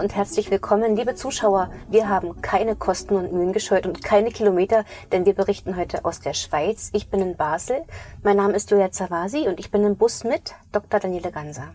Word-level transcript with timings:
Und 0.00 0.16
herzlich 0.16 0.50
willkommen, 0.50 0.96
liebe 0.96 1.14
Zuschauer. 1.14 1.70
Wir 1.90 2.08
haben 2.08 2.40
keine 2.40 2.74
Kosten 2.74 3.16
und 3.16 3.34
Mühen 3.34 3.52
gescheut 3.52 3.84
und 3.84 4.02
keine 4.02 4.30
Kilometer, 4.30 4.86
denn 5.12 5.26
wir 5.26 5.34
berichten 5.34 5.76
heute 5.76 6.06
aus 6.06 6.20
der 6.20 6.32
Schweiz. 6.32 6.88
Ich 6.94 7.10
bin 7.10 7.20
in 7.20 7.36
Basel. 7.36 7.82
Mein 8.22 8.38
Name 8.38 8.54
ist 8.54 8.70
Julia 8.70 8.90
Zawasi 8.90 9.46
und 9.46 9.60
ich 9.60 9.70
bin 9.70 9.84
im 9.84 9.96
Bus 9.96 10.24
mit 10.24 10.54
Dr. 10.72 11.00
Daniele 11.00 11.30
Ganser. 11.30 11.74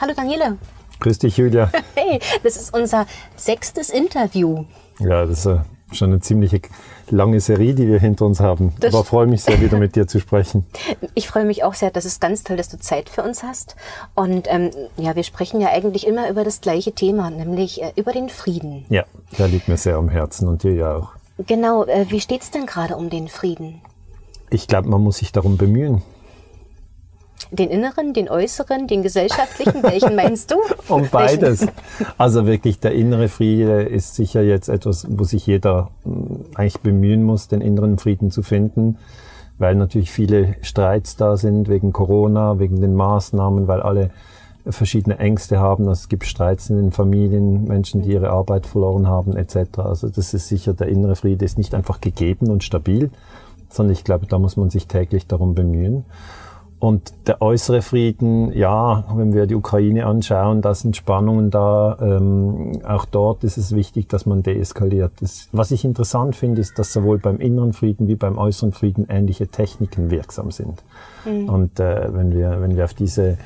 Hallo 0.00 0.12
Daniele. 0.14 0.56
Grüß 1.00 1.18
dich, 1.18 1.36
Julia. 1.36 1.68
Hey, 1.96 2.20
das 2.44 2.56
ist 2.56 2.72
unser 2.72 3.06
sechstes 3.34 3.90
Interview. 3.90 4.64
Ja, 5.00 5.26
das 5.26 5.40
ist 5.40 5.46
äh, 5.46 5.58
schon 5.94 6.10
eine 6.10 6.20
ziemliche 6.20 6.60
lange 7.10 7.40
Serie, 7.40 7.74
die 7.74 7.86
wir 7.88 7.98
hinter 7.98 8.26
uns 8.26 8.40
haben. 8.40 8.72
Das 8.80 8.94
Aber 8.94 9.04
freue 9.04 9.26
mich 9.26 9.42
sehr, 9.42 9.60
wieder 9.60 9.78
mit 9.78 9.96
dir 9.96 10.06
zu 10.06 10.20
sprechen. 10.20 10.66
Ich 11.14 11.28
freue 11.28 11.44
mich 11.44 11.62
auch 11.62 11.74
sehr. 11.74 11.90
Das 11.90 12.04
ist 12.06 12.20
ganz 12.20 12.42
toll, 12.42 12.56
dass 12.56 12.68
du 12.68 12.78
Zeit 12.78 13.10
für 13.10 13.22
uns 13.22 13.42
hast. 13.42 13.76
Und 14.14 14.46
ähm, 14.50 14.70
ja, 14.96 15.14
wir 15.14 15.24
sprechen 15.24 15.60
ja 15.60 15.68
eigentlich 15.68 16.06
immer 16.06 16.30
über 16.30 16.42
das 16.42 16.60
gleiche 16.60 16.92
Thema, 16.92 17.28
nämlich 17.30 17.82
äh, 17.82 17.92
über 17.96 18.12
den 18.12 18.28
Frieden. 18.30 18.86
Ja, 18.88 19.04
der 19.36 19.48
liegt 19.48 19.68
mir 19.68 19.76
sehr 19.76 19.96
am 19.96 20.08
Herzen 20.08 20.48
und 20.48 20.62
dir 20.62 20.74
ja 20.74 20.96
auch. 20.96 21.12
Genau. 21.46 21.84
Äh, 21.84 22.06
wie 22.08 22.20
steht 22.20 22.42
es 22.42 22.50
denn 22.50 22.66
gerade 22.66 22.96
um 22.96 23.10
den 23.10 23.28
Frieden? 23.28 23.82
Ich 24.50 24.68
glaube, 24.68 24.88
man 24.88 25.02
muss 25.02 25.18
sich 25.18 25.32
darum 25.32 25.56
bemühen. 25.56 26.02
Den 27.50 27.70
inneren, 27.70 28.14
den 28.14 28.28
äußeren, 28.28 28.86
den 28.86 29.02
gesellschaftlichen, 29.02 29.82
welchen 29.82 30.14
meinst 30.14 30.50
du? 30.50 30.56
Um 30.88 31.08
beides. 31.10 31.66
Also 32.18 32.46
wirklich 32.46 32.80
der 32.80 32.92
innere 32.92 33.28
Friede 33.28 33.82
ist 33.82 34.14
sicher 34.14 34.42
jetzt 34.42 34.68
etwas, 34.68 35.06
wo 35.08 35.24
sich 35.24 35.46
jeder 35.46 35.90
hm, 36.04 36.44
eigentlich 36.54 36.80
bemühen 36.80 37.24
muss, 37.24 37.48
den 37.48 37.60
inneren 37.60 37.98
Frieden 37.98 38.30
zu 38.30 38.42
finden, 38.42 38.98
weil 39.58 39.74
natürlich 39.74 40.10
viele 40.10 40.56
Streits 40.62 41.16
da 41.16 41.36
sind 41.36 41.68
wegen 41.68 41.92
Corona, 41.92 42.58
wegen 42.58 42.80
den 42.80 42.94
Maßnahmen, 42.94 43.68
weil 43.68 43.82
alle 43.82 44.10
verschiedene 44.66 45.18
Ängste 45.18 45.58
haben. 45.58 45.88
Also 45.88 46.02
es 46.02 46.08
gibt 46.08 46.24
Streits 46.24 46.70
in 46.70 46.76
den 46.76 46.92
Familien, 46.92 47.64
Menschen, 47.64 48.02
die 48.02 48.12
ihre 48.12 48.30
Arbeit 48.30 48.66
verloren 48.66 49.08
haben, 49.08 49.36
etc. 49.36 49.78
Also 49.78 50.08
das 50.08 50.34
ist 50.34 50.48
sicher, 50.48 50.72
der 50.72 50.88
innere 50.88 51.16
Friede 51.16 51.44
ist 51.44 51.58
nicht 51.58 51.74
einfach 51.74 52.00
gegeben 52.00 52.50
und 52.50 52.62
stabil, 52.62 53.10
sondern 53.68 53.92
ich 53.92 54.04
glaube, 54.04 54.26
da 54.26 54.38
muss 54.38 54.56
man 54.56 54.70
sich 54.70 54.86
täglich 54.86 55.26
darum 55.26 55.54
bemühen. 55.54 56.04
Und 56.82 57.14
der 57.28 57.40
äußere 57.40 57.80
Frieden, 57.80 58.52
ja, 58.52 59.04
wenn 59.14 59.32
wir 59.32 59.46
die 59.46 59.54
Ukraine 59.54 60.04
anschauen, 60.04 60.62
da 60.62 60.74
sind 60.74 60.96
Spannungen 60.96 61.52
da. 61.52 61.96
Ähm, 62.00 62.82
auch 62.84 63.04
dort 63.04 63.44
ist 63.44 63.56
es 63.56 63.72
wichtig, 63.72 64.08
dass 64.08 64.26
man 64.26 64.42
deeskaliert. 64.42 65.12
Das, 65.20 65.48
was 65.52 65.70
ich 65.70 65.84
interessant 65.84 66.34
finde, 66.34 66.60
ist, 66.60 66.80
dass 66.80 66.92
sowohl 66.92 67.18
beim 67.18 67.38
inneren 67.38 67.72
Frieden 67.72 68.08
wie 68.08 68.16
beim 68.16 68.36
äußeren 68.36 68.72
Frieden 68.72 69.06
ähnliche 69.08 69.46
Techniken 69.46 70.10
wirksam 70.10 70.50
sind. 70.50 70.82
Mhm. 71.24 71.48
Und 71.48 71.78
äh, 71.78 72.12
wenn, 72.12 72.32
wir, 72.32 72.60
wenn 72.60 72.76
wir 72.76 72.82
auf 72.82 72.94
diese 72.94 73.38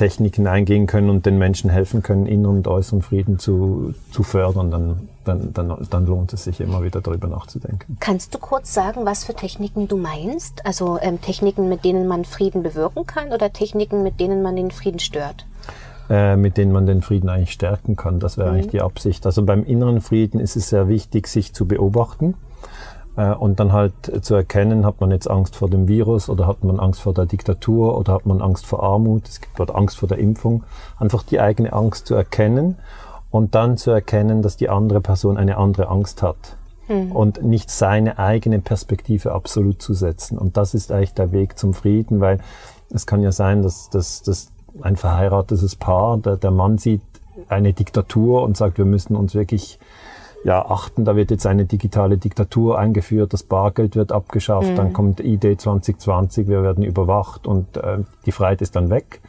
Techniken 0.00 0.46
eingehen 0.46 0.86
können 0.86 1.10
und 1.10 1.26
den 1.26 1.36
Menschen 1.36 1.68
helfen 1.68 2.02
können, 2.02 2.24
inneren 2.24 2.56
und 2.56 2.68
äußeren 2.68 3.02
Frieden 3.02 3.38
zu, 3.38 3.92
zu 4.10 4.22
fördern, 4.22 4.70
dann, 4.70 5.08
dann, 5.26 5.52
dann, 5.52 5.86
dann 5.90 6.06
lohnt 6.06 6.32
es 6.32 6.44
sich 6.44 6.58
immer 6.62 6.82
wieder 6.82 7.02
darüber 7.02 7.28
nachzudenken. 7.28 7.98
Kannst 8.00 8.34
du 8.34 8.38
kurz 8.38 8.72
sagen, 8.72 9.04
was 9.04 9.24
für 9.24 9.34
Techniken 9.34 9.88
du 9.88 9.98
meinst? 9.98 10.64
Also 10.64 10.98
ähm, 11.02 11.20
Techniken, 11.20 11.68
mit 11.68 11.84
denen 11.84 12.08
man 12.08 12.24
Frieden 12.24 12.62
bewirken 12.62 13.06
kann 13.06 13.30
oder 13.30 13.52
Techniken, 13.52 14.02
mit 14.02 14.20
denen 14.20 14.40
man 14.40 14.56
den 14.56 14.70
Frieden 14.70 15.00
stört? 15.00 15.44
Äh, 16.08 16.36
mit 16.36 16.56
denen 16.56 16.72
man 16.72 16.86
den 16.86 17.02
Frieden 17.02 17.28
eigentlich 17.28 17.52
stärken 17.52 17.94
kann. 17.94 18.20
Das 18.20 18.38
wäre 18.38 18.48
mhm. 18.48 18.54
eigentlich 18.54 18.70
die 18.70 18.80
Absicht. 18.80 19.26
Also 19.26 19.44
beim 19.44 19.64
inneren 19.64 20.00
Frieden 20.00 20.40
ist 20.40 20.56
es 20.56 20.70
sehr 20.70 20.88
wichtig, 20.88 21.28
sich 21.28 21.52
zu 21.52 21.68
beobachten 21.68 22.36
und 23.28 23.60
dann 23.60 23.72
halt 23.72 23.92
zu 24.24 24.34
erkennen, 24.34 24.86
hat 24.86 25.00
man 25.00 25.10
jetzt 25.10 25.28
Angst 25.28 25.56
vor 25.56 25.68
dem 25.68 25.88
Virus 25.88 26.28
oder 26.28 26.46
hat 26.46 26.64
man 26.64 26.78
Angst 26.78 27.00
vor 27.00 27.14
der 27.14 27.26
Diktatur 27.26 27.96
oder 27.98 28.14
hat 28.14 28.26
man 28.26 28.40
Angst 28.40 28.66
vor 28.66 28.82
Armut, 28.82 29.28
es 29.28 29.40
gibt 29.40 29.58
dort 29.58 29.74
Angst 29.74 29.98
vor 29.98 30.08
der 30.08 30.18
Impfung. 30.18 30.64
Einfach 30.98 31.22
die 31.22 31.40
eigene 31.40 31.72
Angst 31.72 32.06
zu 32.06 32.14
erkennen 32.14 32.76
und 33.30 33.54
dann 33.54 33.76
zu 33.76 33.90
erkennen, 33.90 34.42
dass 34.42 34.56
die 34.56 34.68
andere 34.68 35.00
Person 35.00 35.36
eine 35.36 35.56
andere 35.56 35.88
Angst 35.88 36.22
hat. 36.22 36.56
Hm. 36.86 37.12
Und 37.12 37.42
nicht 37.42 37.70
seine 37.70 38.18
eigene 38.18 38.60
Perspektive 38.60 39.32
absolut 39.32 39.80
zu 39.80 39.94
setzen. 39.94 40.38
Und 40.38 40.56
das 40.56 40.74
ist 40.74 40.90
eigentlich 40.90 41.14
der 41.14 41.32
Weg 41.32 41.58
zum 41.58 41.74
Frieden, 41.74 42.20
weil 42.20 42.38
es 42.90 43.06
kann 43.06 43.22
ja 43.22 43.32
sein, 43.32 43.62
dass, 43.62 43.90
dass, 43.90 44.22
dass 44.22 44.50
ein 44.82 44.96
verheiratetes 44.96 45.76
Paar, 45.76 46.18
der, 46.18 46.36
der 46.36 46.50
Mann 46.50 46.78
sieht 46.78 47.02
eine 47.48 47.72
Diktatur 47.72 48.42
und 48.42 48.56
sagt, 48.56 48.78
wir 48.78 48.84
müssen 48.84 49.16
uns 49.16 49.34
wirklich 49.34 49.78
ja, 50.44 50.64
achten, 50.64 51.04
da 51.04 51.16
wird 51.16 51.30
jetzt 51.30 51.46
eine 51.46 51.66
digitale 51.66 52.16
Diktatur 52.16 52.78
eingeführt, 52.78 53.32
das 53.32 53.42
Bargeld 53.42 53.96
wird 53.96 54.12
abgeschafft, 54.12 54.70
mhm. 54.70 54.76
dann 54.76 54.92
kommt 54.92 55.20
ID 55.20 55.60
2020, 55.60 56.48
wir 56.48 56.62
werden 56.62 56.82
überwacht 56.82 57.46
und 57.46 57.76
äh, 57.76 57.98
die 58.26 58.32
Freiheit 58.32 58.62
ist 58.62 58.76
dann 58.76 58.90
weg. 58.90 59.20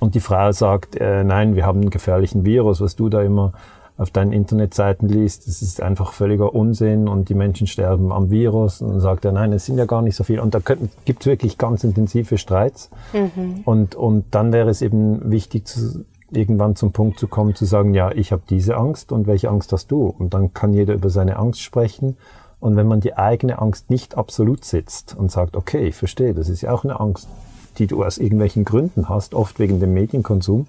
Und 0.00 0.14
die 0.14 0.20
Frau 0.20 0.50
sagt, 0.50 0.96
äh, 0.96 1.24
nein, 1.24 1.54
wir 1.56 1.66
haben 1.66 1.82
einen 1.82 1.90
gefährlichen 1.90 2.44
Virus, 2.44 2.80
was 2.80 2.96
du 2.96 3.08
da 3.08 3.22
immer 3.22 3.52
auf 4.00 4.10
deinen 4.10 4.32
Internetseiten 4.32 5.10
liest, 5.10 5.46
das 5.46 5.60
ist 5.60 5.82
einfach 5.82 6.14
völliger 6.14 6.54
Unsinn 6.54 7.06
und 7.06 7.28
die 7.28 7.34
Menschen 7.34 7.66
sterben 7.66 8.12
am 8.12 8.30
Virus. 8.30 8.80
Und 8.80 8.92
dann 8.92 9.00
sagt 9.00 9.26
er, 9.26 9.32
nein, 9.32 9.52
es 9.52 9.66
sind 9.66 9.76
ja 9.76 9.84
gar 9.84 10.00
nicht 10.00 10.16
so 10.16 10.24
viele. 10.24 10.40
Und 10.40 10.54
da 10.54 10.60
gibt 11.04 11.20
es 11.20 11.26
wirklich 11.26 11.58
ganz 11.58 11.84
intensive 11.84 12.38
Streits. 12.38 12.88
Mhm. 13.12 13.60
Und, 13.66 13.96
und 13.96 14.24
dann 14.30 14.54
wäre 14.54 14.70
es 14.70 14.80
eben 14.80 15.30
wichtig, 15.30 15.66
zu, 15.66 16.06
irgendwann 16.32 16.76
zum 16.76 16.92
Punkt 16.92 17.18
zu 17.18 17.28
kommen, 17.28 17.54
zu 17.54 17.64
sagen, 17.64 17.94
ja, 17.94 18.10
ich 18.12 18.32
habe 18.32 18.42
diese 18.48 18.76
Angst 18.76 19.12
und 19.12 19.26
welche 19.26 19.50
Angst 19.50 19.72
hast 19.72 19.90
du? 19.90 20.06
Und 20.06 20.34
dann 20.34 20.54
kann 20.54 20.72
jeder 20.72 20.94
über 20.94 21.10
seine 21.10 21.36
Angst 21.36 21.60
sprechen. 21.60 22.16
Und 22.60 22.76
wenn 22.76 22.86
man 22.86 23.00
die 23.00 23.16
eigene 23.16 23.58
Angst 23.58 23.90
nicht 23.90 24.16
absolut 24.16 24.64
sitzt 24.64 25.16
und 25.16 25.30
sagt, 25.30 25.56
okay, 25.56 25.88
ich 25.88 25.96
verstehe, 25.96 26.34
das 26.34 26.48
ist 26.48 26.60
ja 26.60 26.72
auch 26.72 26.84
eine 26.84 27.00
Angst, 27.00 27.28
die 27.78 27.86
du 27.86 28.04
aus 28.04 28.18
irgendwelchen 28.18 28.64
Gründen 28.64 29.08
hast, 29.08 29.34
oft 29.34 29.58
wegen 29.58 29.80
dem 29.80 29.94
Medienkonsum 29.94 30.66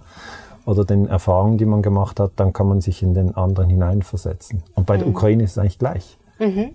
oder 0.66 0.86
den 0.86 1.08
Erfahrungen, 1.08 1.58
die 1.58 1.66
man 1.66 1.82
gemacht 1.82 2.20
hat, 2.20 2.32
dann 2.38 2.54
kann 2.54 2.68
man 2.68 2.82
sich 2.82 3.04
in 3.04 3.14
den 3.14 3.36
anderen 3.36 3.70
hineinversetzen. 3.70 4.64
Und 4.76 4.86
bei 4.86 4.96
mhm. 4.96 5.00
der 5.00 5.08
Ukraine 5.10 5.44
ist 5.44 5.52
es 5.52 5.58
eigentlich 5.58 5.80
gleich. 5.80 6.18
Mhm. 6.40 6.72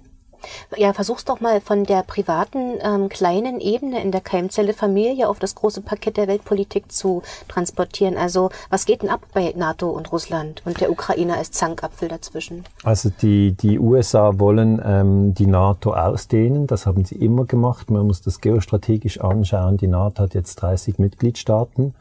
Ja, 0.77 0.93
versuch's 0.93 1.25
doch 1.25 1.41
mal 1.41 1.61
von 1.61 1.85
der 1.85 2.03
privaten 2.03 2.79
ähm, 2.83 3.09
kleinen 3.09 3.61
Ebene 3.61 4.03
in 4.03 4.13
der 4.13 4.21
Keimzelle 4.21 4.73
Familie 4.73 5.29
auf 5.29 5.39
das 5.39 5.55
große 5.55 5.81
Paket 5.81 6.17
der 6.17 6.29
Weltpolitik 6.29 6.93
zu 6.93 7.23
transportieren. 7.49 8.17
Also 8.17 8.51
was 8.71 8.87
geht 8.87 9.03
denn 9.03 9.11
ab 9.11 9.23
bei 9.33 9.53
NATO 9.57 9.91
und 9.91 10.13
Russland 10.13 10.63
und 10.65 10.81
der 10.81 10.91
Ukraine 10.91 11.37
als 11.37 11.51
Zankapfel 11.51 12.09
dazwischen? 12.09 12.65
Also 12.85 13.11
die, 13.11 13.53
die 13.53 13.79
USA 13.79 14.39
wollen 14.39 14.81
ähm, 14.85 15.35
die 15.35 15.47
NATO 15.47 15.95
ausdehnen, 15.95 16.67
das 16.67 16.87
haben 16.87 17.05
sie 17.05 17.17
immer 17.17 17.45
gemacht. 17.45 17.91
Man 17.91 18.07
muss 18.07 18.23
das 18.23 18.41
geostrategisch 18.41 19.21
anschauen. 19.21 19.77
Die 19.77 19.89
NATO 19.89 20.23
hat 20.23 20.35
jetzt 20.35 20.57
30 20.57 20.99
Mitgliedstaaten. 20.99 21.95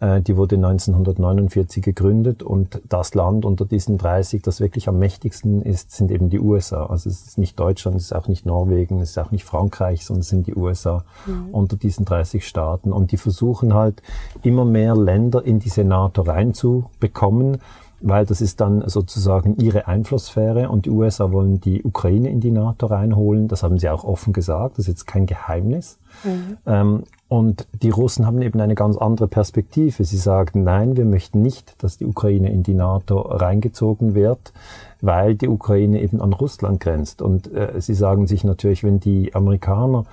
Äh, 0.00 0.20
die 0.20 0.36
wurde 0.36 0.56
1949 0.56 1.82
gegründet 1.82 2.42
und 2.42 2.80
das 2.88 3.14
Land 3.14 3.44
unter 3.44 3.64
diesen 3.64 3.98
30, 3.98 4.42
das 4.42 4.60
wirklich 4.60 4.88
am 4.88 4.98
mächtigsten 4.98 5.62
ist, 5.62 5.92
sind 5.92 6.10
eben 6.10 6.30
die 6.30 6.40
USA. 6.40 6.86
Also 6.86 7.10
es 7.10 7.26
ist 7.26 7.38
nicht 7.38 7.58
Deutschland, 7.58 7.96
es 7.96 8.04
ist 8.04 8.12
auch 8.12 8.28
nicht 8.28 8.46
Norwegen, 8.46 9.00
es 9.00 9.10
ist 9.10 9.18
auch 9.18 9.30
nicht 9.30 9.44
Frankreich, 9.44 10.04
sondern 10.04 10.20
es 10.20 10.28
sind 10.28 10.46
die 10.46 10.54
USA 10.54 11.04
mhm. 11.26 11.48
unter 11.50 11.76
diesen 11.76 12.04
30 12.04 12.46
Staaten. 12.46 12.92
Und 12.92 13.12
die 13.12 13.16
versuchen 13.16 13.74
halt 13.74 14.02
immer 14.42 14.64
mehr 14.64 14.96
Länder 14.96 15.44
in 15.44 15.58
diese 15.58 15.84
NATO 15.84 16.22
reinzubekommen 16.22 17.58
weil 18.00 18.24
das 18.26 18.40
ist 18.40 18.60
dann 18.60 18.86
sozusagen 18.86 19.56
ihre 19.56 19.88
Einflusssphäre 19.88 20.68
und 20.68 20.86
die 20.86 20.90
USA 20.90 21.32
wollen 21.32 21.60
die 21.60 21.82
Ukraine 21.82 22.30
in 22.30 22.40
die 22.40 22.50
NATO 22.50 22.86
reinholen. 22.86 23.48
Das 23.48 23.62
haben 23.62 23.78
sie 23.78 23.88
auch 23.88 24.04
offen 24.04 24.32
gesagt, 24.32 24.78
das 24.78 24.84
ist 24.84 24.88
jetzt 24.88 25.06
kein 25.06 25.26
Geheimnis. 25.26 25.98
Mhm. 26.24 26.56
Ähm, 26.66 27.02
und 27.28 27.66
die 27.82 27.90
Russen 27.90 28.26
haben 28.26 28.40
eben 28.40 28.60
eine 28.60 28.74
ganz 28.74 28.96
andere 28.96 29.28
Perspektive. 29.28 30.04
Sie 30.04 30.16
sagen, 30.16 30.62
nein, 30.64 30.96
wir 30.96 31.04
möchten 31.04 31.42
nicht, 31.42 31.82
dass 31.82 31.98
die 31.98 32.06
Ukraine 32.06 32.50
in 32.50 32.62
die 32.62 32.74
NATO 32.74 33.20
reingezogen 33.20 34.14
wird, 34.14 34.52
weil 35.00 35.34
die 35.34 35.48
Ukraine 35.48 36.00
eben 36.00 36.22
an 36.22 36.32
Russland 36.32 36.80
grenzt. 36.80 37.20
Und 37.20 37.52
äh, 37.52 37.80
sie 37.80 37.94
sagen 37.94 38.26
sich 38.26 38.44
natürlich, 38.44 38.82
wenn 38.82 39.00
die 39.00 39.34
Amerikaner 39.34 40.04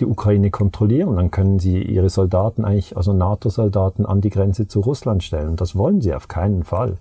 die 0.00 0.06
Ukraine 0.06 0.50
kontrollieren, 0.50 1.16
dann 1.16 1.30
können 1.30 1.58
sie 1.58 1.82
ihre 1.82 2.08
Soldaten 2.08 2.64
eigentlich, 2.64 2.96
also 2.96 3.12
NATO-Soldaten, 3.12 4.06
an 4.06 4.22
die 4.22 4.30
Grenze 4.30 4.66
zu 4.66 4.80
Russland 4.80 5.22
stellen. 5.22 5.56
Das 5.56 5.76
wollen 5.76 6.00
sie 6.00 6.14
auf 6.14 6.28
keinen 6.28 6.64
Fall 6.64 6.96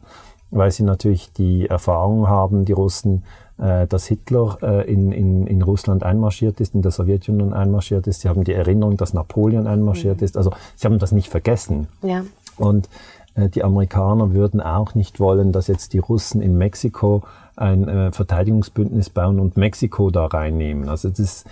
weil 0.51 0.71
sie 0.71 0.83
natürlich 0.83 1.31
die 1.33 1.67
Erfahrung 1.67 2.27
haben, 2.27 2.65
die 2.65 2.73
Russen, 2.73 3.23
äh, 3.57 3.87
dass 3.87 4.05
Hitler 4.05 4.57
äh, 4.61 4.91
in, 4.91 5.11
in, 5.11 5.47
in 5.47 5.61
Russland 5.61 6.03
einmarschiert 6.03 6.59
ist, 6.59 6.75
in 6.75 6.81
der 6.81 6.91
Sowjetunion 6.91 7.53
einmarschiert 7.53 8.07
ist. 8.07 8.21
Sie 8.21 8.29
haben 8.29 8.43
die 8.43 8.53
Erinnerung, 8.53 8.97
dass 8.97 9.13
Napoleon 9.13 9.67
einmarschiert 9.67 10.19
mhm. 10.19 10.25
ist. 10.25 10.37
Also 10.37 10.51
sie 10.75 10.87
haben 10.87 10.99
das 10.99 11.11
nicht 11.11 11.29
vergessen. 11.29 11.87
Ja. 12.01 12.23
Und 12.57 12.89
äh, 13.35 13.49
die 13.49 13.63
Amerikaner 13.63 14.33
würden 14.33 14.61
auch 14.61 14.93
nicht 14.95 15.19
wollen, 15.19 15.51
dass 15.51 15.67
jetzt 15.67 15.93
die 15.93 15.99
Russen 15.99 16.41
in 16.41 16.57
Mexiko 16.57 17.23
ein 17.55 17.87
äh, 17.87 18.11
Verteidigungsbündnis 18.11 19.09
bauen 19.09 19.39
und 19.39 19.57
Mexiko 19.57 20.09
da 20.09 20.25
reinnehmen. 20.25 20.89
Also 20.89 21.09
das, 21.09 21.45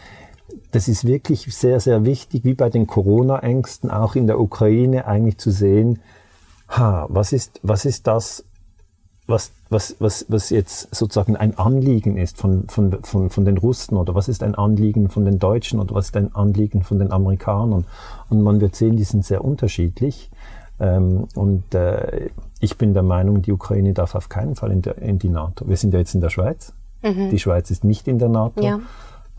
das 0.72 0.88
ist 0.88 1.06
wirklich 1.06 1.56
sehr, 1.56 1.80
sehr 1.80 2.06
wichtig, 2.06 2.44
wie 2.44 2.54
bei 2.54 2.70
den 2.70 2.88
Corona-Ängsten 2.88 3.92
auch 3.92 4.16
in 4.16 4.28
der 4.28 4.40
Ukraine 4.40 5.06
eigentlich 5.06 5.38
zu 5.38 5.52
sehen, 5.52 6.00
ha, 6.70 7.08
was 7.10 7.34
ist, 7.34 7.60
was 7.64 7.86
ist 7.86 8.08
das, 8.08 8.46
was, 9.30 9.52
was, 9.70 9.96
was, 10.00 10.26
was 10.28 10.50
jetzt 10.50 10.94
sozusagen 10.94 11.36
ein 11.36 11.58
Anliegen 11.58 12.18
ist 12.18 12.38
von, 12.38 12.68
von, 12.68 13.04
von, 13.04 13.30
von 13.30 13.46
den 13.46 13.58
Russen 13.58 13.98
oder 13.98 14.16
was 14.16 14.28
ist 14.28 14.44
ein 14.44 14.56
Anliegen 14.56 15.10
von 15.10 15.26
den 15.26 15.40
Deutschen 15.40 15.80
oder 15.80 15.96
was 15.96 16.08
ist 16.08 16.18
ein 16.18 16.34
Anliegen 16.36 16.84
von 16.84 17.00
den 17.00 17.12
Amerikanern. 17.12 17.86
Und 18.30 18.42
man 18.42 18.60
wird 18.60 18.76
sehen, 18.76 18.98
die 18.98 19.04
sind 19.04 19.24
sehr 19.26 19.44
unterschiedlich. 19.46 20.30
Ähm, 20.80 21.28
und 21.36 21.76
äh, 21.76 22.30
ich 22.60 22.78
bin 22.78 22.94
der 22.94 23.04
Meinung, 23.04 23.42
die 23.42 23.52
Ukraine 23.52 23.94
darf 23.94 24.16
auf 24.16 24.30
keinen 24.30 24.56
Fall 24.56 24.72
in, 24.72 24.82
der, 24.82 24.98
in 24.98 25.20
die 25.20 25.30
NATO. 25.30 25.68
Wir 25.68 25.78
sind 25.78 25.94
ja 25.94 26.00
jetzt 26.00 26.16
in 26.16 26.22
der 26.22 26.30
Schweiz. 26.30 26.74
Mhm. 27.04 27.30
Die 27.30 27.40
Schweiz 27.40 27.72
ist 27.72 27.84
nicht 27.84 28.08
in 28.08 28.20
der 28.20 28.30
NATO. 28.30 28.64
Ja. 28.64 28.80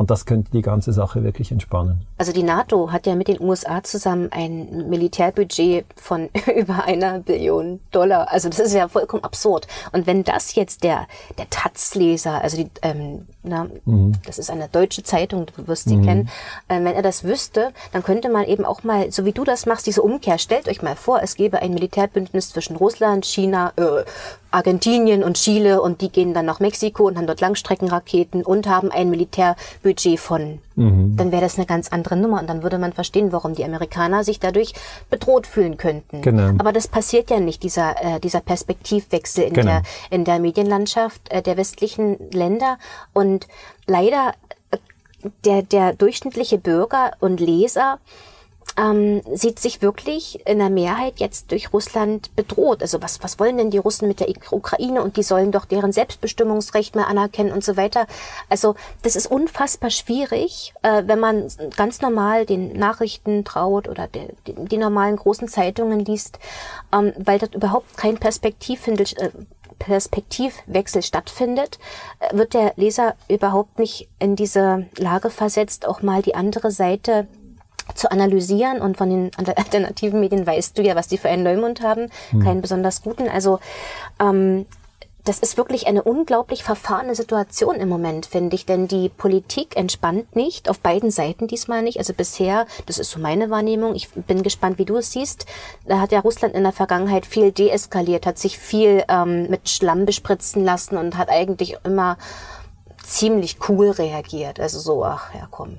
Und 0.00 0.10
das 0.10 0.24
könnte 0.24 0.50
die 0.52 0.62
ganze 0.62 0.94
Sache 0.94 1.24
wirklich 1.24 1.52
entspannen. 1.52 2.06
Also 2.16 2.32
die 2.32 2.42
NATO 2.42 2.90
hat 2.90 3.06
ja 3.06 3.14
mit 3.14 3.28
den 3.28 3.38
USA 3.38 3.82
zusammen 3.82 4.28
ein 4.32 4.88
Militärbudget 4.88 5.84
von 5.94 6.30
über 6.56 6.84
einer 6.84 7.18
Billion 7.18 7.80
Dollar. 7.90 8.32
Also 8.32 8.48
das 8.48 8.60
ist 8.60 8.72
ja 8.72 8.88
vollkommen 8.88 9.24
absurd. 9.24 9.66
Und 9.92 10.06
wenn 10.06 10.24
das 10.24 10.54
jetzt 10.54 10.84
der, 10.84 11.06
der 11.36 11.50
Taz-Leser, 11.50 12.40
also 12.40 12.56
die, 12.56 12.70
ähm, 12.80 13.26
na, 13.42 13.66
mhm. 13.84 14.12
das 14.24 14.38
ist 14.38 14.50
eine 14.50 14.68
deutsche 14.68 15.02
Zeitung, 15.02 15.44
du 15.54 15.68
wirst 15.68 15.84
sie 15.84 15.96
mhm. 15.96 16.04
kennen, 16.06 16.28
äh, 16.68 16.76
wenn 16.82 16.94
er 16.94 17.02
das 17.02 17.24
wüsste, 17.24 17.74
dann 17.92 18.02
könnte 18.02 18.30
man 18.30 18.46
eben 18.46 18.64
auch 18.64 18.82
mal, 18.82 19.12
so 19.12 19.26
wie 19.26 19.32
du 19.32 19.44
das 19.44 19.66
machst, 19.66 19.86
diese 19.86 20.00
Umkehr, 20.00 20.38
stellt 20.38 20.66
euch 20.66 20.80
mal 20.80 20.96
vor, 20.96 21.20
es 21.22 21.34
gäbe 21.34 21.60
ein 21.60 21.74
Militärbündnis 21.74 22.52
zwischen 22.52 22.76
Russland, 22.76 23.26
China, 23.26 23.74
äh, 23.76 24.04
Argentinien 24.50 25.22
und 25.22 25.36
Chile 25.36 25.80
und 25.80 26.00
die 26.00 26.10
gehen 26.10 26.34
dann 26.34 26.46
nach 26.46 26.60
Mexiko 26.60 27.06
und 27.06 27.16
haben 27.16 27.26
dort 27.26 27.40
Langstreckenraketen 27.40 28.44
und 28.44 28.68
haben 28.68 28.90
ein 28.90 29.10
Militärbudget 29.10 30.18
von. 30.18 30.58
Mhm. 30.76 31.16
Dann 31.16 31.32
wäre 31.32 31.42
das 31.42 31.56
eine 31.56 31.66
ganz 31.66 31.88
andere 31.88 32.16
Nummer 32.16 32.40
und 32.40 32.48
dann 32.48 32.62
würde 32.62 32.78
man 32.78 32.92
verstehen, 32.92 33.32
warum 33.32 33.54
die 33.54 33.64
Amerikaner 33.64 34.24
sich 34.24 34.40
dadurch 34.40 34.72
bedroht 35.08 35.46
fühlen 35.46 35.76
könnten. 35.76 36.22
Genau. 36.22 36.50
Aber 36.58 36.72
das 36.72 36.88
passiert 36.88 37.30
ja 37.30 37.38
nicht, 37.40 37.62
dieser, 37.62 37.94
äh, 38.02 38.20
dieser 38.20 38.40
Perspektivwechsel 38.40 39.44
in, 39.44 39.54
genau. 39.54 39.70
der, 39.70 39.82
in 40.10 40.24
der 40.24 40.38
Medienlandschaft 40.38 41.30
äh, 41.30 41.42
der 41.42 41.56
westlichen 41.56 42.18
Länder. 42.32 42.78
Und 43.12 43.46
leider 43.86 44.34
äh, 44.70 44.78
der, 45.44 45.62
der 45.62 45.92
durchschnittliche 45.94 46.58
Bürger 46.58 47.12
und 47.20 47.40
Leser 47.40 47.98
ähm, 48.76 49.22
sieht 49.32 49.58
sich 49.58 49.82
wirklich 49.82 50.46
in 50.46 50.58
der 50.58 50.70
Mehrheit 50.70 51.14
jetzt 51.18 51.50
durch 51.50 51.72
Russland 51.72 52.34
bedroht. 52.36 52.82
Also 52.82 53.02
was, 53.02 53.22
was 53.22 53.38
wollen 53.38 53.56
denn 53.56 53.70
die 53.70 53.78
Russen 53.78 54.08
mit 54.08 54.20
der 54.20 54.28
Ukraine 54.50 55.02
und 55.02 55.16
die 55.16 55.22
sollen 55.22 55.52
doch 55.52 55.64
deren 55.64 55.92
Selbstbestimmungsrecht 55.92 56.94
mehr 56.94 57.08
anerkennen 57.08 57.52
und 57.52 57.64
so 57.64 57.76
weiter. 57.76 58.06
Also 58.48 58.74
das 59.02 59.16
ist 59.16 59.26
unfassbar 59.26 59.90
schwierig, 59.90 60.74
äh, 60.82 61.02
wenn 61.06 61.20
man 61.20 61.48
ganz 61.76 62.00
normal 62.00 62.46
den 62.46 62.72
Nachrichten 62.72 63.44
traut 63.44 63.88
oder 63.88 64.06
die, 64.06 64.28
die, 64.46 64.54
die 64.54 64.78
normalen 64.78 65.16
großen 65.16 65.48
Zeitungen 65.48 66.00
liest, 66.00 66.38
ähm, 66.92 67.12
weil 67.18 67.38
dort 67.38 67.54
überhaupt 67.54 67.96
kein 67.96 68.18
Perspektivwindel 68.18 69.06
äh, 69.16 69.30
Perspektivwechsel 69.78 71.02
stattfindet, 71.02 71.78
äh, 72.20 72.36
wird 72.36 72.54
der 72.54 72.74
Leser 72.76 73.16
überhaupt 73.28 73.78
nicht 73.80 74.08
in 74.20 74.36
diese 74.36 74.86
Lage 74.96 75.30
versetzt, 75.30 75.88
auch 75.88 76.02
mal 76.02 76.22
die 76.22 76.36
andere 76.36 76.70
Seite 76.70 77.26
zu 77.94 78.10
analysieren 78.10 78.80
und 78.80 78.96
von 78.96 79.10
den 79.10 79.30
alternativen 79.36 80.20
Medien 80.20 80.46
weißt 80.46 80.76
du 80.76 80.82
ja, 80.82 80.96
was 80.96 81.08
die 81.08 81.18
für 81.18 81.28
einen 81.28 81.42
Neumund 81.42 81.82
haben, 81.82 82.08
hm. 82.30 82.42
keinen 82.42 82.60
besonders 82.60 83.02
guten. 83.02 83.28
Also 83.28 83.60
ähm, 84.20 84.66
das 85.24 85.38
ist 85.38 85.56
wirklich 85.56 85.86
eine 85.86 86.02
unglaublich 86.02 86.64
verfahrene 86.64 87.14
Situation 87.14 87.76
im 87.76 87.88
Moment, 87.88 88.26
finde 88.26 88.56
ich, 88.56 88.64
denn 88.64 88.88
die 88.88 89.08
Politik 89.08 89.76
entspannt 89.76 90.34
nicht, 90.34 90.68
auf 90.68 90.80
beiden 90.80 91.10
Seiten 91.10 91.46
diesmal 91.46 91.82
nicht. 91.82 91.98
Also 91.98 92.14
bisher, 92.14 92.66
das 92.86 92.98
ist 92.98 93.10
so 93.10 93.20
meine 93.20 93.50
Wahrnehmung, 93.50 93.94
ich 93.94 94.08
bin 94.10 94.42
gespannt, 94.42 94.78
wie 94.78 94.84
du 94.84 94.96
es 94.96 95.12
siehst, 95.12 95.46
da 95.86 96.00
hat 96.00 96.12
ja 96.12 96.20
Russland 96.20 96.54
in 96.54 96.62
der 96.62 96.72
Vergangenheit 96.72 97.26
viel 97.26 97.52
deeskaliert, 97.52 98.26
hat 98.26 98.38
sich 98.38 98.58
viel 98.58 99.04
ähm, 99.08 99.48
mit 99.50 99.68
Schlamm 99.68 100.06
bespritzen 100.06 100.64
lassen 100.64 100.96
und 100.96 101.18
hat 101.18 101.28
eigentlich 101.28 101.76
immer 101.84 102.16
ziemlich 103.10 103.58
cool 103.68 103.90
reagiert. 103.90 104.60
Also 104.60 104.78
so, 104.78 105.04
ach 105.04 105.34
ja, 105.34 105.48
komm. 105.50 105.78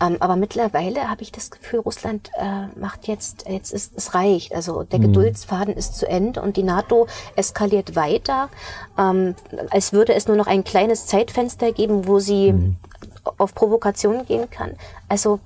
Ähm, 0.00 0.16
aber 0.20 0.36
mittlerweile 0.36 1.10
habe 1.10 1.22
ich 1.22 1.30
das 1.30 1.50
Gefühl, 1.50 1.80
Russland 1.80 2.30
äh, 2.36 2.66
macht 2.78 3.06
jetzt, 3.06 3.46
jetzt 3.48 3.72
ist 3.72 3.92
es 3.96 4.14
reicht. 4.14 4.54
Also 4.54 4.82
der 4.84 4.98
mhm. 4.98 5.04
Geduldsfaden 5.04 5.74
ist 5.74 5.96
zu 5.96 6.08
Ende 6.08 6.40
und 6.40 6.56
die 6.56 6.62
NATO 6.62 7.06
eskaliert 7.36 7.96
weiter, 7.96 8.48
ähm, 8.98 9.34
als 9.70 9.92
würde 9.92 10.14
es 10.14 10.26
nur 10.26 10.36
noch 10.36 10.46
ein 10.46 10.64
kleines 10.64 11.06
Zeitfenster 11.06 11.72
geben, 11.72 12.06
wo 12.06 12.18
sie 12.18 12.52
mhm. 12.52 12.76
auf 13.36 13.54
Provokation 13.54 14.24
gehen 14.24 14.48
kann. 14.50 14.76
Also 15.08 15.38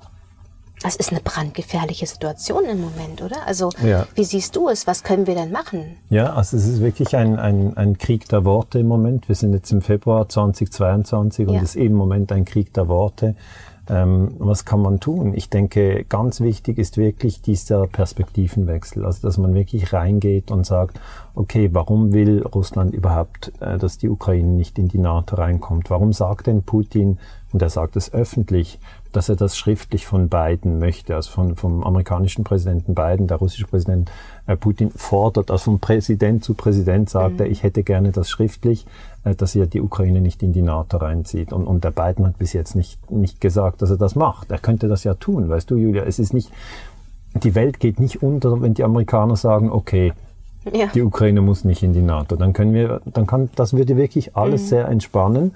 das 0.85 0.97
ist 0.97 1.13
eine 1.13 1.21
brandgefährliche 1.21 2.07
Situation 2.07 2.67
im 2.67 2.79
Moment, 2.83 3.23
oder? 3.23 3.47
Also 3.47 3.71
ja. 3.83 4.07
wie 4.15 4.25
siehst 4.25 4.55
du 4.55 4.69
es? 4.69 4.87
Was 4.87 5.03
können 5.03 5.27
wir 5.27 5.35
denn 5.35 5.51
machen? 5.51 5.97
Ja, 6.11 6.35
also 6.35 6.59
es 6.59 6.67
ist 6.67 6.83
wirklich 6.83 7.17
ein, 7.17 7.39
ein, 7.39 7.75
ein 7.79 7.97
Krieg 7.97 8.29
der 8.29 8.45
Worte 8.45 8.81
im 8.81 8.89
Moment. 8.89 9.27
Wir 9.27 9.35
sind 9.35 9.55
jetzt 9.55 9.73
im 9.73 9.81
Februar 9.81 10.29
2022 10.29 11.49
und 11.49 11.57
es 11.57 11.63
ist 11.71 11.77
eben 11.77 11.95
im 11.95 11.99
Moment 11.99 12.33
ein 12.33 12.45
Krieg 12.45 12.75
der 12.75 12.87
Worte. 12.89 13.35
Ähm, 13.89 14.35
was 14.39 14.67
kann 14.67 14.81
man 14.81 15.01
tun? 15.01 15.33
Ich 15.35 15.49
denke, 15.51 16.05
ganz 16.05 16.41
wichtig 16.41 16.79
ist 16.79 16.97
wirklich 16.97 17.41
dieser 17.41 17.87
Perspektivenwechsel, 17.87 19.05
also 19.05 19.27
dass 19.27 19.37
man 19.37 19.55
wirklich 19.55 19.93
reingeht 19.93 20.51
und 20.51 20.65
sagt, 20.65 21.01
okay, 21.35 21.69
warum 21.73 22.13
will 22.13 22.43
Russland 22.43 22.95
überhaupt, 22.95 23.53
äh, 23.61 23.77
dass 23.79 23.99
die 23.99 24.09
Ukraine 24.09 24.51
nicht 24.51 24.79
in 24.79 24.89
die 24.89 24.99
NATO 24.99 25.37
reinkommt? 25.37 25.91
Warum 25.91 26.13
sagt 26.13 26.47
denn 26.47 26.63
Putin, 26.63 27.19
und 27.55 27.63
er 27.63 27.71
sagt 27.71 27.95
es 27.95 28.13
öffentlich, 28.13 28.81
dass 29.13 29.29
er 29.29 29.37
das 29.37 29.57
schriftlich 29.57 30.07
von 30.07 30.29
Biden 30.29 30.81
möchte, 30.81 31.15
also 31.15 31.31
von, 31.31 31.55
vom 31.55 31.85
amerikanischen 31.85 32.43
Präsidenten 32.43 32.97
Biden, 32.97 33.29
der 33.29 33.37
russische 33.37 33.69
Präsident 33.69 34.11
äh, 34.49 34.57
Putin 34.57 34.91
fordert, 34.91 35.53
also 35.53 35.67
vom 35.67 35.79
Präsident 35.79 36.43
zu 36.43 36.55
Präsident 36.55 37.09
sagt 37.09 37.35
mhm. 37.35 37.41
er, 37.43 37.47
ich 37.47 37.63
hätte 37.63 37.85
gerne 37.85 38.11
das 38.11 38.29
schriftlich, 38.29 38.87
äh, 39.23 39.37
dass 39.37 39.55
er 39.55 39.69
die 39.69 39.81
Ukraine 39.81 40.21
nicht 40.21 40.43
in 40.43 40.53
die 40.53 40.63
NATO 40.63 40.97
reinzieht. 40.97 41.53
Und, 41.53 41.69
und 41.69 41.85
der 41.85 41.93
Biden 41.93 42.27
hat 42.27 42.39
bis 42.39 42.55
jetzt 42.55 42.75
nicht, 42.75 43.09
nicht 43.09 43.41
gesagt, 43.41 43.83
dass 43.83 43.91
er 43.91 43.99
das 43.99 44.17
macht. 44.17 44.51
Er 44.51 44.59
könnte 44.59 44.89
das 44.89 45.05
ja 45.05 45.15
tun, 45.15 45.49
weißt 45.49 45.71
du, 45.71 45.77
Julia. 45.77 46.03
Es 46.03 46.19
ist 46.19 46.35
nicht, 46.35 46.51
die 47.41 47.55
Welt 47.55 47.79
geht 47.79 48.01
nicht 48.01 48.21
unter, 48.21 48.61
wenn 48.63 48.75
die 48.75 48.83
Amerikaner 48.83 49.37
sagen, 49.37 49.71
okay, 49.71 50.13
ja. 50.73 50.87
die 50.89 51.03
Ukraine 51.03 51.41
muss 51.41 51.65
nicht 51.65 51.85
in 51.85 51.93
die 51.93 52.03
NATO. 52.03 52.35
Dann 52.35 52.53
können 52.53 52.75
wir, 52.75 53.01
dann 53.07 53.29
kann, 53.29 53.49
das 53.55 53.75
würde 53.75 53.97
wirklich 53.97 54.37
alles 54.37 54.63
mhm. 54.63 54.67
sehr 54.67 54.89
entspannen. 54.89 55.55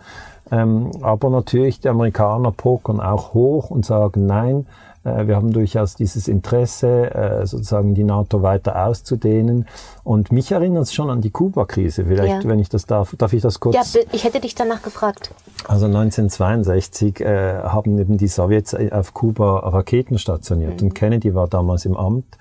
Ähm, 0.50 0.90
aber 1.02 1.30
natürlich, 1.30 1.80
die 1.80 1.88
Amerikaner 1.88 2.52
pokern 2.52 3.00
auch 3.00 3.34
hoch 3.34 3.70
und 3.70 3.84
sagen, 3.84 4.26
nein, 4.26 4.66
äh, 5.04 5.26
wir 5.26 5.36
haben 5.36 5.52
durchaus 5.52 5.94
dieses 5.94 6.28
Interesse, 6.28 7.14
äh, 7.14 7.46
sozusagen 7.46 7.94
die 7.94 8.04
NATO 8.04 8.42
weiter 8.42 8.86
auszudehnen. 8.86 9.66
Und 10.04 10.32
mich 10.32 10.52
erinnert 10.52 10.84
es 10.84 10.94
schon 10.94 11.10
an 11.10 11.20
die 11.20 11.30
Kuba-Krise. 11.30 12.04
Vielleicht, 12.06 12.44
ja. 12.44 12.48
wenn 12.48 12.58
ich 12.58 12.68
das 12.68 12.86
darf, 12.86 13.14
darf 13.16 13.32
ich 13.32 13.42
das 13.42 13.60
kurz? 13.60 13.74
Ja, 13.74 14.00
ich 14.12 14.24
hätte 14.24 14.40
dich 14.40 14.54
danach 14.54 14.82
gefragt. 14.82 15.32
Also 15.66 15.86
1962 15.86 17.20
äh, 17.20 17.62
haben 17.62 17.98
eben 17.98 18.16
die 18.16 18.28
Sowjets 18.28 18.74
auf 18.74 19.14
Kuba 19.14 19.58
Raketen 19.60 20.18
stationiert. 20.18 20.80
Mhm. 20.80 20.88
Und 20.88 20.94
Kennedy 20.94 21.34
war 21.34 21.48
damals 21.48 21.84
im 21.84 21.96
Amt. 21.96 22.38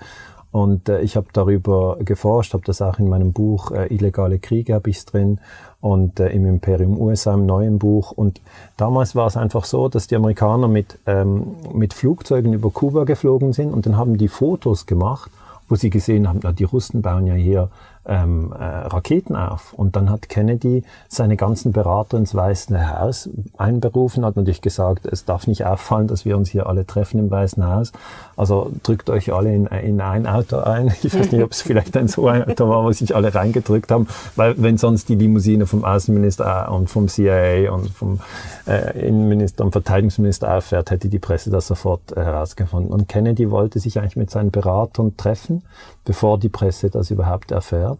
Und 0.50 0.88
äh, 0.88 1.00
ich 1.02 1.16
habe 1.16 1.26
darüber 1.32 1.98
geforscht, 2.00 2.54
habe 2.54 2.64
das 2.64 2.80
auch 2.80 2.98
in 2.98 3.08
meinem 3.08 3.32
Buch 3.32 3.70
äh, 3.70 3.92
Illegale 3.94 4.38
Kriege 4.38 4.74
habe 4.74 4.88
ich 4.88 5.04
drin 5.04 5.40
und 5.80 6.18
äh, 6.18 6.28
im 6.30 6.46
Imperium 6.46 7.00
USA 7.00 7.34
im 7.34 7.46
neuen 7.46 7.78
Buch. 7.78 8.12
Und 8.12 8.40
damals 8.76 9.14
war 9.14 9.26
es 9.26 9.36
einfach 9.36 9.64
so, 9.64 9.88
dass 9.88 10.06
die 10.06 10.16
Amerikaner 10.16 10.68
mit, 10.68 10.98
ähm, 11.06 11.56
mit 11.72 11.94
Flugzeugen 11.94 12.52
über 12.52 12.70
Kuba 12.70 13.04
geflogen 13.04 13.52
sind 13.52 13.72
und 13.72 13.86
dann 13.86 13.96
haben 13.96 14.18
die 14.18 14.28
Fotos 14.28 14.86
gemacht, 14.86 15.30
wo 15.68 15.76
sie 15.76 15.90
gesehen 15.90 16.28
haben, 16.28 16.40
na, 16.42 16.52
die 16.52 16.64
Russen 16.64 17.02
bauen 17.02 17.26
ja 17.26 17.34
hier 17.34 17.70
ähm, 18.08 18.52
äh, 18.58 18.64
Raketen 18.64 19.36
auf. 19.36 19.72
Und 19.74 19.94
dann 19.96 20.10
hat 20.10 20.28
Kennedy 20.28 20.82
seine 21.08 21.36
ganzen 21.36 21.72
Berater 21.72 22.18
ins 22.18 22.34
Weiße 22.34 22.98
Haus 22.98 23.28
einberufen, 23.56 24.24
hat 24.24 24.36
natürlich 24.36 24.62
gesagt, 24.62 25.06
es 25.06 25.24
darf 25.24 25.46
nicht 25.46 25.64
auffallen, 25.64 26.08
dass 26.08 26.24
wir 26.24 26.36
uns 26.36 26.50
hier 26.50 26.66
alle 26.66 26.86
treffen 26.86 27.18
im 27.20 27.30
Weißen 27.30 27.64
Haus. 27.66 27.92
Also 28.36 28.72
drückt 28.82 29.10
euch 29.10 29.32
alle 29.32 29.54
in, 29.54 29.66
in 29.66 30.00
ein 30.00 30.26
Auto 30.26 30.58
ein. 30.58 30.92
Ich 31.08 31.18
weiß 31.18 31.32
nicht, 31.32 31.42
ob 31.42 31.52
es 31.52 31.62
vielleicht 31.62 31.96
ein 31.96 32.08
so 32.08 32.28
ein 32.28 32.42
Auto 32.48 32.68
war, 32.68 32.84
wo 32.84 32.92
sich 32.92 33.14
alle 33.14 33.34
reingedrückt 33.34 33.90
haben, 33.90 34.08
weil 34.36 34.60
wenn 34.60 34.76
sonst 34.76 35.08
die 35.08 35.14
Limousine 35.14 35.66
vom 35.66 35.84
Außenminister 35.84 36.70
und 36.70 36.90
vom 36.90 37.08
CIA 37.08 37.70
und 37.72 37.88
vom 37.90 38.20
äh, 38.66 39.06
Innenminister 39.06 39.64
und 39.64 39.72
Verteidigungsminister 39.72 40.52
auffährt, 40.54 40.90
hätte 40.90 41.08
die 41.08 41.18
Presse 41.18 41.50
das 41.50 41.66
sofort 41.66 42.12
äh, 42.16 42.22
herausgefunden. 42.22 42.92
Und 42.92 43.08
Kennedy 43.08 43.50
wollte 43.50 43.78
sich 43.78 43.98
eigentlich 43.98 44.16
mit 44.16 44.30
seinen 44.30 44.50
Beratern 44.50 45.16
treffen, 45.16 45.62
bevor 46.04 46.38
die 46.38 46.48
Presse 46.48 46.90
das 46.90 47.10
überhaupt 47.10 47.50
erfährt. 47.50 47.97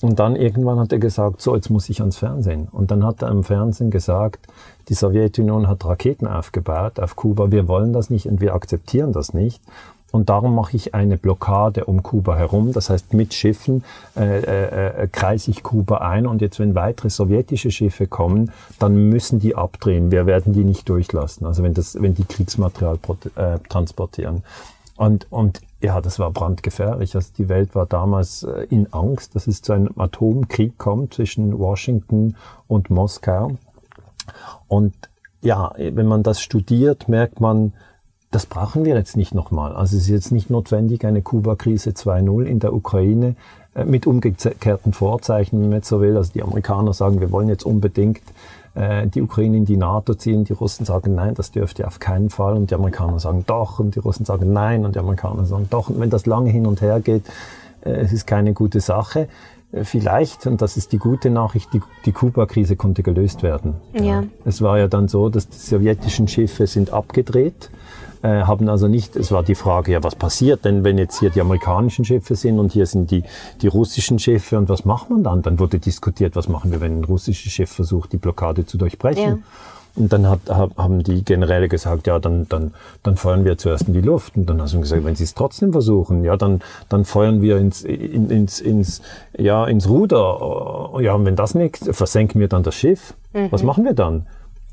Und 0.00 0.20
dann 0.20 0.36
irgendwann 0.36 0.78
hat 0.78 0.92
er 0.92 0.98
gesagt, 0.98 1.42
so, 1.42 1.56
jetzt 1.56 1.70
muss 1.70 1.88
ich 1.88 2.00
ans 2.00 2.18
Fernsehen. 2.18 2.68
Und 2.70 2.90
dann 2.90 3.04
hat 3.04 3.22
er 3.22 3.30
im 3.30 3.42
Fernsehen 3.42 3.90
gesagt, 3.90 4.46
die 4.88 4.94
Sowjetunion 4.94 5.66
hat 5.66 5.84
Raketen 5.84 6.26
aufgebaut 6.26 7.00
auf 7.00 7.16
Kuba, 7.16 7.50
wir 7.50 7.66
wollen 7.66 7.92
das 7.92 8.08
nicht 8.08 8.26
und 8.26 8.40
wir 8.40 8.54
akzeptieren 8.54 9.12
das 9.12 9.34
nicht. 9.34 9.60
Und 10.10 10.30
darum 10.30 10.54
mache 10.54 10.74
ich 10.74 10.94
eine 10.94 11.18
Blockade 11.18 11.84
um 11.84 12.02
Kuba 12.02 12.36
herum. 12.36 12.72
Das 12.72 12.88
heißt, 12.88 13.12
mit 13.12 13.34
Schiffen 13.34 13.84
äh, 14.16 14.38
äh, 14.38 15.02
äh, 15.02 15.08
kreise 15.08 15.50
ich 15.50 15.62
Kuba 15.62 15.98
ein. 15.98 16.26
Und 16.26 16.40
jetzt, 16.40 16.58
wenn 16.58 16.74
weitere 16.74 17.10
sowjetische 17.10 17.70
Schiffe 17.70 18.06
kommen, 18.06 18.50
dann 18.78 19.10
müssen 19.10 19.38
die 19.38 19.54
abdrehen. 19.54 20.10
Wir 20.10 20.24
werden 20.24 20.54
die 20.54 20.64
nicht 20.64 20.88
durchlassen. 20.88 21.46
Also 21.46 21.62
wenn, 21.62 21.74
das, 21.74 22.00
wenn 22.00 22.14
die 22.14 22.24
Kriegsmaterial 22.24 22.98
äh, 23.36 23.58
transportieren. 23.68 24.42
Und, 24.98 25.28
und 25.30 25.60
ja, 25.80 26.00
das 26.00 26.18
war 26.18 26.32
brandgefährlich. 26.32 27.14
Also 27.14 27.30
die 27.38 27.48
Welt 27.48 27.76
war 27.76 27.86
damals 27.86 28.42
äh, 28.42 28.66
in 28.68 28.92
Angst, 28.92 29.36
dass 29.36 29.46
es 29.46 29.62
zu 29.62 29.72
einem 29.72 29.92
Atomkrieg 29.96 30.76
kommt 30.76 31.14
zwischen 31.14 31.56
Washington 31.56 32.34
und 32.66 32.90
Moskau. 32.90 33.52
Und 34.66 34.92
ja, 35.40 35.72
wenn 35.78 36.06
man 36.06 36.24
das 36.24 36.40
studiert, 36.40 37.08
merkt 37.08 37.40
man, 37.40 37.74
das 38.32 38.46
brauchen 38.46 38.84
wir 38.84 38.96
jetzt 38.96 39.16
nicht 39.16 39.34
nochmal. 39.34 39.72
Also 39.72 39.96
es 39.96 40.02
ist 40.02 40.08
jetzt 40.08 40.32
nicht 40.32 40.50
notwendig, 40.50 41.06
eine 41.06 41.22
Kuba-Krise 41.22 41.90
2.0 41.90 42.42
in 42.42 42.58
der 42.58 42.74
Ukraine 42.74 43.36
äh, 43.76 43.84
mit 43.84 44.04
umgekehrten 44.04 44.92
Vorzeichen, 44.92 45.60
wenn 45.60 45.68
man 45.68 45.78
jetzt 45.78 45.88
so 45.88 46.00
will. 46.00 46.16
Also 46.16 46.32
die 46.32 46.42
Amerikaner 46.42 46.92
sagen, 46.92 47.20
wir 47.20 47.30
wollen 47.30 47.48
jetzt 47.48 47.64
unbedingt 47.64 48.22
äh, 48.74 49.06
die 49.06 49.22
Ukraine 49.22 49.58
in 49.58 49.64
die 49.64 49.76
NATO 49.76 50.14
ziehen. 50.14 50.44
Die 50.44 50.52
Russen 50.52 50.84
sagen, 50.84 51.14
nein, 51.14 51.34
das 51.34 51.50
dürfte 51.50 51.86
auf 51.86 51.98
keinen 51.98 52.30
Fall. 52.30 52.54
Und 52.54 52.70
die 52.70 52.74
Amerikaner 52.74 53.18
sagen 53.18 53.44
doch. 53.46 53.78
Und 53.78 53.94
die 53.94 54.00
Russen 54.00 54.24
sagen 54.24 54.52
nein. 54.52 54.84
Und 54.84 54.94
die 54.94 54.98
Amerikaner 54.98 55.44
sagen 55.44 55.68
doch. 55.70 55.90
Und 55.90 56.00
wenn 56.00 56.10
das 56.10 56.26
lange 56.26 56.50
hin 56.50 56.66
und 56.66 56.80
her 56.80 57.00
geht, 57.00 57.24
äh, 57.82 57.90
es 57.90 58.12
ist 58.12 58.26
keine 58.26 58.52
gute 58.52 58.80
Sache. 58.80 59.28
Äh, 59.72 59.84
vielleicht, 59.84 60.46
und 60.46 60.62
das 60.62 60.76
ist 60.76 60.92
die 60.92 60.98
gute 60.98 61.30
Nachricht, 61.30 61.72
die, 61.72 61.80
die 62.04 62.12
Kuba-Krise 62.12 62.76
konnte 62.76 63.02
gelöst 63.02 63.42
werden. 63.42 63.74
Ja. 63.92 64.02
ja. 64.02 64.24
Es 64.44 64.62
war 64.62 64.78
ja 64.78 64.88
dann 64.88 65.08
so, 65.08 65.28
dass 65.28 65.48
die 65.48 65.58
sowjetischen 65.58 66.28
Schiffe 66.28 66.66
sind 66.66 66.92
abgedreht 66.92 67.70
äh, 68.22 68.42
haben 68.42 68.68
also 68.68 68.88
nicht, 68.88 69.16
es 69.16 69.30
war 69.30 69.42
die 69.42 69.54
Frage, 69.54 69.92
ja, 69.92 70.02
was 70.02 70.14
passiert 70.14 70.64
denn, 70.64 70.84
wenn 70.84 70.98
jetzt 70.98 71.18
hier 71.20 71.30
die 71.30 71.40
amerikanischen 71.40 72.04
Schiffe 72.04 72.36
sind 72.36 72.58
und 72.58 72.72
hier 72.72 72.86
sind 72.86 73.10
die, 73.10 73.24
die 73.62 73.68
russischen 73.68 74.18
Schiffe 74.18 74.58
und 74.58 74.68
was 74.68 74.84
macht 74.84 75.10
man 75.10 75.22
dann? 75.22 75.42
Dann 75.42 75.58
wurde 75.58 75.78
diskutiert, 75.78 76.36
was 76.36 76.48
machen 76.48 76.70
wir, 76.70 76.80
wenn 76.80 77.00
ein 77.00 77.04
russisches 77.04 77.52
Schiff 77.52 77.70
versucht, 77.70 78.12
die 78.12 78.16
Blockade 78.16 78.66
zu 78.66 78.78
durchbrechen. 78.78 79.24
Ja. 79.24 79.38
Und 79.98 80.12
dann 80.12 80.28
hat, 80.28 80.40
haben 80.48 81.02
die 81.02 81.24
Generäle 81.24 81.68
gesagt, 81.68 82.06
ja, 82.06 82.20
dann, 82.20 82.48
dann, 82.48 82.72
dann 83.02 83.16
feuern 83.16 83.44
wir 83.44 83.58
zuerst 83.58 83.88
in 83.88 83.94
die 83.94 84.00
Luft. 84.00 84.36
Und 84.36 84.46
dann 84.46 84.60
haben 84.60 84.68
sie 84.68 84.78
gesagt, 84.78 85.04
wenn 85.04 85.16
sie 85.16 85.24
es 85.24 85.34
trotzdem 85.34 85.72
versuchen, 85.72 86.24
ja, 86.24 86.36
dann, 86.36 86.60
dann 86.88 87.04
feuern 87.04 87.42
wir 87.42 87.56
ins, 87.58 87.82
in, 87.82 88.30
ins, 88.30 88.60
ins, 88.60 89.02
ja, 89.36 89.66
ins 89.66 89.88
Ruder. 89.88 90.92
Ja, 91.00 91.14
und 91.14 91.24
wenn 91.24 91.34
das 91.34 91.54
nicht, 91.54 91.78
versenken 91.78 92.40
wir 92.40 92.48
dann 92.48 92.62
das 92.62 92.76
Schiff. 92.76 93.14
Mhm. 93.32 93.48
Was 93.50 93.64
machen 93.64 93.84
wir 93.84 93.94
dann? 93.94 94.26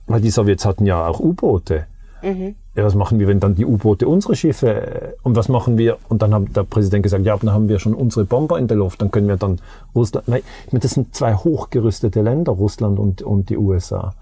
Weil 0.05 0.21
die 0.21 0.29
Sowjets 0.29 0.65
hatten 0.65 0.85
ja 0.85 1.07
auch 1.07 1.19
U-Boote. 1.19 1.87
Mhm. 2.21 2.55
Ja, 2.75 2.83
was 2.83 2.93
machen 2.93 3.19
wir, 3.19 3.27
wenn 3.27 3.39
dann 3.39 3.55
die 3.55 3.65
U-Boote 3.65 4.05
unsere 4.05 4.35
Schiffe 4.35 4.69
äh, 4.69 5.13
und 5.23 5.35
was 5.37 5.47
machen 5.47 5.77
wir? 5.77 5.97
Und 6.09 6.21
dann 6.21 6.33
hat 6.33 6.55
der 6.55 6.63
Präsident 6.63 7.03
gesagt, 7.03 7.25
ja, 7.25 7.37
dann 7.37 7.51
haben 7.51 7.69
wir 7.69 7.79
schon 7.79 7.93
unsere 7.93 8.25
Bomber 8.25 8.59
in 8.59 8.67
der 8.67 8.75
Luft, 8.75 9.01
dann 9.01 9.11
können 9.11 9.29
wir 9.29 9.37
dann 9.37 9.59
Russland. 9.95 10.27
Nein, 10.27 10.41
ich 10.65 10.73
meine, 10.73 10.81
das 10.81 10.91
sind 10.91 11.15
zwei 11.15 11.35
hochgerüstete 11.35 12.21
Länder, 12.21 12.51
Russland 12.51 12.99
und, 12.99 13.21
und 13.21 13.49
die 13.49 13.57
USA. 13.57 14.13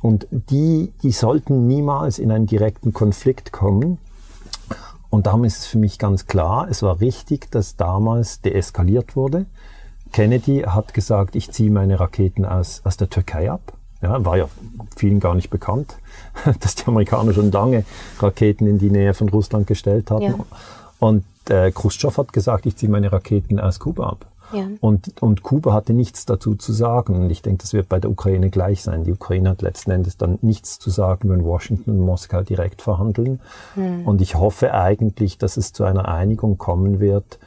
Und 0.00 0.26
die, 0.30 0.92
die 1.02 1.10
sollten 1.12 1.66
niemals 1.66 2.18
in 2.18 2.30
einen 2.30 2.46
direkten 2.46 2.94
Konflikt 2.94 3.52
kommen. 3.52 3.98
Und 5.10 5.26
darum 5.26 5.44
ist 5.44 5.58
es 5.58 5.66
für 5.66 5.78
mich 5.78 5.98
ganz 5.98 6.26
klar, 6.26 6.68
es 6.70 6.82
war 6.82 7.00
richtig, 7.00 7.50
dass 7.50 7.76
damals 7.76 8.40
deeskaliert 8.40 9.16
wurde. 9.16 9.46
Kennedy 10.12 10.60
hat 10.60 10.94
gesagt, 10.94 11.36
ich 11.36 11.50
ziehe 11.50 11.70
meine 11.70 12.00
Raketen 12.00 12.46
aus, 12.46 12.80
aus 12.84 12.96
der 12.96 13.10
Türkei 13.10 13.50
ab. 13.50 13.77
Ja, 14.00 14.24
war 14.24 14.36
ja 14.36 14.48
vielen 14.96 15.18
gar 15.18 15.34
nicht 15.34 15.50
bekannt, 15.50 15.96
dass 16.60 16.76
die 16.76 16.86
Amerikaner 16.86 17.32
schon 17.32 17.50
lange 17.50 17.84
Raketen 18.20 18.66
in 18.66 18.78
die 18.78 18.90
Nähe 18.90 19.14
von 19.14 19.28
Russland 19.28 19.66
gestellt 19.66 20.10
hatten. 20.10 20.22
Ja. 20.22 20.34
Und 21.00 21.24
äh, 21.48 21.70
Khrushchev 21.70 22.16
hat 22.16 22.32
gesagt, 22.32 22.66
ich 22.66 22.76
ziehe 22.76 22.90
meine 22.90 23.12
Raketen 23.12 23.58
aus 23.58 23.78
Kuba 23.80 24.08
ab. 24.08 24.26
Ja. 24.52 24.66
Und, 24.80 25.20
und 25.20 25.42
Kuba 25.42 25.72
hatte 25.72 25.92
nichts 25.92 26.26
dazu 26.26 26.54
zu 26.54 26.72
sagen. 26.72 27.16
Und 27.16 27.30
ich 27.30 27.42
denke, 27.42 27.62
das 27.62 27.72
wird 27.72 27.88
bei 27.88 28.00
der 28.00 28.10
Ukraine 28.10 28.50
gleich 28.50 28.82
sein. 28.82 29.04
Die 29.04 29.12
Ukraine 29.12 29.50
hat 29.50 29.62
letzten 29.62 29.90
Endes 29.90 30.16
dann 30.16 30.38
nichts 30.42 30.78
zu 30.78 30.90
sagen, 30.90 31.28
wenn 31.28 31.44
Washington 31.44 31.90
und 31.90 32.00
Moskau 32.00 32.42
direkt 32.42 32.82
verhandeln. 32.82 33.40
Hm. 33.74 34.06
Und 34.06 34.20
ich 34.20 34.36
hoffe 34.36 34.72
eigentlich, 34.72 35.38
dass 35.38 35.56
es 35.56 35.72
zu 35.72 35.84
einer 35.84 36.08
Einigung 36.08 36.56
kommen 36.56 37.00
wird, 37.00 37.38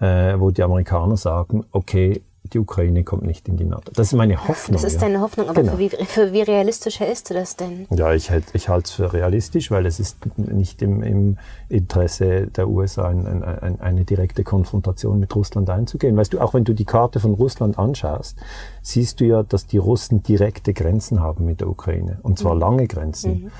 äh, 0.00 0.38
wo 0.38 0.50
die 0.50 0.62
Amerikaner 0.62 1.16
sagen, 1.16 1.64
okay, 1.70 2.22
die 2.52 2.58
Ukraine 2.58 3.04
kommt 3.04 3.24
nicht 3.24 3.48
in 3.48 3.56
die 3.56 3.64
NATO. 3.64 3.92
Das 3.94 4.08
ist 4.08 4.12
meine 4.14 4.48
Hoffnung. 4.48 4.80
Das 4.80 4.84
ist 4.84 5.02
deine 5.02 5.20
Hoffnung, 5.20 5.48
aber 5.48 5.62
genau. 5.62 5.72
für, 5.72 5.78
wie, 5.78 5.88
für, 5.88 6.32
wie, 6.32 6.42
realistisch 6.42 7.00
hältst 7.00 7.30
du 7.30 7.34
das 7.34 7.56
denn? 7.56 7.86
Ja, 7.90 8.12
ich, 8.12 8.30
halt, 8.30 8.44
ich 8.52 8.68
halte 8.68 8.86
es 8.86 8.92
für 8.92 9.12
realistisch, 9.12 9.70
weil 9.70 9.86
es 9.86 10.00
ist 10.00 10.16
nicht 10.36 10.82
im, 10.82 11.02
im 11.02 11.38
Interesse 11.68 12.46
der 12.46 12.68
USA 12.68 13.08
ein, 13.08 13.26
ein, 13.26 13.42
ein, 13.42 13.80
eine 13.80 14.04
direkte 14.04 14.44
Konfrontation 14.44 15.18
mit 15.18 15.34
Russland 15.34 15.70
einzugehen. 15.70 16.16
Weißt 16.16 16.32
du, 16.32 16.40
auch 16.40 16.54
wenn 16.54 16.64
du 16.64 16.74
die 16.74 16.84
Karte 16.84 17.20
von 17.20 17.34
Russland 17.34 17.78
anschaust, 17.78 18.38
siehst 18.82 19.20
du 19.20 19.24
ja, 19.24 19.42
dass 19.42 19.66
die 19.66 19.78
Russen 19.78 20.22
direkte 20.22 20.72
Grenzen 20.72 21.20
haben 21.20 21.44
mit 21.44 21.60
der 21.60 21.68
Ukraine. 21.68 22.18
Und 22.22 22.38
zwar 22.38 22.54
mhm. 22.54 22.60
lange 22.60 22.86
Grenzen. 22.86 23.44
Mhm. 23.44 23.50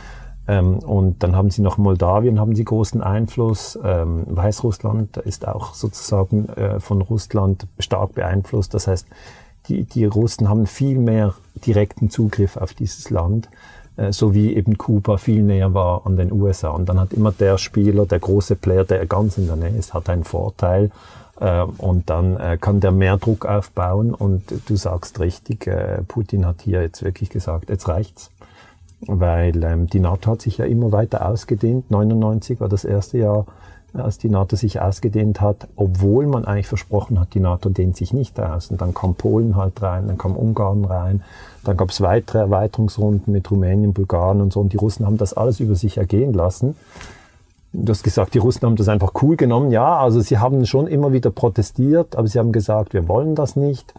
Ähm, 0.48 0.78
und 0.78 1.22
dann 1.22 1.36
haben 1.36 1.50
sie 1.50 1.60
noch 1.60 1.76
Moldawien, 1.76 2.40
haben 2.40 2.56
sie 2.56 2.64
großen 2.64 3.02
Einfluss. 3.02 3.78
Ähm, 3.84 4.24
Weißrussland 4.26 5.18
ist 5.18 5.46
auch 5.46 5.74
sozusagen 5.74 6.48
äh, 6.48 6.80
von 6.80 7.02
Russland 7.02 7.66
stark 7.78 8.14
beeinflusst. 8.14 8.72
Das 8.72 8.86
heißt, 8.86 9.06
die, 9.68 9.84
die 9.84 10.06
Russen 10.06 10.48
haben 10.48 10.66
viel 10.66 10.98
mehr 10.98 11.34
direkten 11.66 12.08
Zugriff 12.08 12.56
auf 12.56 12.72
dieses 12.72 13.10
Land, 13.10 13.50
äh, 13.98 14.10
so 14.10 14.32
wie 14.32 14.56
eben 14.56 14.78
Kuba 14.78 15.18
viel 15.18 15.42
näher 15.42 15.74
war 15.74 16.06
an 16.06 16.16
den 16.16 16.32
USA. 16.32 16.70
Und 16.70 16.88
dann 16.88 16.98
hat 16.98 17.12
immer 17.12 17.30
der 17.30 17.58
Spieler, 17.58 18.06
der 18.06 18.18
große 18.18 18.56
Player, 18.56 18.84
der 18.84 19.04
ganz 19.04 19.36
in 19.36 19.46
der 19.46 19.56
Nähe 19.56 19.76
ist, 19.76 19.92
hat 19.92 20.08
einen 20.08 20.24
Vorteil. 20.24 20.90
Äh, 21.40 21.60
und 21.60 22.08
dann 22.08 22.38
äh, 22.38 22.56
kann 22.58 22.80
der 22.80 22.92
mehr 22.92 23.18
Druck 23.18 23.44
aufbauen. 23.44 24.14
Und 24.14 24.44
du 24.64 24.76
sagst 24.76 25.20
richtig, 25.20 25.66
äh, 25.66 26.00
Putin 26.08 26.46
hat 26.46 26.62
hier 26.62 26.80
jetzt 26.80 27.04
wirklich 27.04 27.28
gesagt, 27.28 27.68
jetzt 27.68 27.86
reicht's 27.86 28.30
weil 29.00 29.62
ähm, 29.62 29.86
die 29.86 30.00
NATO 30.00 30.32
hat 30.32 30.42
sich 30.42 30.58
ja 30.58 30.64
immer 30.64 30.92
weiter 30.92 31.28
ausgedehnt. 31.28 31.90
99 31.90 32.60
war 32.60 32.68
das 32.68 32.84
erste 32.84 33.18
Jahr, 33.18 33.46
als 33.94 34.18
die 34.18 34.28
NATO 34.28 34.56
sich 34.56 34.80
ausgedehnt 34.80 35.40
hat, 35.40 35.68
obwohl 35.76 36.26
man 36.26 36.44
eigentlich 36.44 36.66
versprochen 36.66 37.18
hat, 37.18 37.34
die 37.34 37.40
NATO 37.40 37.68
dehnt 37.70 37.96
sich 37.96 38.12
nicht 38.12 38.38
aus. 38.38 38.70
Und 38.70 38.80
dann 38.80 38.94
kam 38.94 39.14
Polen 39.14 39.56
halt 39.56 39.80
rein, 39.82 40.08
dann 40.08 40.18
kam 40.18 40.36
Ungarn 40.36 40.84
rein, 40.84 41.22
dann 41.64 41.76
gab 41.76 41.90
es 41.90 42.00
weitere 42.00 42.38
Erweiterungsrunden 42.38 43.32
mit 43.32 43.50
Rumänien, 43.50 43.92
Bulgarien 43.94 44.40
und 44.40 44.52
so. 44.52 44.60
Und 44.60 44.72
die 44.72 44.76
Russen 44.76 45.06
haben 45.06 45.16
das 45.16 45.32
alles 45.32 45.60
über 45.60 45.74
sich 45.74 45.96
ergehen 45.96 46.32
lassen. 46.32 46.76
Du 47.72 47.90
hast 47.90 48.02
gesagt, 48.02 48.34
die 48.34 48.38
Russen 48.38 48.62
haben 48.62 48.76
das 48.76 48.88
einfach 48.88 49.12
cool 49.22 49.36
genommen. 49.36 49.70
Ja, 49.70 49.98
also 49.98 50.20
sie 50.20 50.38
haben 50.38 50.64
schon 50.66 50.86
immer 50.86 51.12
wieder 51.12 51.30
protestiert, 51.30 52.16
aber 52.16 52.26
sie 52.26 52.38
haben 52.38 52.52
gesagt, 52.52 52.94
wir 52.94 53.08
wollen 53.08 53.34
das 53.34 53.56
nicht 53.56 53.94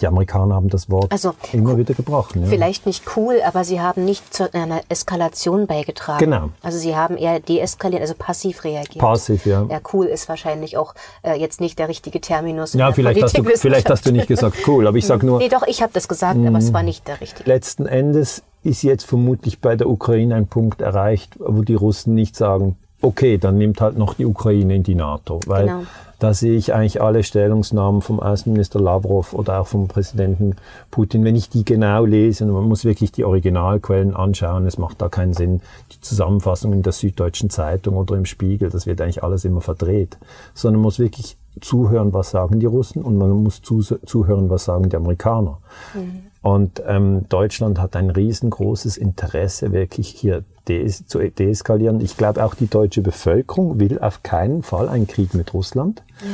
die 0.00 0.06
Amerikaner 0.06 0.54
haben 0.54 0.68
das 0.68 0.90
Wort 0.90 1.12
also, 1.12 1.34
immer 1.52 1.76
wieder 1.76 1.94
gebrochen. 1.94 2.42
Ja. 2.42 2.48
Vielleicht 2.48 2.86
nicht 2.86 3.04
cool, 3.16 3.40
aber 3.44 3.64
sie 3.64 3.80
haben 3.80 4.04
nicht 4.04 4.32
zu 4.32 4.52
einer 4.52 4.80
Eskalation 4.88 5.66
beigetragen. 5.66 6.24
Genau. 6.24 6.50
Also 6.62 6.78
sie 6.78 6.96
haben 6.96 7.16
eher 7.16 7.40
deeskaliert, 7.40 8.02
also 8.02 8.14
passiv 8.16 8.64
reagiert. 8.64 8.98
Passiv, 8.98 9.46
ja. 9.46 9.66
Ja, 9.68 9.80
cool 9.92 10.06
ist 10.06 10.28
wahrscheinlich 10.28 10.76
auch 10.76 10.94
äh, 11.22 11.38
jetzt 11.38 11.60
nicht 11.60 11.78
der 11.78 11.88
richtige 11.88 12.20
Terminus. 12.20 12.74
Ja, 12.74 12.92
vielleicht 12.92 13.22
hast, 13.22 13.36
du, 13.36 13.44
vielleicht 13.44 13.90
hast 13.90 14.06
du 14.06 14.12
nicht 14.12 14.28
gesagt 14.28 14.56
cool, 14.66 14.86
aber 14.86 14.96
ich 14.96 15.06
sag 15.06 15.22
nur. 15.22 15.38
Nee, 15.38 15.48
doch, 15.48 15.66
ich 15.66 15.82
habe 15.82 15.92
das 15.92 16.08
gesagt, 16.08 16.38
aber 16.44 16.58
es 16.58 16.72
war 16.72 16.82
nicht 16.82 17.06
der 17.08 17.20
richtige. 17.20 17.48
Letzten 17.48 17.86
Endes 17.86 18.42
ist 18.62 18.82
jetzt 18.82 19.04
vermutlich 19.04 19.60
bei 19.60 19.76
der 19.76 19.88
Ukraine 19.88 20.34
ein 20.34 20.46
Punkt 20.46 20.80
erreicht, 20.80 21.36
wo 21.38 21.62
die 21.62 21.74
Russen 21.74 22.14
nicht 22.14 22.36
sagen, 22.36 22.76
okay, 23.00 23.38
dann 23.38 23.58
nimmt 23.58 23.80
halt 23.80 23.96
noch 23.96 24.14
die 24.14 24.26
Ukraine 24.26 24.74
in 24.74 24.82
die 24.82 24.94
NATO. 24.94 25.40
Weil 25.46 25.66
genau. 25.66 25.82
Da 26.20 26.34
sehe 26.34 26.56
ich 26.56 26.74
eigentlich 26.74 27.00
alle 27.00 27.24
Stellungsnahmen 27.24 28.02
vom 28.02 28.20
Außenminister 28.20 28.78
Lavrov 28.78 29.32
oder 29.32 29.60
auch 29.60 29.66
vom 29.66 29.88
Präsidenten 29.88 30.54
Putin, 30.90 31.24
wenn 31.24 31.34
ich 31.34 31.48
die 31.48 31.64
genau 31.64 32.04
lese, 32.04 32.44
und 32.44 32.52
man 32.52 32.64
muss 32.64 32.84
wirklich 32.84 33.10
die 33.10 33.24
Originalquellen 33.24 34.14
anschauen, 34.14 34.66
es 34.66 34.78
macht 34.78 35.00
da 35.00 35.08
keinen 35.08 35.32
Sinn, 35.32 35.62
die 35.92 36.00
Zusammenfassung 36.00 36.74
in 36.74 36.82
der 36.82 36.92
Süddeutschen 36.92 37.48
Zeitung 37.48 37.96
oder 37.96 38.16
im 38.16 38.26
Spiegel, 38.26 38.68
das 38.68 38.86
wird 38.86 39.00
eigentlich 39.00 39.24
alles 39.24 39.46
immer 39.46 39.62
verdreht, 39.62 40.18
sondern 40.54 40.80
man 40.80 40.88
muss 40.88 40.98
wirklich 40.98 41.38
zuhören, 41.60 42.12
was 42.12 42.30
sagen 42.30 42.60
die 42.60 42.66
Russen 42.66 43.02
und 43.02 43.16
man 43.16 43.30
muss 43.42 43.62
zuhören, 43.62 44.50
was 44.50 44.66
sagen 44.66 44.90
die 44.90 44.96
Amerikaner. 44.96 45.58
Mhm. 45.94 46.29
Und 46.42 46.82
ähm, 46.86 47.28
Deutschland 47.28 47.78
hat 47.78 47.96
ein 47.96 48.10
riesengroßes 48.10 48.96
Interesse, 48.96 49.72
wirklich 49.72 50.08
hier 50.08 50.42
dees 50.68 51.06
zu 51.06 51.18
deeskalieren. 51.18 52.00
Ich 52.00 52.16
glaube, 52.16 52.44
auch 52.44 52.54
die 52.54 52.68
deutsche 52.68 53.02
Bevölkerung 53.02 53.78
will 53.78 53.98
auf 53.98 54.22
keinen 54.22 54.62
Fall 54.62 54.88
einen 54.88 55.06
Krieg 55.06 55.34
mit 55.34 55.52
Russland. 55.52 56.02
Ja. 56.20 56.26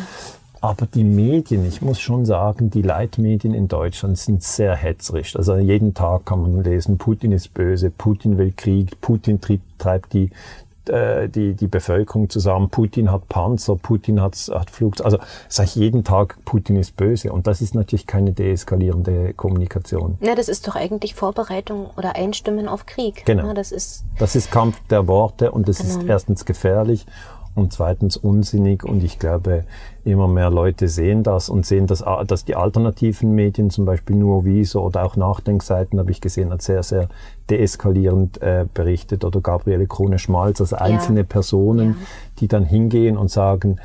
Aber 0.60 0.86
die 0.86 1.04
Medien, 1.04 1.66
ich 1.66 1.82
muss 1.82 2.00
schon 2.00 2.24
sagen, 2.24 2.70
die 2.70 2.82
Leitmedien 2.82 3.54
in 3.54 3.68
Deutschland 3.68 4.18
sind 4.18 4.42
sehr 4.42 4.74
hetzerisch. 4.74 5.36
Also 5.36 5.56
jeden 5.56 5.94
Tag 5.94 6.26
kann 6.26 6.40
man 6.40 6.64
lesen, 6.64 6.98
Putin 6.98 7.32
ist 7.32 7.52
böse, 7.52 7.90
Putin 7.90 8.38
will 8.38 8.52
Krieg, 8.56 9.00
Putin 9.00 9.38
treibt 9.78 10.12
die, 10.12 10.30
äh, 10.88 11.28
die, 11.28 11.54
die 11.54 11.66
Bevölkerung 11.66 12.30
zusammen. 12.30 12.68
Putin 12.70 13.10
hat 13.10 13.28
Panzer, 13.28 13.76
Putin 13.76 14.20
hat, 14.20 14.36
hat 14.52 14.70
Flugzeuge. 14.70 15.04
Also 15.04 15.18
sage 15.48 15.68
ich 15.68 15.74
jeden 15.76 16.04
Tag, 16.04 16.38
Putin 16.44 16.76
ist 16.76 16.96
böse. 16.96 17.32
Und 17.32 17.46
das 17.46 17.60
ist 17.60 17.74
natürlich 17.74 18.06
keine 18.06 18.32
deeskalierende 18.32 19.34
Kommunikation. 19.34 20.18
Ja, 20.20 20.34
das 20.34 20.48
ist 20.48 20.66
doch 20.68 20.76
eigentlich 20.76 21.14
Vorbereitung 21.14 21.90
oder 21.96 22.16
Einstimmen 22.16 22.68
auf 22.68 22.86
Krieg. 22.86 23.24
Genau. 23.24 23.46
Ja, 23.46 23.54
das, 23.54 23.72
ist 23.72 24.04
das 24.18 24.36
ist 24.36 24.50
Kampf 24.50 24.80
der 24.88 25.06
Worte 25.06 25.50
und 25.50 25.68
das 25.68 25.78
genau. 25.78 25.90
ist 25.90 26.04
erstens 26.04 26.44
gefährlich 26.44 27.06
und 27.56 27.72
zweitens 27.72 28.16
unsinnig. 28.16 28.84
Und 28.84 29.02
ich 29.02 29.18
glaube, 29.18 29.64
immer 30.04 30.28
mehr 30.28 30.50
Leute 30.50 30.88
sehen 30.88 31.22
das 31.22 31.48
und 31.48 31.66
sehen, 31.66 31.86
dass, 31.86 32.04
dass 32.26 32.44
die 32.44 32.54
alternativen 32.54 33.34
Medien, 33.34 33.70
zum 33.70 33.86
Beispiel 33.86 34.14
nur 34.14 34.44
Wieso 34.44 34.82
oder 34.82 35.04
auch 35.04 35.16
Nachdenkseiten, 35.16 35.98
habe 35.98 36.10
ich 36.10 36.20
gesehen, 36.20 36.52
hat 36.52 36.62
sehr, 36.62 36.82
sehr 36.82 37.08
deeskalierend 37.50 38.40
äh, 38.42 38.66
berichtet 38.72 39.24
oder 39.24 39.40
Gabriele 39.40 39.86
Krone-Schmalz, 39.86 40.60
also 40.60 40.76
einzelne 40.76 41.20
ja. 41.20 41.26
Personen, 41.26 41.88
ja. 41.88 42.06
die 42.40 42.48
dann 42.48 42.64
hingehen 42.64 43.16
und 43.16 43.30
sagen, 43.30 43.80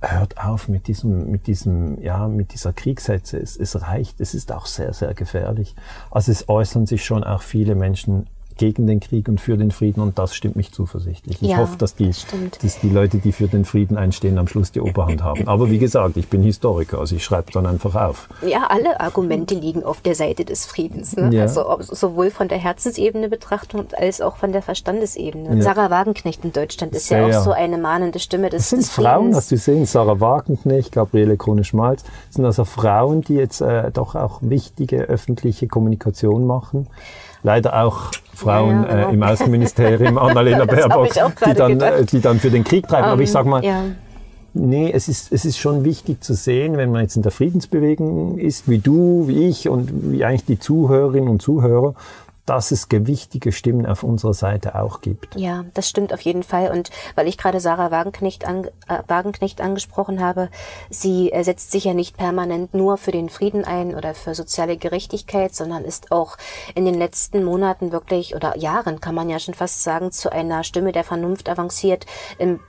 hört 0.00 0.38
auf 0.38 0.68
mit 0.68 0.88
diesem, 0.88 1.30
mit 1.30 1.46
diesem, 1.46 2.00
ja, 2.00 2.28
mit 2.28 2.52
dieser 2.52 2.72
Kriegshetze. 2.72 3.38
Es, 3.38 3.56
es 3.56 3.80
reicht. 3.82 4.20
Es 4.20 4.34
ist 4.34 4.52
auch 4.52 4.66
sehr, 4.66 4.92
sehr 4.92 5.14
gefährlich. 5.14 5.74
Also 6.10 6.32
es 6.32 6.48
äußern 6.48 6.86
sich 6.86 7.04
schon 7.04 7.24
auch 7.24 7.42
viele 7.42 7.74
Menschen 7.74 8.26
gegen 8.56 8.86
den 8.86 9.00
Krieg 9.00 9.28
und 9.28 9.40
für 9.40 9.56
den 9.56 9.70
Frieden 9.70 10.00
und 10.00 10.18
das 10.18 10.34
stimmt 10.34 10.56
mich 10.56 10.72
zuversichtlich. 10.72 11.42
Ich 11.42 11.48
ja, 11.48 11.58
hoffe, 11.58 11.76
dass 11.76 11.94
die, 11.94 12.10
dass 12.62 12.80
die 12.80 12.88
Leute, 12.88 13.18
die 13.18 13.32
für 13.32 13.48
den 13.48 13.64
Frieden 13.64 13.96
einstehen, 13.96 14.38
am 14.38 14.46
Schluss 14.46 14.70
die 14.70 14.80
Oberhand 14.80 15.22
haben. 15.22 15.48
Aber 15.48 15.70
wie 15.70 15.78
gesagt, 15.78 16.16
ich 16.16 16.28
bin 16.28 16.42
Historiker, 16.42 16.98
also 16.98 17.16
ich 17.16 17.24
schreibe 17.24 17.50
dann 17.52 17.66
einfach 17.66 17.94
auf. 17.94 18.28
Ja, 18.46 18.66
alle 18.68 19.00
Argumente 19.00 19.54
liegen 19.54 19.82
auf 19.82 20.00
der 20.00 20.14
Seite 20.14 20.44
des 20.44 20.66
Friedens. 20.66 21.16
Ne? 21.16 21.30
Ja. 21.32 21.42
Also 21.42 21.64
sowohl 21.80 22.30
von 22.30 22.48
der 22.48 22.58
Herzensebene 22.58 23.28
betrachtet 23.28 23.94
als 23.94 24.20
auch 24.20 24.36
von 24.36 24.52
der 24.52 24.62
Verstandesebene. 24.62 25.56
Ja. 25.56 25.62
Sarah 25.62 25.90
Wagenknecht 25.90 26.44
in 26.44 26.52
Deutschland 26.52 26.94
ist 26.94 27.08
Sehr, 27.08 27.26
ja 27.26 27.40
auch 27.40 27.44
so 27.44 27.52
eine 27.52 27.78
mahnende 27.78 28.18
Stimme 28.18 28.50
des, 28.50 28.62
das 28.62 28.70
sind 28.70 28.82
des 28.82 28.90
Frauen, 28.90 29.34
hast 29.34 29.50
du 29.50 29.56
gesehen, 29.56 29.86
Sarah 29.86 30.20
Wagenknecht, 30.20 30.92
Gabriele 30.92 31.36
Krone-Schmalz, 31.36 32.04
sind 32.30 32.44
also 32.44 32.64
Frauen, 32.64 33.22
die 33.22 33.34
jetzt 33.34 33.60
äh, 33.60 33.90
doch 33.90 34.14
auch 34.14 34.38
wichtige 34.42 35.02
öffentliche 35.02 35.66
Kommunikation 35.66 36.46
machen 36.46 36.86
leider 37.44 37.84
auch 37.84 38.10
Frauen 38.34 38.82
ja, 38.82 38.88
genau. 38.88 39.08
äh, 39.10 39.14
im 39.14 39.22
Außenministerium, 39.22 40.18
Annalena 40.18 40.64
Baerbock, 40.64 41.10
die 41.46 41.54
dann, 41.54 41.80
äh, 41.80 42.04
die 42.04 42.20
dann 42.20 42.40
für 42.40 42.50
den 42.50 42.64
Krieg 42.64 42.88
treiben. 42.88 43.04
Um, 43.04 43.12
Aber 43.12 43.22
ich 43.22 43.30
sage 43.30 43.48
mal, 43.48 43.64
ja. 43.64 43.82
nee, 44.54 44.90
es 44.90 45.08
ist, 45.08 45.30
es 45.30 45.44
ist 45.44 45.58
schon 45.58 45.84
wichtig 45.84 46.24
zu 46.24 46.34
sehen, 46.34 46.76
wenn 46.76 46.90
man 46.90 47.02
jetzt 47.02 47.16
in 47.16 47.22
der 47.22 47.30
Friedensbewegung 47.30 48.38
ist, 48.38 48.68
wie 48.68 48.78
du, 48.78 49.28
wie 49.28 49.46
ich 49.46 49.68
und 49.68 50.10
wie 50.10 50.24
eigentlich 50.24 50.46
die 50.46 50.58
Zuhörerinnen 50.58 51.28
und 51.28 51.42
Zuhörer, 51.42 51.94
dass 52.46 52.70
es 52.70 52.88
gewichtige 52.88 53.52
Stimmen 53.52 53.86
auf 53.86 54.02
unserer 54.02 54.34
Seite 54.34 54.74
auch 54.74 55.00
gibt. 55.00 55.34
Ja, 55.36 55.64
das 55.74 55.88
stimmt 55.88 56.12
auf 56.12 56.20
jeden 56.20 56.42
Fall. 56.42 56.70
Und 56.70 56.90
weil 57.14 57.26
ich 57.26 57.38
gerade 57.38 57.60
Sarah 57.60 57.90
Wagenknecht, 57.90 58.46
an, 58.46 58.66
äh, 58.88 59.02
Wagenknecht 59.08 59.60
angesprochen 59.60 60.20
habe, 60.20 60.50
sie 60.90 61.32
äh, 61.32 61.42
setzt 61.42 61.70
sich 61.70 61.84
ja 61.84 61.94
nicht 61.94 62.16
permanent 62.16 62.74
nur 62.74 62.98
für 62.98 63.12
den 63.12 63.28
Frieden 63.28 63.64
ein 63.64 63.94
oder 63.94 64.14
für 64.14 64.34
soziale 64.34 64.76
Gerechtigkeit, 64.76 65.54
sondern 65.54 65.84
ist 65.84 66.12
auch 66.12 66.36
in 66.74 66.84
den 66.84 66.94
letzten 66.94 67.44
Monaten 67.44 67.92
wirklich 67.92 68.34
oder 68.34 68.56
Jahren, 68.58 69.00
kann 69.00 69.14
man 69.14 69.30
ja 69.30 69.38
schon 69.38 69.54
fast 69.54 69.82
sagen, 69.82 70.12
zu 70.12 70.30
einer 70.30 70.64
Stimme 70.64 70.92
der 70.92 71.04
Vernunft 71.04 71.48
avanciert 71.48 72.06
im 72.38 72.60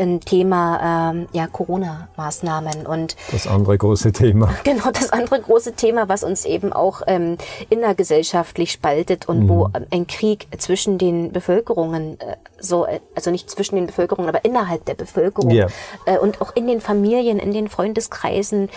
ein 0.00 0.20
Thema 0.20 1.12
ähm, 1.12 1.28
ja, 1.32 1.46
Corona-Maßnahmen 1.46 2.86
und 2.86 3.16
das 3.32 3.46
andere 3.46 3.78
große 3.78 4.12
Thema. 4.12 4.50
Genau, 4.64 4.90
das 4.92 5.10
andere 5.12 5.40
große 5.40 5.72
Thema, 5.72 6.08
was 6.08 6.22
uns 6.22 6.44
eben 6.44 6.72
auch 6.72 7.02
ähm, 7.06 7.38
innergesellschaftlich 7.70 8.70
spaltet 8.72 9.28
und 9.28 9.44
mhm. 9.44 9.48
wo 9.48 9.70
ein 9.90 10.06
Krieg 10.06 10.46
zwischen 10.58 10.98
den 10.98 11.32
Bevölkerungen 11.32 12.20
äh, 12.20 12.36
so, 12.60 12.86
äh, 12.86 13.00
also 13.14 13.30
nicht 13.30 13.50
zwischen 13.50 13.76
den 13.76 13.86
Bevölkerungen, 13.86 14.28
aber 14.28 14.44
innerhalb 14.44 14.84
der 14.84 14.94
Bevölkerung 14.94 15.50
yeah. 15.50 15.68
äh, 16.06 16.18
und 16.18 16.40
auch 16.40 16.54
in 16.54 16.66
den 16.66 16.80
Familien, 16.80 17.38
in 17.38 17.52
den 17.52 17.68
Freundeskreisen 17.68 18.68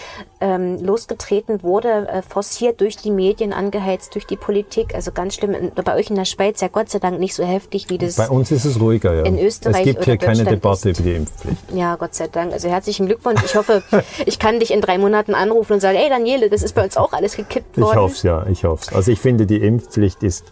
ähm, 0.42 0.84
losgetreten 0.84 1.64
wurde, 1.64 2.08
äh, 2.08 2.22
forciert 2.22 2.82
durch 2.82 2.98
die 2.98 3.12
Medien, 3.12 3.54
angeheizt 3.54 4.16
durch 4.16 4.26
die 4.26 4.38
Politik. 4.38 4.96
Also 4.96 5.12
ganz 5.12 5.36
schlimm. 5.36 5.72
Bei 5.76 5.96
euch 5.96 6.10
in 6.10 6.16
der 6.16 6.26
Schweiz 6.26 6.62
ja 6.62 6.70
Gott 6.70 6.90
sei 6.90 7.00
Dank 7.00 7.20
nicht 7.20 7.36
so 7.36 7.44
heftig 7.44 7.90
wie 7.90 7.98
das. 7.98 8.16
Bei 8.16 8.30
uns 8.30 8.52
ist 8.52 8.66
es 8.66 8.80
ruhiger, 8.80 9.14
ja. 9.14 9.24
In 9.24 9.38
Österreich. 9.38 9.78
Es 9.80 9.84
gibt 9.84 10.06
hier 10.06 10.18
keine 10.18 10.46
Debatte 10.46 10.90
ist. 10.90 11.04
Die 11.14 11.20
Impfpflicht. 11.20 11.72
Ja, 11.74 11.96
Gott 11.96 12.16
sei 12.16 12.28
Dank. 12.28 12.54
Also 12.54 12.70
herzlichen 12.70 13.06
Glückwunsch. 13.06 13.44
Ich 13.46 13.56
hoffe, 13.56 13.84
ich 14.26 14.40
kann 14.40 14.60
dich 14.60 14.72
in 14.72 14.82
drei 14.82 14.98
Monaten 14.98 15.34
anrufen 15.34 15.74
und 15.74 15.80
sagen, 15.80 15.98
ey 15.98 16.10
Daniele, 16.10 16.50
das 16.50 16.64
ist 16.64 16.74
bei 16.74 16.84
uns 16.84 16.98
auch 16.98 17.14
alles 17.14 17.36
gekippt 17.36 17.78
worden. 17.78 17.92
Ich 17.92 17.98
hoffe 17.98 18.16
es, 18.16 18.24
ja, 18.24 18.46
ich 18.48 18.64
hoffe 18.64 18.86
es. 18.88 18.96
Also 18.96 19.12
ich 19.12 19.20
finde, 19.20 19.46
die 19.46 19.58
Impfpflicht 19.58 20.24
ist, 20.24 20.46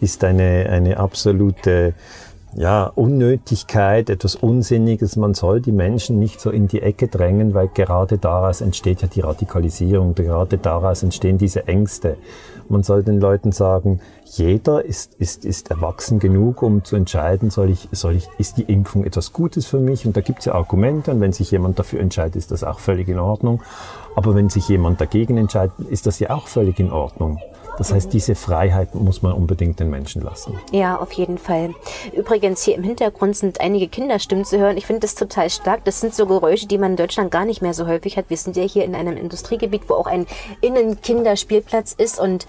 ist 0.00 0.24
eine, 0.24 0.66
eine 0.70 0.98
absolute 0.98 1.94
ja, 2.56 2.84
Unnötigkeit, 2.94 4.10
etwas 4.10 4.36
Unsinniges. 4.36 5.16
Man 5.16 5.34
soll 5.34 5.60
die 5.60 5.72
Menschen 5.72 6.18
nicht 6.18 6.40
so 6.40 6.50
in 6.50 6.68
die 6.68 6.82
Ecke 6.82 7.08
drängen, 7.08 7.54
weil 7.54 7.68
gerade 7.68 8.18
daraus 8.18 8.60
entsteht 8.60 9.02
ja 9.02 9.08
die 9.08 9.20
Radikalisierung, 9.20 10.14
gerade 10.14 10.58
daraus 10.58 11.02
entstehen 11.02 11.38
diese 11.38 11.66
Ängste. 11.66 12.16
Man 12.68 12.82
soll 12.82 13.02
den 13.02 13.20
Leuten 13.20 13.52
sagen, 13.52 14.00
jeder 14.24 14.84
ist, 14.84 15.14
ist, 15.14 15.44
ist 15.44 15.70
erwachsen 15.70 16.18
genug, 16.18 16.62
um 16.62 16.84
zu 16.84 16.96
entscheiden, 16.96 17.50
soll 17.50 17.70
ich, 17.70 17.88
soll 17.92 18.16
ich, 18.16 18.28
ist 18.38 18.56
die 18.56 18.62
Impfung 18.62 19.04
etwas 19.04 19.32
Gutes 19.32 19.66
für 19.66 19.80
mich? 19.80 20.06
Und 20.06 20.16
da 20.16 20.20
gibt 20.20 20.40
es 20.40 20.44
ja 20.46 20.54
Argumente 20.54 21.10
und 21.10 21.20
wenn 21.20 21.32
sich 21.32 21.50
jemand 21.50 21.78
dafür 21.78 22.00
entscheidet, 22.00 22.36
ist 22.36 22.50
das 22.50 22.64
auch 22.64 22.78
völlig 22.78 23.08
in 23.08 23.18
Ordnung. 23.18 23.62
Aber 24.16 24.34
wenn 24.34 24.48
sich 24.48 24.68
jemand 24.68 25.00
dagegen 25.00 25.36
entscheidet, 25.36 25.78
ist 25.90 26.06
das 26.06 26.18
ja 26.18 26.30
auch 26.30 26.46
völlig 26.46 26.78
in 26.78 26.90
Ordnung. 26.90 27.40
Das 27.78 27.92
heißt, 27.92 28.12
diese 28.12 28.34
Freiheit 28.34 28.94
muss 28.94 29.22
man 29.22 29.32
unbedingt 29.32 29.80
den 29.80 29.90
Menschen 29.90 30.22
lassen. 30.22 30.58
Ja, 30.70 30.96
auf 30.96 31.12
jeden 31.12 31.38
Fall. 31.38 31.74
Übrigens, 32.12 32.62
hier 32.62 32.76
im 32.76 32.82
Hintergrund 32.82 33.36
sind 33.36 33.60
einige 33.60 33.88
Kinderstimmen 33.88 34.44
zu 34.44 34.58
hören. 34.58 34.76
Ich 34.76 34.86
finde 34.86 35.00
das 35.00 35.14
total 35.14 35.50
stark. 35.50 35.84
Das 35.84 36.00
sind 36.00 36.14
so 36.14 36.26
Geräusche, 36.26 36.66
die 36.66 36.78
man 36.78 36.92
in 36.92 36.96
Deutschland 36.96 37.30
gar 37.30 37.44
nicht 37.44 37.62
mehr 37.62 37.74
so 37.74 37.86
häufig 37.86 38.16
hat. 38.16 38.26
Wir 38.28 38.36
sind 38.36 38.56
ja 38.56 38.62
hier 38.62 38.84
in 38.84 38.94
einem 38.94 39.16
Industriegebiet, 39.16 39.82
wo 39.88 39.94
auch 39.94 40.06
ein 40.06 40.26
Innenkinderspielplatz 40.60 41.92
ist 41.92 42.20
und 42.20 42.46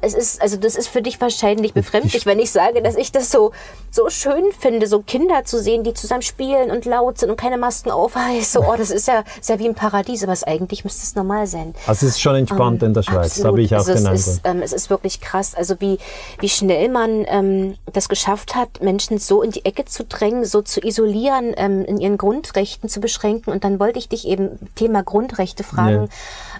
es 0.00 0.14
ist, 0.14 0.40
also 0.40 0.56
das 0.56 0.76
ist 0.76 0.88
für 0.88 1.02
dich 1.02 1.20
wahrscheinlich 1.20 1.74
befremdlich, 1.74 2.24
wenn 2.26 2.38
ich 2.38 2.50
sage, 2.50 2.82
dass 2.82 2.96
ich 2.96 3.12
das 3.12 3.30
so, 3.30 3.52
so 3.90 4.08
schön 4.08 4.44
finde, 4.58 4.86
so 4.86 5.00
Kinder 5.00 5.44
zu 5.44 5.60
sehen, 5.60 5.84
die 5.84 5.94
zusammen 5.94 6.22
spielen 6.22 6.70
und 6.70 6.84
laut 6.84 7.18
sind 7.18 7.30
und 7.30 7.36
keine 7.36 7.58
Masken 7.58 7.90
aufhalten. 7.90 8.42
So, 8.42 8.60
oh, 8.60 8.76
das 8.76 8.90
ist 8.90 9.08
ja, 9.08 9.24
ist 9.38 9.48
ja 9.48 9.58
wie 9.58 9.68
ein 9.68 9.74
Paradies, 9.74 10.22
aber 10.22 10.32
es 10.32 10.44
eigentlich 10.44 10.84
müsste 10.84 11.02
es 11.02 11.14
normal 11.14 11.46
sein. 11.46 11.74
Also 11.86 12.06
es 12.06 12.14
ist 12.14 12.20
schon 12.20 12.36
entspannt 12.36 12.82
um, 12.82 12.88
in 12.88 12.94
der 12.94 13.02
ähm, 13.06 13.14
Schweiz, 13.14 13.44
habe 13.44 13.60
ich 13.60 13.74
auch 13.74 13.78
also 13.78 13.94
genannt. 13.94 14.16
Es 14.16 14.26
ist, 14.26 14.40
ähm, 14.44 14.62
es 14.62 14.72
ist 14.72 14.90
wirklich 14.90 15.20
krass, 15.20 15.54
also 15.54 15.80
wie, 15.80 15.98
wie 16.38 16.48
schnell 16.48 16.88
man 16.88 17.24
ähm, 17.28 17.76
das 17.92 18.08
geschafft 18.08 18.54
hat, 18.54 18.80
Menschen 18.80 19.18
so 19.18 19.42
in 19.42 19.50
die 19.50 19.64
Ecke 19.64 19.84
zu 19.84 20.04
drängen, 20.04 20.44
so 20.44 20.62
zu 20.62 20.80
isolieren, 20.80 21.54
ähm, 21.56 21.84
in 21.84 21.98
ihren 21.98 22.16
Grundrechten 22.16 22.88
zu 22.88 23.00
beschränken. 23.00 23.52
Und 23.52 23.64
dann 23.64 23.78
wollte 23.78 23.98
ich 23.98 24.08
dich 24.08 24.26
eben 24.26 24.58
Thema 24.76 25.02
Grundrechte 25.02 25.62
fragen. 25.62 26.08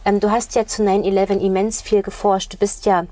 Ja. 0.04 0.10
Ähm, 0.10 0.20
du 0.20 0.30
hast 0.30 0.54
ja 0.54 0.66
zu 0.66 0.82
9-11 0.82 1.38
immens 1.38 1.80
viel 1.82 2.02
geforscht. 2.02 2.54
Du 2.54 2.58
bist 2.58 2.86
ja 2.86 3.04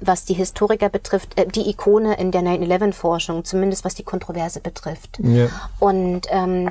was 0.00 0.24
die 0.24 0.34
Historiker 0.34 0.88
betrifft, 0.88 1.38
äh, 1.38 1.46
die 1.46 1.68
Ikone 1.70 2.18
in 2.18 2.30
der 2.30 2.42
9-11-Forschung, 2.42 3.44
zumindest 3.44 3.84
was 3.84 3.94
die 3.94 4.02
Kontroverse 4.02 4.60
betrifft. 4.60 5.18
Ja. 5.22 5.48
Und 5.78 6.26
ähm, 6.30 6.70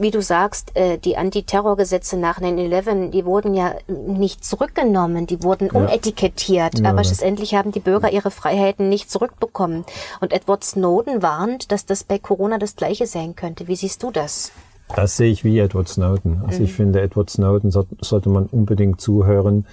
wie 0.00 0.10
du 0.10 0.22
sagst, 0.22 0.74
äh, 0.74 0.98
die 0.98 1.16
Antiterrorgesetze 1.16 2.16
nach 2.16 2.40
9-11, 2.40 3.10
die 3.10 3.24
wurden 3.24 3.54
ja 3.54 3.74
nicht 3.88 4.44
zurückgenommen, 4.44 5.26
die 5.26 5.42
wurden 5.42 5.68
ja. 5.72 5.80
umetikettiert, 5.80 6.78
ja, 6.78 6.90
aber 6.90 7.04
schlussendlich 7.04 7.54
haben 7.54 7.72
die 7.72 7.80
Bürger 7.80 8.10
ihre 8.10 8.30
Freiheiten 8.30 8.88
nicht 8.88 9.10
zurückbekommen. 9.10 9.84
Und 10.20 10.32
Edward 10.32 10.64
Snowden 10.64 11.22
warnt, 11.22 11.72
dass 11.72 11.86
das 11.86 12.04
bei 12.04 12.18
Corona 12.18 12.58
das 12.58 12.76
Gleiche 12.76 13.06
sein 13.06 13.36
könnte. 13.36 13.68
Wie 13.68 13.76
siehst 13.76 14.02
du 14.02 14.10
das? 14.10 14.52
Das 14.94 15.16
sehe 15.16 15.30
ich 15.30 15.44
wie 15.44 15.58
Edward 15.58 15.88
Snowden. 15.88 16.42
Also 16.46 16.58
mhm. 16.58 16.64
ich 16.64 16.72
finde, 16.72 17.00
Edward 17.00 17.30
Snowden 17.30 17.70
sollte 17.70 18.28
man 18.28 18.46
unbedingt 18.46 19.00
zuhören. 19.00 19.66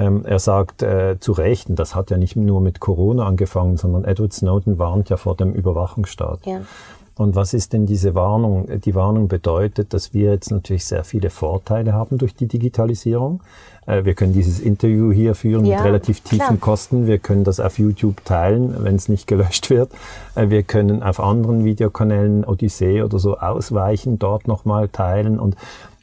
Ähm, 0.00 0.24
er 0.24 0.38
sagt 0.38 0.82
äh, 0.82 1.18
zu 1.20 1.32
Recht, 1.32 1.68
und 1.68 1.78
das 1.78 1.94
hat 1.94 2.10
ja 2.10 2.16
nicht 2.16 2.36
nur 2.36 2.60
mit 2.60 2.80
Corona 2.80 3.26
angefangen, 3.26 3.76
sondern 3.76 4.04
Edward 4.04 4.32
Snowden 4.32 4.78
warnt 4.78 5.10
ja 5.10 5.16
vor 5.16 5.36
dem 5.36 5.52
Überwachungsstaat. 5.52 6.46
Ja. 6.46 6.62
Und 7.16 7.34
was 7.34 7.52
ist 7.52 7.74
denn 7.74 7.84
diese 7.84 8.14
Warnung? 8.14 8.66
Die 8.80 8.94
Warnung 8.94 9.28
bedeutet, 9.28 9.92
dass 9.92 10.14
wir 10.14 10.30
jetzt 10.30 10.50
natürlich 10.50 10.86
sehr 10.86 11.04
viele 11.04 11.28
Vorteile 11.28 11.92
haben 11.92 12.16
durch 12.16 12.34
die 12.34 12.46
Digitalisierung. 12.46 13.42
Äh, 13.86 14.06
wir 14.06 14.14
können 14.14 14.32
dieses 14.32 14.58
Interview 14.58 15.12
hier 15.12 15.34
führen 15.34 15.66
ja, 15.66 15.76
mit 15.76 15.84
relativ 15.84 16.20
tiefen 16.20 16.46
klar. 16.46 16.56
Kosten. 16.58 17.06
Wir 17.06 17.18
können 17.18 17.44
das 17.44 17.60
auf 17.60 17.78
YouTube 17.78 18.24
teilen, 18.24 18.74
wenn 18.78 18.94
es 18.94 19.10
nicht 19.10 19.26
gelöscht 19.26 19.68
wird. 19.68 19.90
Äh, 20.34 20.48
wir 20.48 20.62
können 20.62 21.02
auf 21.02 21.20
anderen 21.20 21.62
Videokanälen, 21.62 22.46
Odyssee 22.46 23.02
oder 23.02 23.18
so 23.18 23.36
ausweichen, 23.36 24.18
dort 24.18 24.48
nochmal 24.48 24.88
teilen. 24.88 25.38
Und 25.38 25.56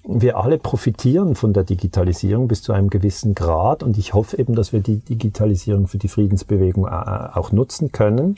wir 0.08 0.38
alle 0.38 0.58
profitieren 0.58 1.36
von 1.36 1.54
der 1.54 1.64
Digitalisierung 1.64 2.48
bis 2.48 2.64
zu 2.64 2.72
einem 2.72 2.90
gewissen 2.90 3.36
Grad 3.36 3.84
und 3.84 3.98
ich 3.98 4.14
hoffe 4.14 4.38
eben, 4.38 4.56
dass 4.56 4.72
wir 4.72 4.80
die 4.80 4.98
Digitalisierung 4.98 5.88
für 5.88 5.98
die 5.98 6.08
Friedensbewegung 6.08 6.86
äh, 6.86 6.90
auch 6.90 7.52
nutzen 7.52 7.92
können. 7.92 8.38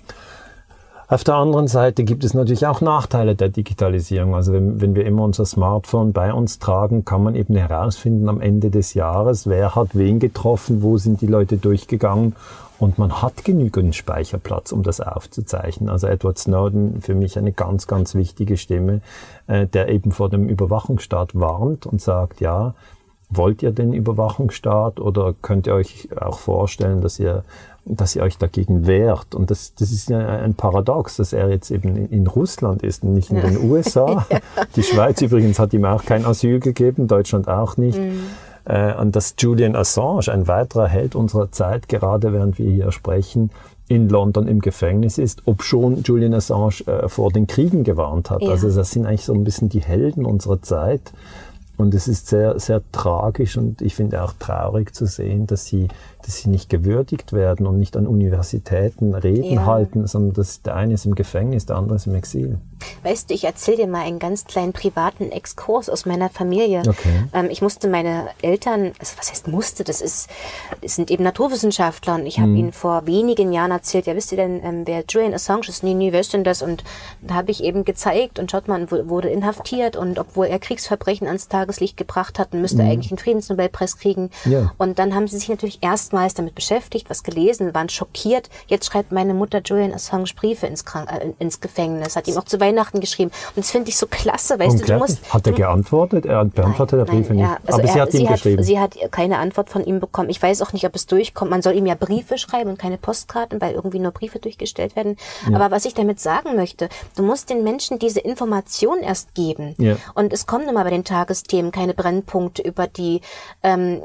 Auf 1.08 1.24
der 1.24 1.36
anderen 1.36 1.68
Seite 1.68 2.04
gibt 2.04 2.24
es 2.24 2.36
natürlich 2.36 2.68
auch 2.68 2.82
Nachteile 2.82 3.36
der 3.36 3.50
Digitalisierung. 3.50 4.36
Also 4.36 4.54
wenn, 4.54 4.80
wenn, 4.80 4.94
wir 4.94 5.06
immer 5.06 5.24
unser 5.24 5.46
Smartphone 5.46 6.14
bei 6.14 6.32
uns 6.32 6.60
tragen, 6.60 7.04
kann 7.04 7.24
man 7.24 7.34
eben 7.34 7.56
herausfinden 7.56 8.30
am 8.30 8.42
Ende 8.42 8.70
des 8.70 8.94
Jahres, 8.94 9.48
wer 9.48 9.74
hat 9.74 9.90
wen 9.94 10.20
getroffen, 10.20 10.84
wo 10.84 10.98
sind 10.98 11.22
die 11.22 11.28
Leute 11.28 11.58
durchgegangen 11.58 12.36
und 12.80 12.98
man 12.98 13.22
hat 13.22 13.44
genügend 13.44 13.96
Speicherplatz, 13.96 14.72
um 14.72 14.84
das 14.84 15.02
aufzuzeichnen. 15.02 15.90
Also 15.90 16.08
Edward 16.08 16.40
Snowden 16.40 17.02
für 17.02 17.14
mich 17.14 17.38
eine 17.38 17.52
ganz, 17.52 17.88
ganz 17.88 18.16
wichtige 18.16 18.58
Stimme, 18.58 19.02
äh, 19.48 19.68
der 19.68 19.90
eben 19.90 20.12
vor 20.12 20.30
dem 20.30 20.48
Überwachungsstaat 20.48 21.36
warnt 21.36 21.86
und 21.86 22.02
sagt, 22.02 22.40
ja, 22.40 22.74
wollt 23.30 23.62
ihr 23.62 23.72
den 23.72 23.94
Überwachungsstaat 23.94 25.00
oder 25.00 25.36
könnt 25.42 25.68
ihr 25.68 25.76
euch 25.76 26.10
auch 26.20 26.40
vorstellen, 26.40 27.02
dass 27.02 27.20
ihr 27.20 27.44
dass 27.86 28.16
ihr 28.16 28.22
euch 28.22 28.38
dagegen 28.38 28.86
wehrt. 28.86 29.34
Und 29.34 29.50
das, 29.50 29.74
das 29.74 29.92
ist 29.92 30.10
ja 30.10 30.20
ein 30.20 30.54
Paradox, 30.54 31.18
dass 31.18 31.34
er 31.34 31.50
jetzt 31.50 31.72
eben 31.72 31.96
in 31.96 32.28
Russland 32.28 32.84
ist 32.84 33.04
und 33.04 33.14
nicht 33.14 33.32
in 33.32 33.42
den 33.42 33.58
USA. 33.58 34.26
ja. 34.30 34.40
Die 34.76 34.84
Schweiz 34.84 35.22
übrigens 35.22 35.58
hat 35.58 35.74
ihm 35.74 35.86
auch 35.86 36.06
kein 36.06 36.24
Asyl 36.24 36.60
gegeben, 36.60 37.08
Deutschland 37.08 37.48
auch 37.48 37.78
nicht. 37.78 37.98
Mhm. 37.98 38.22
Äh, 38.66 38.94
und 38.96 39.16
dass 39.16 39.36
Julian 39.38 39.76
Assange, 39.76 40.32
ein 40.32 40.48
weiterer 40.48 40.88
Held 40.88 41.16
unserer 41.16 41.52
Zeit, 41.52 41.88
gerade 41.88 42.34
während 42.34 42.60
wir 42.60 42.70
hier 42.70 42.92
sprechen, 42.92 43.52
in 43.88 44.08
London 44.08 44.48
im 44.48 44.60
Gefängnis 44.60 45.18
ist, 45.18 45.42
ob 45.46 45.64
schon 45.64 46.04
Julian 46.04 46.34
Assange 46.34 46.86
äh, 46.86 47.10
vor 47.10 47.32
den 47.32 47.48
Kriegen 47.48 47.84
gewarnt 47.84 48.30
hat. 48.30 48.42
Ja. 48.42 48.52
Also 48.52 48.72
das 48.72 48.92
sind 48.92 49.06
eigentlich 49.06 49.26
so 49.26 49.34
ein 49.34 49.44
bisschen 49.44 49.70
die 49.70 49.82
Helden 49.82 50.26
unserer 50.26 50.62
Zeit. 50.62 51.12
Und 51.76 51.94
es 51.94 52.08
ist 52.10 52.28
sehr, 52.28 52.60
sehr 52.60 52.82
tragisch 52.92 53.58
und 53.58 53.82
ich 53.82 53.96
finde 53.96 54.22
auch 54.22 54.34
traurig 54.38 54.94
zu 54.94 55.06
sehen, 55.06 55.48
dass 55.48 55.66
sie 55.66 55.88
dass 56.26 56.38
sie 56.38 56.50
nicht 56.50 56.70
gewürdigt 56.70 57.34
werden 57.34 57.66
und 57.66 57.80
nicht 57.80 57.96
an 57.96 58.08
Universitäten 58.08 59.16
Reden 59.16 59.56
ja. 59.56 59.66
halten, 59.66 60.06
sondern 60.08 60.34
dass 60.34 60.62
der 60.62 60.76
eine 60.76 60.94
ist 60.94 61.06
im 61.06 61.16
Gefängnis, 61.16 61.66
der 61.66 61.78
andere 61.78 61.96
ist 61.96 62.08
im 62.08 62.16
Exil. 62.16 62.60
Weißt 63.04 63.30
du, 63.30 63.34
ich 63.34 63.44
erzähle 63.44 63.78
dir 63.78 63.88
mal 63.88 64.06
einen 64.06 64.20
ganz 64.20 64.46
kleinen 64.46 64.74
privaten 64.74 65.32
Exkurs 65.32 65.90
aus 65.90 66.06
meiner 66.06 66.30
Familie. 66.30 66.82
Okay. 66.88 67.24
Ähm, 67.34 67.50
ich 67.50 67.62
musste 67.62 67.90
meine 67.90 68.28
Eltern, 68.42 68.94
also 69.00 69.16
was 69.18 69.32
heißt 69.32 69.48
musste, 69.48 69.84
das 69.84 70.02
ist, 70.02 70.30
das 70.82 70.96
sind 70.96 71.12
eben 71.12 71.24
Naturwissenschaftler 71.24 72.16
und 72.16 72.26
ich 72.26 72.40
habe 72.40 72.50
hm. 72.50 72.56
ihnen 72.56 72.72
vor 72.72 73.06
wenigen 73.06 73.52
Jahren 73.52 73.72
erzählt, 73.72 74.08
ja 74.08 74.16
wisst 74.16 74.32
ihr 74.32 74.38
denn, 74.38 74.64
ähm, 74.64 74.84
wer 74.86 75.04
Julian 75.10 75.34
Assange 75.34 75.68
ist? 75.68 75.84
Nee, 75.84 75.94
nee, 75.94 76.12
wer 76.12 76.22
ist 76.22 76.34
denn 76.34 76.44
das? 76.44 76.62
Und 76.62 76.84
da 77.22 77.36
habe 77.36 77.52
ich 77.52 77.64
eben 77.64 77.86
gezeigt 77.86 78.40
und 78.40 78.52
schaut 78.52 78.68
mal, 78.68 78.90
wurde 78.92 79.30
inhaftiert 79.30 79.96
und 79.96 80.20
obwohl 80.20 80.48
er 80.48 80.60
Kriegsverbrechen 80.60 81.28
ans 81.28 81.48
Tageslicht 81.48 81.98
gebracht 81.98 82.40
hat, 82.40 82.54
müsste 82.54 82.84
hm. 82.84 82.92
eigentlich 82.92 83.12
einen 83.12 83.20
Friedensnobelpreis 83.20 83.98
kriegen. 83.98 84.30
Ja. 84.46 84.72
Und 84.78 85.00
dann 85.00 85.16
haben 85.16 85.28
sie 85.28 85.38
sich 85.38 85.50
natürlich 85.50 85.80
erstmal 85.82 86.09
erstmals 86.10 86.34
damit 86.34 86.56
beschäftigt, 86.56 87.10
was 87.10 87.24
gelesen, 87.24 87.74
waren 87.74 87.90
schockiert. 87.90 88.50
Jetzt 88.68 88.88
schreibt 88.88 89.12
meine 89.12 89.34
Mutter 89.34 89.62
Julian 89.64 89.94
Assange 89.94 90.32
Briefe 90.36 90.66
ins, 90.66 90.86
Krank 90.86 91.10
äh, 91.12 91.34
ins 91.38 91.62
Gefängnis, 91.62 92.16
hat 92.16 92.28
ihm 92.28 92.38
auch 92.38 92.46
zu 92.46 92.60
Weihnachten 92.60 93.00
geschrieben. 93.00 93.32
Und 93.50 93.58
das 93.58 93.72
finde 93.72 93.90
ich 93.90 93.98
so 93.98 94.08
klasse, 94.08 94.58
weißt 94.60 94.82
du, 94.82 94.86
du 94.86 94.98
musst... 94.98 95.32
Hat 95.32 95.46
er 95.46 95.54
geantwortet? 95.54 96.26
Er 96.26 96.46
beantwortet 96.46 97.00
der 97.00 97.06
Briefe 97.06 97.34
nicht. 97.34 97.48
Also 97.66 97.80
Aber 97.80 97.84
er, 97.84 97.94
sie 97.94 98.00
hat 98.02 98.14
ihm 98.14 98.20
sie 98.20 98.26
geschrieben. 98.26 98.58
Hat, 98.60 98.66
sie 98.66 98.80
hat 98.80 99.12
keine 99.12 99.38
Antwort 99.38 99.70
von 99.70 99.84
ihm 99.86 100.00
bekommen. 100.00 100.30
Ich 100.30 100.42
weiß 100.42 100.62
auch 100.62 100.74
nicht, 100.74 100.86
ob 100.86 100.96
es 100.96 101.06
durchkommt. 101.06 101.52
Man 101.52 101.62
soll 101.62 101.76
ihm 101.76 101.86
ja 101.86 101.96
Briefe 101.96 102.38
schreiben 102.38 102.72
und 102.72 102.80
keine 102.80 102.98
Postkarten, 102.98 103.62
weil 103.62 103.74
irgendwie 103.74 104.00
nur 104.00 104.12
Briefe 104.12 104.40
durchgestellt 104.40 104.96
werden. 104.96 105.18
Ja. 105.48 105.56
Aber 105.56 105.72
was 105.72 105.86
ich 105.86 105.94
damit 105.94 106.20
sagen 106.20 106.56
möchte, 106.56 106.90
du 107.16 107.24
musst 107.24 107.50
den 107.50 107.64
Menschen 107.64 108.00
diese 108.00 108.20
Information 108.20 109.00
erst 109.00 109.36
geben. 109.36 109.76
Ja. 109.78 109.98
Und 110.16 110.34
es 110.34 110.48
kommen 110.48 110.68
immer 110.68 110.84
bei 110.84 110.90
den 110.90 111.04
Tagesthemen 111.04 111.72
keine 111.72 111.94
Brennpunkte 111.94 112.64
über 112.64 112.88
die 112.88 113.22
ähm, 113.64 114.02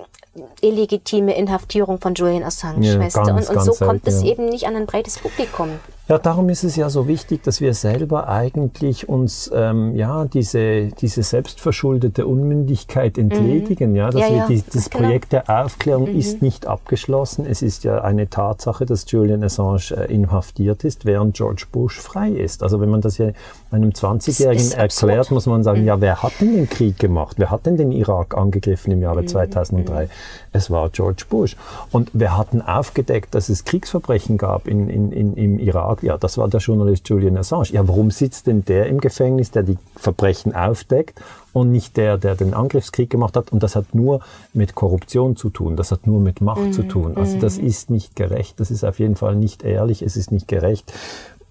illegitime 0.60 1.36
Inhaftierung 1.36 2.00
von 2.00 2.14
Julian 2.14 2.42
Assange, 2.42 2.86
ja, 2.86 2.98
weißt 2.98 3.16
ganz, 3.16 3.46
du? 3.46 3.52
Und, 3.52 3.58
und 3.58 3.64
so 3.64 3.84
kommt 3.84 4.06
es 4.06 4.22
ja. 4.22 4.30
eben 4.30 4.46
nicht 4.46 4.66
an 4.66 4.76
ein 4.76 4.86
breites 4.86 5.18
Publikum. 5.18 5.78
Ja, 6.06 6.18
darum 6.18 6.50
ist 6.50 6.64
es 6.64 6.76
ja 6.76 6.90
so 6.90 7.08
wichtig, 7.08 7.42
dass 7.44 7.62
wir 7.62 7.72
selber 7.72 8.28
eigentlich 8.28 9.08
uns 9.08 9.50
ähm, 9.54 9.96
ja 9.96 10.26
diese 10.26 10.88
diese 10.88 11.22
selbstverschuldete 11.22 12.26
Unmündigkeit 12.26 13.16
entledigen, 13.16 13.92
mhm. 13.92 13.96
ja, 13.96 14.10
dass 14.10 14.20
ja, 14.20 14.30
wir 14.30 14.46
die, 14.48 14.62
das 14.70 14.90
genau. 14.90 15.04
Projekt 15.04 15.32
der 15.32 15.48
Aufklärung 15.48 16.12
mhm. 16.12 16.18
ist 16.18 16.42
nicht 16.42 16.66
abgeschlossen. 16.66 17.46
Es 17.46 17.62
ist 17.62 17.84
ja 17.84 18.02
eine 18.02 18.28
Tatsache, 18.28 18.84
dass 18.84 19.10
Julian 19.10 19.42
Assange 19.42 19.96
äh, 19.96 20.12
inhaftiert 20.12 20.84
ist, 20.84 21.06
während 21.06 21.36
George 21.36 21.64
Bush 21.72 21.98
frei 21.98 22.28
ist. 22.28 22.62
Also 22.62 22.82
wenn 22.82 22.90
man 22.90 23.00
das 23.00 23.16
ja 23.16 23.30
einem 23.70 23.90
20-Jährigen 23.90 24.72
erklärt, 24.72 25.20
absurd. 25.20 25.30
muss 25.30 25.46
man 25.46 25.62
sagen, 25.62 25.80
mhm. 25.80 25.86
ja, 25.86 26.00
wer 26.02 26.22
hat 26.22 26.32
denn 26.38 26.54
den 26.54 26.68
Krieg 26.68 26.98
gemacht? 26.98 27.36
Wer 27.38 27.50
hat 27.50 27.64
denn 27.64 27.78
den 27.78 27.92
Irak 27.92 28.36
angegriffen 28.36 28.92
im 28.92 29.00
Jahre 29.00 29.24
2003? 29.24 30.10
Mhm. 30.54 30.58
Es 30.58 30.70
war 30.70 30.88
George 30.90 31.24
Bush. 31.28 31.56
Und 31.90 32.10
wir 32.12 32.36
hatten 32.36 32.62
aufgedeckt, 32.62 33.34
dass 33.34 33.48
es 33.48 33.64
Kriegsverbrechen 33.64 34.38
gab 34.38 34.66
in, 34.66 34.88
in, 34.88 35.12
in, 35.12 35.34
im 35.34 35.58
Irak. 35.58 36.02
Ja, 36.02 36.16
das 36.16 36.38
war 36.38 36.48
der 36.48 36.60
Journalist 36.60 37.08
Julian 37.08 37.36
Assange. 37.36 37.72
Ja, 37.72 37.86
warum 37.86 38.10
sitzt 38.10 38.46
denn 38.46 38.64
der 38.64 38.86
im 38.86 39.00
Gefängnis, 39.00 39.50
der 39.50 39.64
die 39.64 39.78
Verbrechen 39.96 40.54
aufdeckt 40.54 41.20
und 41.52 41.70
nicht 41.70 41.96
der, 41.96 42.18
der 42.18 42.34
den 42.36 42.54
Angriffskrieg 42.54 43.10
gemacht 43.10 43.36
hat? 43.36 43.52
Und 43.52 43.62
das 43.62 43.76
hat 43.76 43.94
nur 43.94 44.20
mit 44.52 44.74
Korruption 44.74 45.36
zu 45.36 45.50
tun. 45.50 45.76
Das 45.76 45.90
hat 45.90 46.06
nur 46.06 46.20
mit 46.20 46.40
Macht 46.40 46.62
mhm. 46.62 46.72
zu 46.72 46.82
tun. 46.84 47.16
Also 47.16 47.38
das 47.38 47.58
mhm. 47.58 47.66
ist 47.66 47.90
nicht 47.90 48.16
gerecht. 48.16 48.60
Das 48.60 48.70
ist 48.70 48.84
auf 48.84 48.98
jeden 48.98 49.16
Fall 49.16 49.34
nicht 49.36 49.64
ehrlich. 49.64 50.02
Es 50.02 50.16
ist 50.16 50.30
nicht 50.30 50.48
gerecht. 50.48 50.92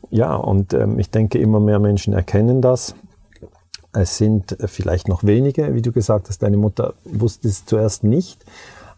Ja, 0.09 0.35
und 0.35 0.73
ähm, 0.73 0.99
ich 0.99 1.09
denke, 1.09 1.39
immer 1.39 1.59
mehr 1.59 1.79
Menschen 1.79 2.13
erkennen 2.13 2.61
das. 2.61 2.95
Es 3.93 4.17
sind 4.17 4.57
vielleicht 4.65 5.07
noch 5.07 5.23
wenige, 5.23 5.75
wie 5.75 5.81
du 5.81 5.91
gesagt 5.91 6.27
hast, 6.27 6.41
deine 6.41 6.57
Mutter 6.57 6.95
wusste 7.03 7.47
es 7.47 7.65
zuerst 7.65 8.03
nicht. 8.03 8.43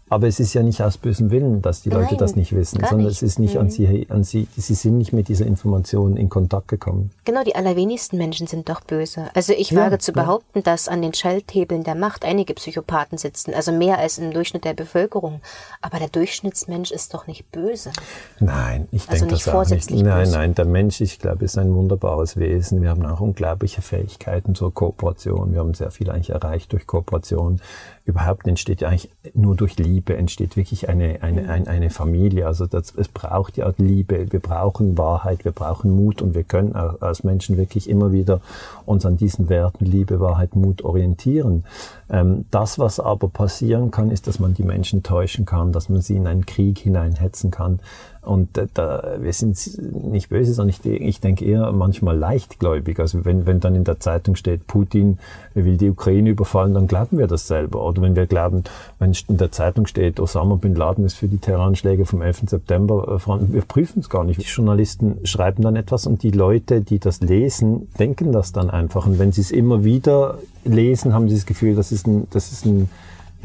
Aber 0.07 0.27
es 0.27 0.39
ist 0.39 0.53
ja 0.53 0.61
nicht 0.61 0.81
aus 0.83 0.97
bösem 0.99 1.31
Willen, 1.31 1.63
dass 1.63 1.81
die 1.81 1.89
Leute 1.89 2.09
Nein, 2.09 2.17
das 2.19 2.35
nicht 2.35 2.55
wissen, 2.55 2.79
sondern 2.79 3.07
nicht. 3.07 3.15
es 3.15 3.23
ist 3.23 3.39
nicht 3.39 3.55
mhm. 3.55 3.61
an 3.61 3.69
sie, 3.71 4.05
an 4.09 4.23
sie, 4.23 4.47
sie 4.55 4.75
sind 4.75 4.99
nicht 4.99 5.13
mit 5.13 5.29
dieser 5.29 5.47
Information 5.47 6.15
in 6.15 6.29
Kontakt 6.29 6.67
gekommen. 6.67 7.09
Genau, 7.23 7.43
die 7.43 7.55
allerwenigsten 7.55 8.19
Menschen 8.19 8.45
sind 8.45 8.69
doch 8.69 8.81
böse. 8.81 9.29
Also 9.33 9.53
ich 9.53 9.71
ja, 9.71 9.81
wage 9.81 9.97
zu 9.97 10.11
ja. 10.11 10.21
behaupten, 10.21 10.61
dass 10.61 10.87
an 10.87 11.01
den 11.01 11.15
Schalthebeln 11.15 11.83
der 11.83 11.95
Macht 11.95 12.23
einige 12.23 12.53
Psychopathen 12.53 13.17
sitzen, 13.17 13.55
also 13.55 13.71
mehr 13.71 13.97
als 13.97 14.19
im 14.19 14.31
Durchschnitt 14.31 14.63
der 14.63 14.75
Bevölkerung. 14.75 15.41
Aber 15.81 15.97
der 15.97 16.09
Durchschnittsmensch 16.09 16.91
ist 16.91 17.11
doch 17.15 17.25
nicht 17.25 17.51
böse. 17.51 17.91
Nein, 18.39 18.87
ich 18.91 19.09
also 19.09 19.25
denke 19.25 19.43
das 19.43 19.47
auch 19.47 19.67
nicht. 19.67 19.89
Nein, 19.89 20.29
nein, 20.29 20.53
der 20.53 20.65
Mensch, 20.65 21.01
ich 21.01 21.17
glaube, 21.17 21.45
ist 21.45 21.57
ein 21.57 21.73
wunderbares 21.73 22.37
Wesen. 22.37 22.83
Wir 22.83 22.91
haben 22.91 23.03
auch 23.07 23.21
unglaubliche 23.21 23.81
Fähigkeiten 23.81 24.53
zur 24.53 24.71
Kooperation. 24.71 25.51
Wir 25.51 25.61
haben 25.61 25.73
sehr 25.73 25.89
viel 25.89 26.11
eigentlich 26.11 26.29
erreicht 26.29 26.73
durch 26.73 26.85
Kooperation 26.85 27.59
überhaupt 28.05 28.47
entsteht 28.47 28.81
ja 28.81 28.89
eigentlich 28.89 29.09
nur 29.33 29.55
durch 29.55 29.77
Liebe, 29.77 30.15
entsteht 30.15 30.55
wirklich 30.55 30.89
eine, 30.89 31.23
eine, 31.23 31.41
mhm. 31.41 31.49
eine, 31.49 31.67
eine 31.67 31.89
Familie. 31.89 32.45
Also 32.45 32.67
das, 32.67 32.93
es 32.95 33.07
braucht 33.07 33.57
ja 33.57 33.71
Liebe, 33.77 34.31
wir 34.31 34.39
brauchen 34.39 34.97
Wahrheit, 34.97 35.43
wir 35.43 35.51
brauchen 35.51 35.91
Mut 35.91 36.21
und 36.21 36.35
wir 36.35 36.43
können 36.43 36.73
als 36.75 37.23
Menschen 37.23 37.57
wirklich 37.57 37.89
immer 37.89 38.11
wieder 38.11 38.41
uns 38.85 39.05
an 39.05 39.17
diesen 39.17 39.49
Werten 39.49 39.85
Liebe, 39.85 40.19
Wahrheit, 40.19 40.55
Mut 40.55 40.83
orientieren. 40.83 41.65
Ähm, 42.09 42.45
das, 42.51 42.77
was 42.77 42.99
aber 42.99 43.27
passieren 43.29 43.89
kann, 43.89 44.11
ist, 44.11 44.27
dass 44.27 44.39
man 44.39 44.53
die 44.53 44.63
Menschen 44.63 45.01
täuschen 45.01 45.45
kann, 45.45 45.71
dass 45.71 45.89
man 45.89 46.01
sie 46.01 46.15
in 46.15 46.27
einen 46.27 46.45
Krieg 46.45 46.77
hineinhetzen 46.77 47.49
kann. 47.49 47.79
Und 48.21 48.57
äh, 48.57 48.67
da, 48.73 49.17
wir 49.19 49.33
sind 49.33 49.57
nicht 50.03 50.29
böse, 50.29 50.53
sondern 50.53 50.75
ich, 50.75 50.85
ich 50.85 51.19
denke 51.19 51.45
eher 51.45 51.71
manchmal 51.71 52.17
leichtgläubig. 52.17 52.99
Also 52.99 53.25
wenn, 53.25 53.45
wenn 53.45 53.59
dann 53.59 53.75
in 53.75 53.83
der 53.83 53.99
Zeitung 53.99 54.35
steht, 54.35 54.67
Putin 54.67 55.19
will 55.53 55.77
die 55.77 55.89
Ukraine 55.89 56.29
überfallen, 56.29 56.73
dann 56.73 56.87
glauben 56.87 57.17
wir 57.17 57.27
das 57.27 57.47
selber. 57.47 57.83
Oder 57.83 58.01
wenn 58.01 58.15
wir 58.15 58.25
glauben, 58.27 58.63
wenn 58.99 59.15
in 59.27 59.37
der 59.37 59.51
Zeitung 59.51 59.87
steht, 59.87 60.19
Osama 60.19 60.55
Bin 60.55 60.75
Laden 60.75 61.05
ist 61.05 61.15
für 61.15 61.27
die 61.27 61.37
Terroranschläge 61.37 62.05
vom 62.05 62.21
11. 62.21 62.43
September, 62.47 63.19
äh, 63.25 63.53
wir 63.53 63.61
prüfen 63.61 63.99
es 63.99 64.09
gar 64.09 64.23
nicht. 64.23 64.39
Die 64.39 64.45
Journalisten 64.45 65.25
schreiben 65.25 65.63
dann 65.63 65.75
etwas 65.75 66.05
und 66.05 66.21
die 66.21 66.31
Leute, 66.31 66.81
die 66.81 66.99
das 66.99 67.21
lesen, 67.21 67.87
denken 67.97 68.31
das 68.31 68.51
dann 68.51 68.69
einfach. 68.69 69.05
Und 69.07 69.17
wenn 69.17 69.31
sie 69.31 69.41
es 69.41 69.51
immer 69.51 69.83
wieder 69.83 70.39
lesen, 70.65 71.13
haben 71.13 71.29
sie 71.29 71.35
das 71.35 71.45
Gefühl, 71.45 71.75
das 71.75 71.91
ist 71.91 72.07
ein, 72.07 72.27
das 72.31 72.51
ist 72.51 72.65
ein 72.65 72.89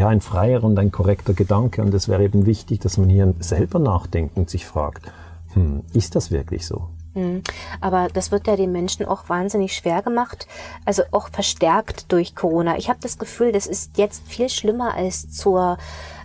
ja, 0.01 0.09
ein 0.09 0.23
freier 0.23 0.65
und 0.65 0.79
ein 0.79 0.91
korrekter 0.91 1.35
Gedanke. 1.35 1.83
Und 1.83 1.93
es 1.93 2.09
wäre 2.09 2.25
eben 2.25 2.47
wichtig, 2.47 2.81
dass 2.81 2.97
man 2.97 3.11
hier 3.11 3.35
selber 3.39 3.79
nachdenkt 3.79 4.35
und 4.37 4.49
sich 4.49 4.65
fragt, 4.65 5.13
hm, 5.53 5.83
ist 5.93 6.17
das 6.17 6.31
wirklich 6.31 6.67
so? 6.67 6.89
Hm. 7.13 7.43
Aber 7.83 8.09
das 8.11 8.31
wird 8.33 8.47
ja 8.47 8.57
den 8.57 8.73
Menschen 8.73 9.05
auch 9.05 9.29
wahnsinnig 9.29 9.75
schwer 9.75 10.01
gemacht, 10.01 10.47
also 10.87 11.03
auch 11.11 11.29
verstärkt 11.29 12.11
durch 12.13 12.35
Corona. 12.35 12.79
Ich 12.79 12.89
habe 12.89 13.01
das 13.03 13.19
Gefühl, 13.19 13.53
das 13.53 13.67
ist 13.67 13.99
jetzt 13.99 14.27
viel 14.27 14.49
schlimmer 14.49 14.95
als 14.95 15.31
zur 15.31 15.77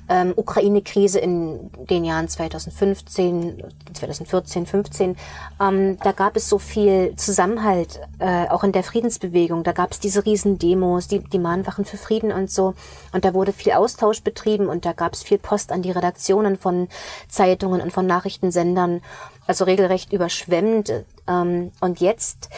ähm, 0.10 0.34
Ukraine-Krise 0.36 1.20
in 1.20 1.70
den 1.90 2.06
Jahren 2.06 2.28
2015, 2.28 3.64
2014, 3.94 4.66
15, 4.66 5.16
ähm, 5.60 5.98
da 6.04 6.12
gab 6.12 6.36
es 6.36 6.50
so 6.50 6.60
viel 6.60 7.16
Zusammenhalt, 7.16 8.00
äh, 8.20 8.48
auch 8.48 8.64
in 8.64 8.72
der 8.72 8.84
Friedensbewegung. 8.84 9.64
Da 9.64 9.72
gab 9.72 9.92
es 9.92 10.00
diese 10.00 10.26
riesen 10.26 10.60
Demos, 10.60 11.08
die, 11.08 11.20
die 11.20 11.40
Mahnwachen 11.40 11.86
für 11.86 11.98
Frieden 11.98 12.32
und 12.32 12.52
so. 12.52 12.74
Und 13.12 13.26
da 13.26 13.34
wurde 13.34 13.54
viel 13.54 13.74
Austausch 13.74 14.22
betrieben 14.22 14.68
und 14.68 14.86
da 14.86 14.94
gab 14.94 15.14
es 15.14 15.24
viel 15.24 15.38
Post 15.38 15.72
an 15.72 15.82
die 15.82 15.92
Redaktionen 15.92 16.58
von 16.58 16.88
Zeitungen 17.28 17.82
und 17.82 17.92
von 17.92 18.06
Nachrichtensendern. 18.06 19.02
Also 19.48 19.66
regelrecht 19.66 20.12
überschwemmt. 20.14 20.92
Ähm, 21.28 21.72
und 21.82 22.00
jetzt 22.00 22.50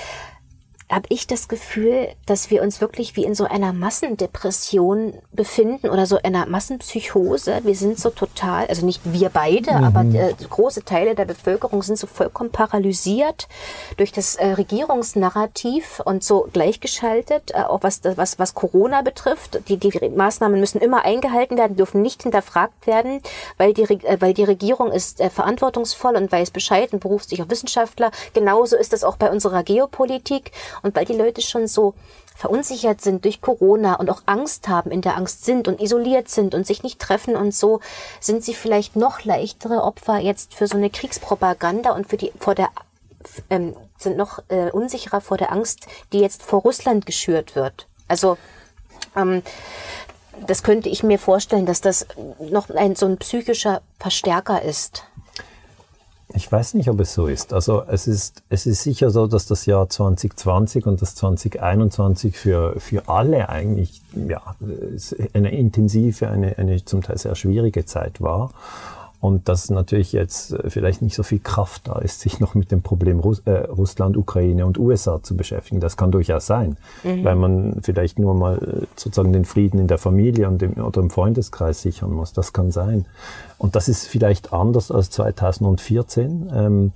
habe 0.89 1.07
ich 1.09 1.27
das 1.27 1.49
Gefühl, 1.49 2.07
dass 2.25 2.49
wir 2.49 2.61
uns 2.61 2.79
wirklich 2.79 3.17
wie 3.17 3.25
in 3.25 3.35
so 3.35 3.43
einer 3.43 3.73
Massendepression 3.73 5.15
befinden 5.33 5.89
oder 5.89 6.05
so 6.05 6.17
einer 6.23 6.45
Massenpsychose. 6.45 7.59
Wir 7.63 7.75
sind 7.75 7.99
so 7.99 8.09
total, 8.09 8.67
also 8.67 8.85
nicht 8.85 9.01
wir 9.03 9.29
beide, 9.29 9.73
mhm. 9.73 9.83
aber 9.83 10.01
äh, 10.17 10.33
große 10.49 10.85
Teile 10.85 11.13
der 11.13 11.25
Bevölkerung 11.25 11.83
sind 11.83 11.97
so 11.97 12.07
vollkommen 12.07 12.51
paralysiert 12.51 13.49
durch 13.97 14.13
das 14.13 14.35
äh, 14.35 14.47
Regierungsnarrativ 14.53 16.01
und 16.05 16.23
so 16.23 16.47
gleichgeschaltet, 16.53 17.51
äh, 17.53 17.63
auch 17.63 17.83
was, 17.83 18.01
was, 18.03 18.39
was 18.39 18.55
Corona 18.55 19.01
betrifft. 19.01 19.59
Die, 19.67 19.75
die 19.75 20.09
Maßnahmen 20.09 20.57
müssen 20.57 20.79
immer 20.79 21.03
eingehalten 21.03 21.57
werden, 21.57 21.75
dürfen 21.75 22.01
nicht 22.01 22.23
hinterfragt 22.23 22.87
werden, 22.87 23.21
weil 23.57 23.73
die, 23.73 23.83
äh, 23.83 24.21
weil 24.21 24.33
die 24.33 24.45
Regierung 24.45 24.93
ist 24.93 25.19
äh, 25.19 25.29
verantwortungsvoll 25.29 26.15
und 26.15 26.31
weiß 26.31 26.51
Bescheid 26.51 26.93
und 26.93 27.01
beruft 27.01 27.27
sich 27.27 27.41
auf 27.41 27.49
Wissenschaftler. 27.49 28.11
Genauso 28.33 28.77
ist 28.77 28.93
das 28.93 29.03
auch 29.03 29.17
bei 29.17 29.29
unserer 29.29 29.63
Geopolitik. 29.63 30.53
Und 30.81 30.95
weil 30.95 31.05
die 31.05 31.13
Leute 31.13 31.41
schon 31.41 31.67
so 31.67 31.93
verunsichert 32.35 33.01
sind 33.01 33.25
durch 33.25 33.41
Corona 33.41 33.95
und 33.95 34.09
auch 34.11 34.21
Angst 34.27 34.67
haben, 34.67 34.91
in 34.91 35.01
der 35.01 35.17
Angst 35.17 35.43
sind 35.43 35.67
und 35.67 35.81
isoliert 35.81 36.29
sind 36.29 36.53
und 36.53 36.67
sich 36.67 36.83
nicht 36.83 36.99
treffen 36.99 37.35
und 37.35 37.53
so, 37.53 37.79
sind 38.19 38.43
sie 38.43 38.53
vielleicht 38.53 38.95
noch 38.95 39.23
leichtere 39.23 39.83
Opfer 39.83 40.19
jetzt 40.19 40.53
für 40.53 40.67
so 40.67 40.77
eine 40.77 40.91
Kriegspropaganda 40.91 41.91
und 41.91 42.07
für 42.07 42.17
die 42.17 42.31
vor 42.39 42.53
der 42.53 42.69
ähm, 43.49 43.75
sind 43.97 44.17
noch 44.17 44.39
äh, 44.49 44.69
unsicherer 44.71 45.21
vor 45.21 45.37
der 45.37 45.51
Angst, 45.51 45.87
die 46.13 46.19
jetzt 46.19 46.43
vor 46.43 46.61
Russland 46.61 47.05
geschürt 47.05 47.55
wird. 47.55 47.87
Also 48.07 48.37
ähm, 49.15 49.41
das 50.45 50.63
könnte 50.63 50.89
ich 50.89 51.03
mir 51.03 51.17
vorstellen, 51.17 51.65
dass 51.65 51.81
das 51.81 52.05
noch 52.39 52.69
ein 52.69 52.95
so 52.95 53.07
ein 53.07 53.17
psychischer 53.17 53.81
Verstärker 53.99 54.61
ist. 54.61 55.03
Ich 56.37 56.51
weiß 56.51 56.75
nicht, 56.75 56.87
ob 56.87 56.99
es 56.99 57.15
so 57.15 57.25
ist. 57.25 57.51
Also 57.51 57.81
es 57.87 58.05
ist, 58.05 58.43
es 58.47 58.67
ist 58.67 58.83
sicher 58.83 59.09
so, 59.09 59.25
dass 59.25 59.47
das 59.47 59.65
Jahr 59.65 59.89
2020 59.89 60.85
und 60.85 61.01
das 61.01 61.15
2021 61.15 62.37
für, 62.37 62.79
für 62.79 63.09
alle 63.09 63.49
eigentlich 63.49 64.03
ja, 64.13 64.43
eine 65.33 65.51
intensive, 65.51 66.29
eine, 66.29 66.55
eine 66.59 66.85
zum 66.85 67.01
Teil 67.01 67.17
sehr 67.17 67.33
schwierige 67.33 67.85
Zeit 67.85 68.21
war. 68.21 68.51
Und 69.19 69.49
dass 69.49 69.69
natürlich 69.71 70.13
jetzt 70.13 70.53
äh, 70.53 70.69
vielleicht 70.69 71.01
nicht 71.01 71.15
so 71.15 71.23
viel 71.23 71.39
Kraft 71.39 71.87
da 71.87 71.99
ist, 71.99 72.21
sich 72.21 72.39
noch 72.39 72.53
mit 72.53 72.71
dem 72.71 72.83
Problem 72.83 73.19
Russ 73.19 73.39
äh, 73.45 73.51
Russland, 73.51 74.15
Ukraine 74.15 74.65
und 74.65 74.77
USA 74.77 75.21
zu 75.23 75.35
beschäftigen. 75.35 75.79
Das 75.79 75.97
kann 75.97 76.11
durchaus 76.11 76.45
sein, 76.45 76.77
mhm. 77.03 77.23
weil 77.23 77.35
man 77.35 77.79
vielleicht 77.81 78.19
nur 78.19 78.35
mal 78.35 78.57
äh, 78.57 78.85
sozusagen 78.95 79.33
den 79.33 79.45
Frieden 79.45 79.79
in 79.79 79.87
der 79.87 79.97
Familie 79.97 80.47
und 80.47 80.61
im, 80.61 80.73
oder 80.73 81.01
im 81.01 81.09
Freundeskreis 81.09 81.81
sichern 81.81 82.11
muss. 82.11 82.33
Das 82.33 82.53
kann 82.53 82.71
sein. 82.71 83.05
Und 83.57 83.75
das 83.75 83.89
ist 83.89 84.07
vielleicht 84.07 84.53
anders 84.53 84.91
als 84.91 85.09
2014. 85.09 86.51
Ähm, 86.53 86.91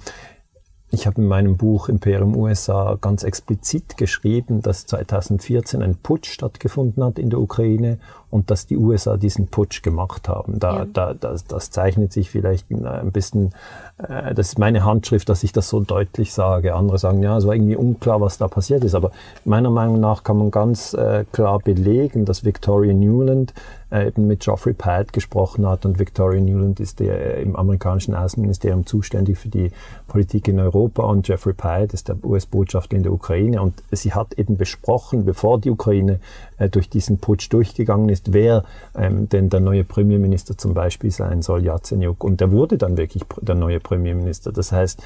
ich 0.93 1.07
habe 1.07 1.21
in 1.21 1.27
meinem 1.27 1.55
Buch 1.55 1.87
Imperium 1.87 2.35
USA 2.35 2.97
ganz 2.99 3.23
explizit 3.23 3.95
geschrieben, 3.95 4.61
dass 4.61 4.85
2014 4.85 5.81
ein 5.81 5.95
Putsch 5.95 6.29
stattgefunden 6.29 7.01
hat 7.03 7.17
in 7.17 7.29
der 7.29 7.39
Ukraine 7.39 7.97
und 8.31 8.49
dass 8.49 8.65
die 8.65 8.77
USA 8.77 9.17
diesen 9.17 9.47
Putsch 9.47 9.83
gemacht 9.83 10.27
haben. 10.27 10.57
Da, 10.59 10.77
ja. 10.77 10.85
da, 10.91 11.13
das, 11.13 11.45
das 11.45 11.69
zeichnet 11.69 12.13
sich 12.13 12.31
vielleicht 12.31 12.71
ein 12.71 13.11
bisschen, 13.11 13.53
äh, 13.97 14.33
das 14.33 14.49
ist 14.49 14.59
meine 14.59 14.85
Handschrift, 14.85 15.29
dass 15.29 15.43
ich 15.43 15.51
das 15.51 15.69
so 15.69 15.81
deutlich 15.81 16.33
sage. 16.33 16.73
Andere 16.73 16.97
sagen, 16.97 17.21
ja, 17.21 17.37
es 17.37 17.45
war 17.45 17.53
irgendwie 17.53 17.75
unklar, 17.75 18.21
was 18.21 18.37
da 18.37 18.47
passiert 18.47 18.83
ist. 18.83 18.95
Aber 18.95 19.11
meiner 19.45 19.69
Meinung 19.69 19.99
nach 19.99 20.23
kann 20.23 20.37
man 20.37 20.49
ganz 20.49 20.93
äh, 20.93 21.25
klar 21.31 21.59
belegen, 21.59 22.25
dass 22.25 22.45
Victoria 22.45 22.93
Newland 22.93 23.53
äh, 23.91 24.07
eben 24.07 24.27
mit 24.27 24.39
Geoffrey 24.39 24.73
Pyatt 24.73 25.13
gesprochen 25.13 25.67
hat 25.67 25.85
und 25.85 25.99
Victoria 25.99 26.41
Newland 26.41 26.79
ist 26.79 26.99
der 26.99 27.37
äh, 27.37 27.41
im 27.41 27.55
amerikanischen 27.55 28.15
Außenministerium 28.15 28.85
zuständig 28.85 29.37
für 29.37 29.49
die 29.49 29.71
Politik 30.07 30.47
in 30.47 30.59
Europa 30.59 31.03
und 31.03 31.27
Jeffrey 31.27 31.53
Pyatt 31.53 31.93
ist 31.93 32.07
der 32.07 32.23
US-Botschafter 32.23 32.95
in 32.95 33.03
der 33.03 33.11
Ukraine 33.11 33.61
und 33.61 33.83
sie 33.91 34.13
hat 34.13 34.33
eben 34.35 34.57
besprochen, 34.57 35.25
bevor 35.25 35.59
die 35.59 35.69
Ukraine 35.69 36.19
äh, 36.57 36.69
durch 36.69 36.89
diesen 36.89 37.17
Putsch 37.17 37.51
durchgegangen 37.51 38.09
ist, 38.09 38.20
wer 38.29 38.63
ähm, 38.95 39.29
denn 39.29 39.49
der 39.49 39.59
neue 39.59 39.83
Premierminister 39.83 40.57
zum 40.57 40.73
Beispiel 40.73 41.11
sein 41.11 41.41
soll, 41.41 41.63
Yatsenyuk. 41.63 42.23
Und 42.23 42.41
der 42.41 42.51
wurde 42.51 42.77
dann 42.77 42.97
wirklich 42.97 43.23
der 43.41 43.55
neue 43.55 43.79
Premierminister. 43.79 44.51
Das 44.51 44.71
heißt, 44.71 45.01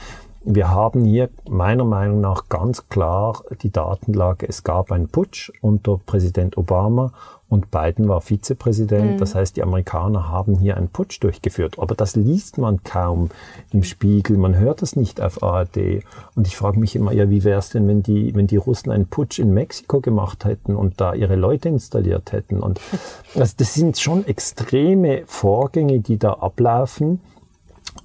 wir 0.46 0.70
haben 0.70 1.06
hier 1.06 1.30
meiner 1.50 1.86
Meinung 1.86 2.22
nach 2.22 2.50
ganz 2.50 2.88
klar 2.88 3.42
die 3.64 3.72
Datenlage. 3.72 4.48
Es 4.48 4.64
gab 4.64 4.92
einen 4.92 5.08
Putsch 5.08 5.52
unter 5.62 6.00
Präsident 6.06 6.58
Obama 6.58 7.12
und 7.48 7.72
Biden 7.72 8.08
war 8.08 8.22
Vizepräsident. 8.22 9.14
Mhm. 9.14 9.18
Das 9.18 9.34
heißt, 9.36 9.56
die 9.56 9.64
Amerikaner 9.64 10.30
haben 10.30 10.58
hier 10.58 10.78
einen 10.78 10.90
Putsch 10.90 11.20
durchgeführt. 11.22 11.80
Aber 11.80 11.96
das 11.96 12.16
liest 12.16 12.58
man 12.58 12.84
kaum 12.84 13.30
im 13.72 13.84
Spiegel. 13.84 14.38
Man 14.38 14.58
hört 14.58 14.82
das 14.82 14.96
nicht 14.96 15.22
auf 15.22 15.42
ARD. 15.44 16.04
Und 16.36 16.48
ich 16.48 16.56
frage 16.58 16.80
mich 16.80 16.96
immer, 16.96 17.12
ja, 17.12 17.30
wie 17.30 17.44
wäre 17.44 17.60
es 17.60 17.70
denn, 17.70 17.88
wenn 17.88 18.04
die, 18.04 18.36
wenn 18.36 18.48
die 18.48 18.58
Russen 18.58 18.92
einen 18.92 19.08
Putsch 19.08 19.40
in 19.40 19.54
Mexiko 19.54 20.00
gemacht 20.00 20.46
hätten 20.46 20.76
und 20.76 21.00
da 21.02 21.14
ihre 21.14 21.36
Leute 21.36 21.70
installiert 21.70 22.32
hätten? 22.32 22.60
Und 22.60 22.80
also 23.36 23.54
das 23.58 23.74
sind 23.74 23.98
schon 24.00 24.26
extreme 24.26 25.24
Vorgänge, 25.26 26.00
die 26.00 26.18
da 26.18 26.34
ablaufen. 26.34 27.20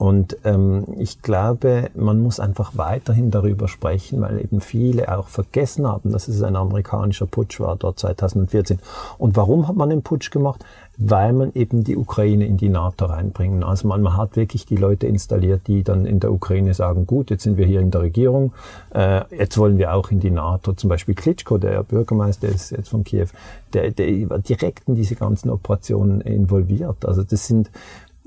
Und 0.00 0.38
ähm, 0.44 0.86
ich 0.96 1.20
glaube, 1.20 1.90
man 1.94 2.22
muss 2.22 2.40
einfach 2.40 2.72
weiterhin 2.74 3.30
darüber 3.30 3.68
sprechen, 3.68 4.22
weil 4.22 4.40
eben 4.40 4.62
viele 4.62 5.14
auch 5.14 5.28
vergessen 5.28 5.86
haben, 5.86 6.10
dass 6.10 6.26
es 6.26 6.42
ein 6.42 6.56
amerikanischer 6.56 7.26
Putsch 7.26 7.60
war 7.60 7.76
dort 7.76 7.98
2014. 7.98 8.78
Und 9.18 9.36
warum 9.36 9.68
hat 9.68 9.76
man 9.76 9.90
den 9.90 10.00
Putsch 10.00 10.30
gemacht? 10.30 10.64
Weil 10.96 11.34
man 11.34 11.52
eben 11.52 11.84
die 11.84 11.98
Ukraine 11.98 12.46
in 12.46 12.56
die 12.56 12.70
NATO 12.70 13.04
reinbringen. 13.04 13.62
Also 13.62 13.88
man, 13.88 14.00
man 14.00 14.16
hat 14.16 14.36
wirklich 14.36 14.64
die 14.64 14.76
Leute 14.76 15.06
installiert, 15.06 15.66
die 15.66 15.82
dann 15.82 16.06
in 16.06 16.18
der 16.18 16.32
Ukraine 16.32 16.72
sagen, 16.72 17.06
gut, 17.06 17.28
jetzt 17.28 17.42
sind 17.42 17.58
wir 17.58 17.66
hier 17.66 17.80
in 17.80 17.90
der 17.90 18.00
Regierung, 18.00 18.54
äh, 18.94 19.20
jetzt 19.36 19.58
wollen 19.58 19.76
wir 19.76 19.92
auch 19.92 20.10
in 20.10 20.20
die 20.20 20.30
NATO. 20.30 20.72
Zum 20.72 20.88
Beispiel 20.88 21.14
Klitschko, 21.14 21.58
der 21.58 21.82
Bürgermeister 21.82 22.48
ist 22.48 22.70
jetzt 22.70 22.88
von 22.88 23.04
Kiew, 23.04 23.26
der, 23.74 23.90
der 23.90 24.30
war 24.30 24.38
direkt 24.38 24.88
in 24.88 24.94
diese 24.94 25.14
ganzen 25.14 25.50
Operationen 25.50 26.22
involviert. 26.22 27.04
Also 27.04 27.22
das 27.22 27.46
sind 27.46 27.70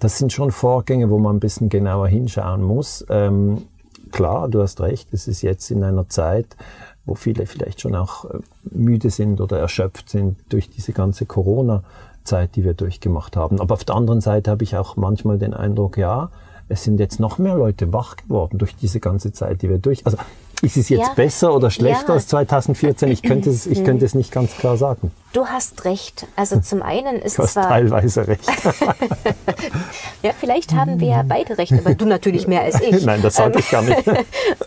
das 0.03 0.17
sind 0.17 0.33
schon 0.33 0.51
Vorgänge, 0.51 1.09
wo 1.09 1.17
man 1.17 1.37
ein 1.37 1.39
bisschen 1.39 1.69
genauer 1.69 2.09
hinschauen 2.09 2.61
muss. 2.61 3.05
Ähm, 3.09 3.63
klar, 4.11 4.49
du 4.49 4.61
hast 4.61 4.81
recht, 4.81 5.13
es 5.13 5.29
ist 5.29 5.41
jetzt 5.41 5.71
in 5.71 5.81
einer 5.81 6.09
Zeit, 6.09 6.57
wo 7.05 7.15
viele 7.15 7.45
vielleicht 7.45 7.79
schon 7.79 7.95
auch 7.95 8.25
äh, 8.25 8.39
müde 8.69 9.09
sind 9.09 9.39
oder 9.39 9.59
erschöpft 9.59 10.09
sind 10.09 10.37
durch 10.49 10.69
diese 10.69 10.91
ganze 10.91 11.25
Corona-Zeit, 11.25 12.57
die 12.57 12.65
wir 12.65 12.73
durchgemacht 12.73 13.37
haben. 13.37 13.61
Aber 13.61 13.75
auf 13.75 13.85
der 13.85 13.95
anderen 13.95 14.19
Seite 14.19 14.51
habe 14.51 14.65
ich 14.65 14.75
auch 14.75 14.97
manchmal 14.97 15.37
den 15.37 15.53
Eindruck, 15.53 15.97
ja, 15.97 16.31
es 16.67 16.83
sind 16.83 16.99
jetzt 16.99 17.21
noch 17.21 17.37
mehr 17.37 17.55
Leute 17.55 17.93
wach 17.93 18.17
geworden 18.17 18.57
durch 18.57 18.75
diese 18.75 18.99
ganze 18.99 19.31
Zeit, 19.31 19.61
die 19.61 19.69
wir 19.69 19.77
durch. 19.77 20.05
Also 20.05 20.17
ist 20.61 20.75
es 20.75 20.89
jetzt 20.89 21.07
ja. 21.07 21.13
besser 21.15 21.55
oder 21.55 21.69
schlechter 21.69 22.09
ja. 22.09 22.13
als 22.15 22.27
2014? 22.27 23.09
Ich 23.09 23.21
könnte 23.21 23.49
es, 23.49 23.67
ich 23.67 23.85
könnte 23.85 24.03
es 24.03 24.15
nicht 24.15 24.33
ganz 24.33 24.51
klar 24.57 24.75
sagen. 24.75 25.11
Du 25.33 25.47
hast 25.47 25.83
recht. 25.85 26.27
Also 26.35 26.59
zum 26.59 26.83
einen 26.83 27.15
ist 27.15 27.39
du 27.39 27.43
hast 27.43 27.53
zwar 27.53 27.67
teilweise 27.67 28.27
recht. 28.27 28.47
ja, 30.21 30.31
vielleicht 30.39 30.73
haben 30.75 30.99
wir 30.99 31.07
ja 31.07 31.25
beide 31.27 31.57
recht, 31.57 31.73
aber 31.73 31.95
du 31.95 32.05
natürlich 32.05 32.47
mehr 32.47 32.61
als 32.61 32.79
ich. 32.79 33.03
Nein, 33.05 33.23
das 33.23 33.37
sage 33.37 33.57
ich 33.57 33.69
gar 33.71 33.81
nicht. 33.81 34.03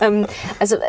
Ähm, 0.00 0.26
also 0.58 0.74
äh, 0.74 0.80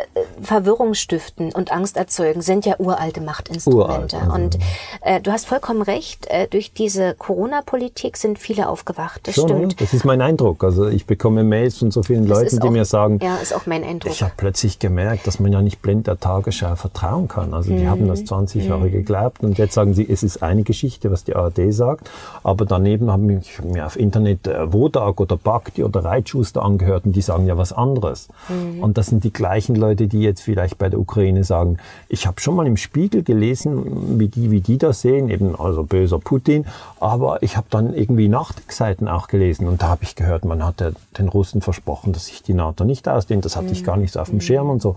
Verwirrung 0.42 0.94
stiften 0.94 1.52
und 1.52 1.70
Angst 1.70 1.96
erzeugen 1.96 2.42
sind 2.42 2.66
ja 2.66 2.74
uralte 2.78 3.20
Machtinstrumente. 3.20 3.86
Uralt, 3.86 4.14
also. 4.14 4.32
Und 4.32 4.58
äh, 5.02 5.20
du 5.20 5.30
hast 5.30 5.46
vollkommen 5.46 5.82
recht. 5.82 6.26
Äh, 6.26 6.48
durch 6.48 6.72
diese 6.72 7.14
Corona-Politik 7.14 8.16
sind 8.16 8.40
viele 8.40 8.68
aufgewacht. 8.68 9.28
Das 9.28 9.36
Schon, 9.36 9.48
stimmt. 9.48 9.72
Ja, 9.74 9.78
das 9.78 9.94
ist 9.94 10.04
mein 10.04 10.20
Eindruck. 10.20 10.64
Also 10.64 10.88
ich 10.88 11.06
bekomme 11.06 11.44
Mails 11.44 11.78
von 11.78 11.92
so 11.92 12.02
vielen 12.02 12.26
das 12.26 12.40
Leuten, 12.40 12.58
die 12.58 12.70
mir 12.70 12.84
sagen, 12.84 13.20
ja, 13.22 13.36
ist 13.36 13.54
auch 13.54 13.66
mein 13.66 13.84
Eindruck. 13.84 14.10
Ich 14.10 14.24
habe 14.24 14.32
plötzlich 14.36 14.80
gemerkt, 14.80 15.28
dass 15.28 15.38
man 15.38 15.52
ja 15.52 15.62
nicht 15.62 15.80
blind 15.82 16.08
der 16.08 16.18
Tagesschau 16.18 16.74
vertrauen 16.74 17.28
kann. 17.28 17.54
Also 17.54 17.70
die 17.70 17.84
mhm. 17.84 17.90
haben 17.90 18.08
das 18.08 18.24
20 18.24 18.66
Jahre 18.66 18.86
mhm. 18.86 18.90
geglaubt 18.90 19.44
und 19.44 19.56
jetzt 19.56 19.67
Jetzt 19.68 19.74
sagen 19.74 19.92
sie, 19.92 20.08
es 20.08 20.22
ist 20.22 20.42
eine 20.42 20.62
Geschichte, 20.62 21.10
was 21.10 21.24
die 21.24 21.36
ARD 21.36 21.74
sagt, 21.74 22.10
aber 22.42 22.64
daneben 22.64 23.10
haben 23.10 23.26
mich 23.26 23.62
mir 23.62 23.84
auf 23.84 23.98
Internet 23.98 24.46
äh, 24.46 24.72
Wodak 24.72 25.20
oder 25.20 25.36
Bakti 25.36 25.84
oder 25.84 26.02
Reitschuster 26.02 26.62
angehört 26.62 27.04
und 27.04 27.12
die 27.12 27.20
sagen 27.20 27.46
ja 27.46 27.58
was 27.58 27.74
anderes. 27.74 28.28
Mhm. 28.48 28.82
Und 28.82 28.96
das 28.96 29.08
sind 29.08 29.24
die 29.24 29.30
gleichen 29.30 29.76
Leute, 29.76 30.08
die 30.08 30.22
jetzt 30.22 30.40
vielleicht 30.40 30.78
bei 30.78 30.88
der 30.88 30.98
Ukraine 30.98 31.44
sagen, 31.44 31.76
ich 32.08 32.26
habe 32.26 32.40
schon 32.40 32.56
mal 32.56 32.66
im 32.66 32.78
Spiegel 32.78 33.22
gelesen, 33.22 34.18
wie 34.18 34.28
die, 34.28 34.50
wie 34.50 34.62
die 34.62 34.78
das 34.78 35.02
sehen, 35.02 35.28
eben 35.28 35.54
also 35.54 35.82
böser 35.82 36.18
Putin, 36.18 36.64
aber 36.98 37.42
ich 37.42 37.58
habe 37.58 37.66
dann 37.68 37.92
irgendwie 37.92 38.28
Nachdenkseiten 38.28 39.06
auch 39.06 39.28
gelesen 39.28 39.68
und 39.68 39.82
da 39.82 39.88
habe 39.88 40.04
ich 40.04 40.16
gehört, 40.16 40.46
man 40.46 40.64
hat 40.64 40.82
den 41.18 41.28
Russen 41.28 41.60
versprochen, 41.60 42.14
dass 42.14 42.24
sich 42.24 42.42
die 42.42 42.54
NATO 42.54 42.84
nicht 42.84 43.06
ausdehnt, 43.06 43.44
das 43.44 43.54
hatte 43.54 43.66
mhm. 43.66 43.72
ich 43.72 43.84
gar 43.84 43.98
nicht 43.98 44.14
so 44.14 44.20
auf 44.20 44.30
dem 44.30 44.40
Schirm 44.40 44.70
und 44.70 44.80
so. 44.80 44.96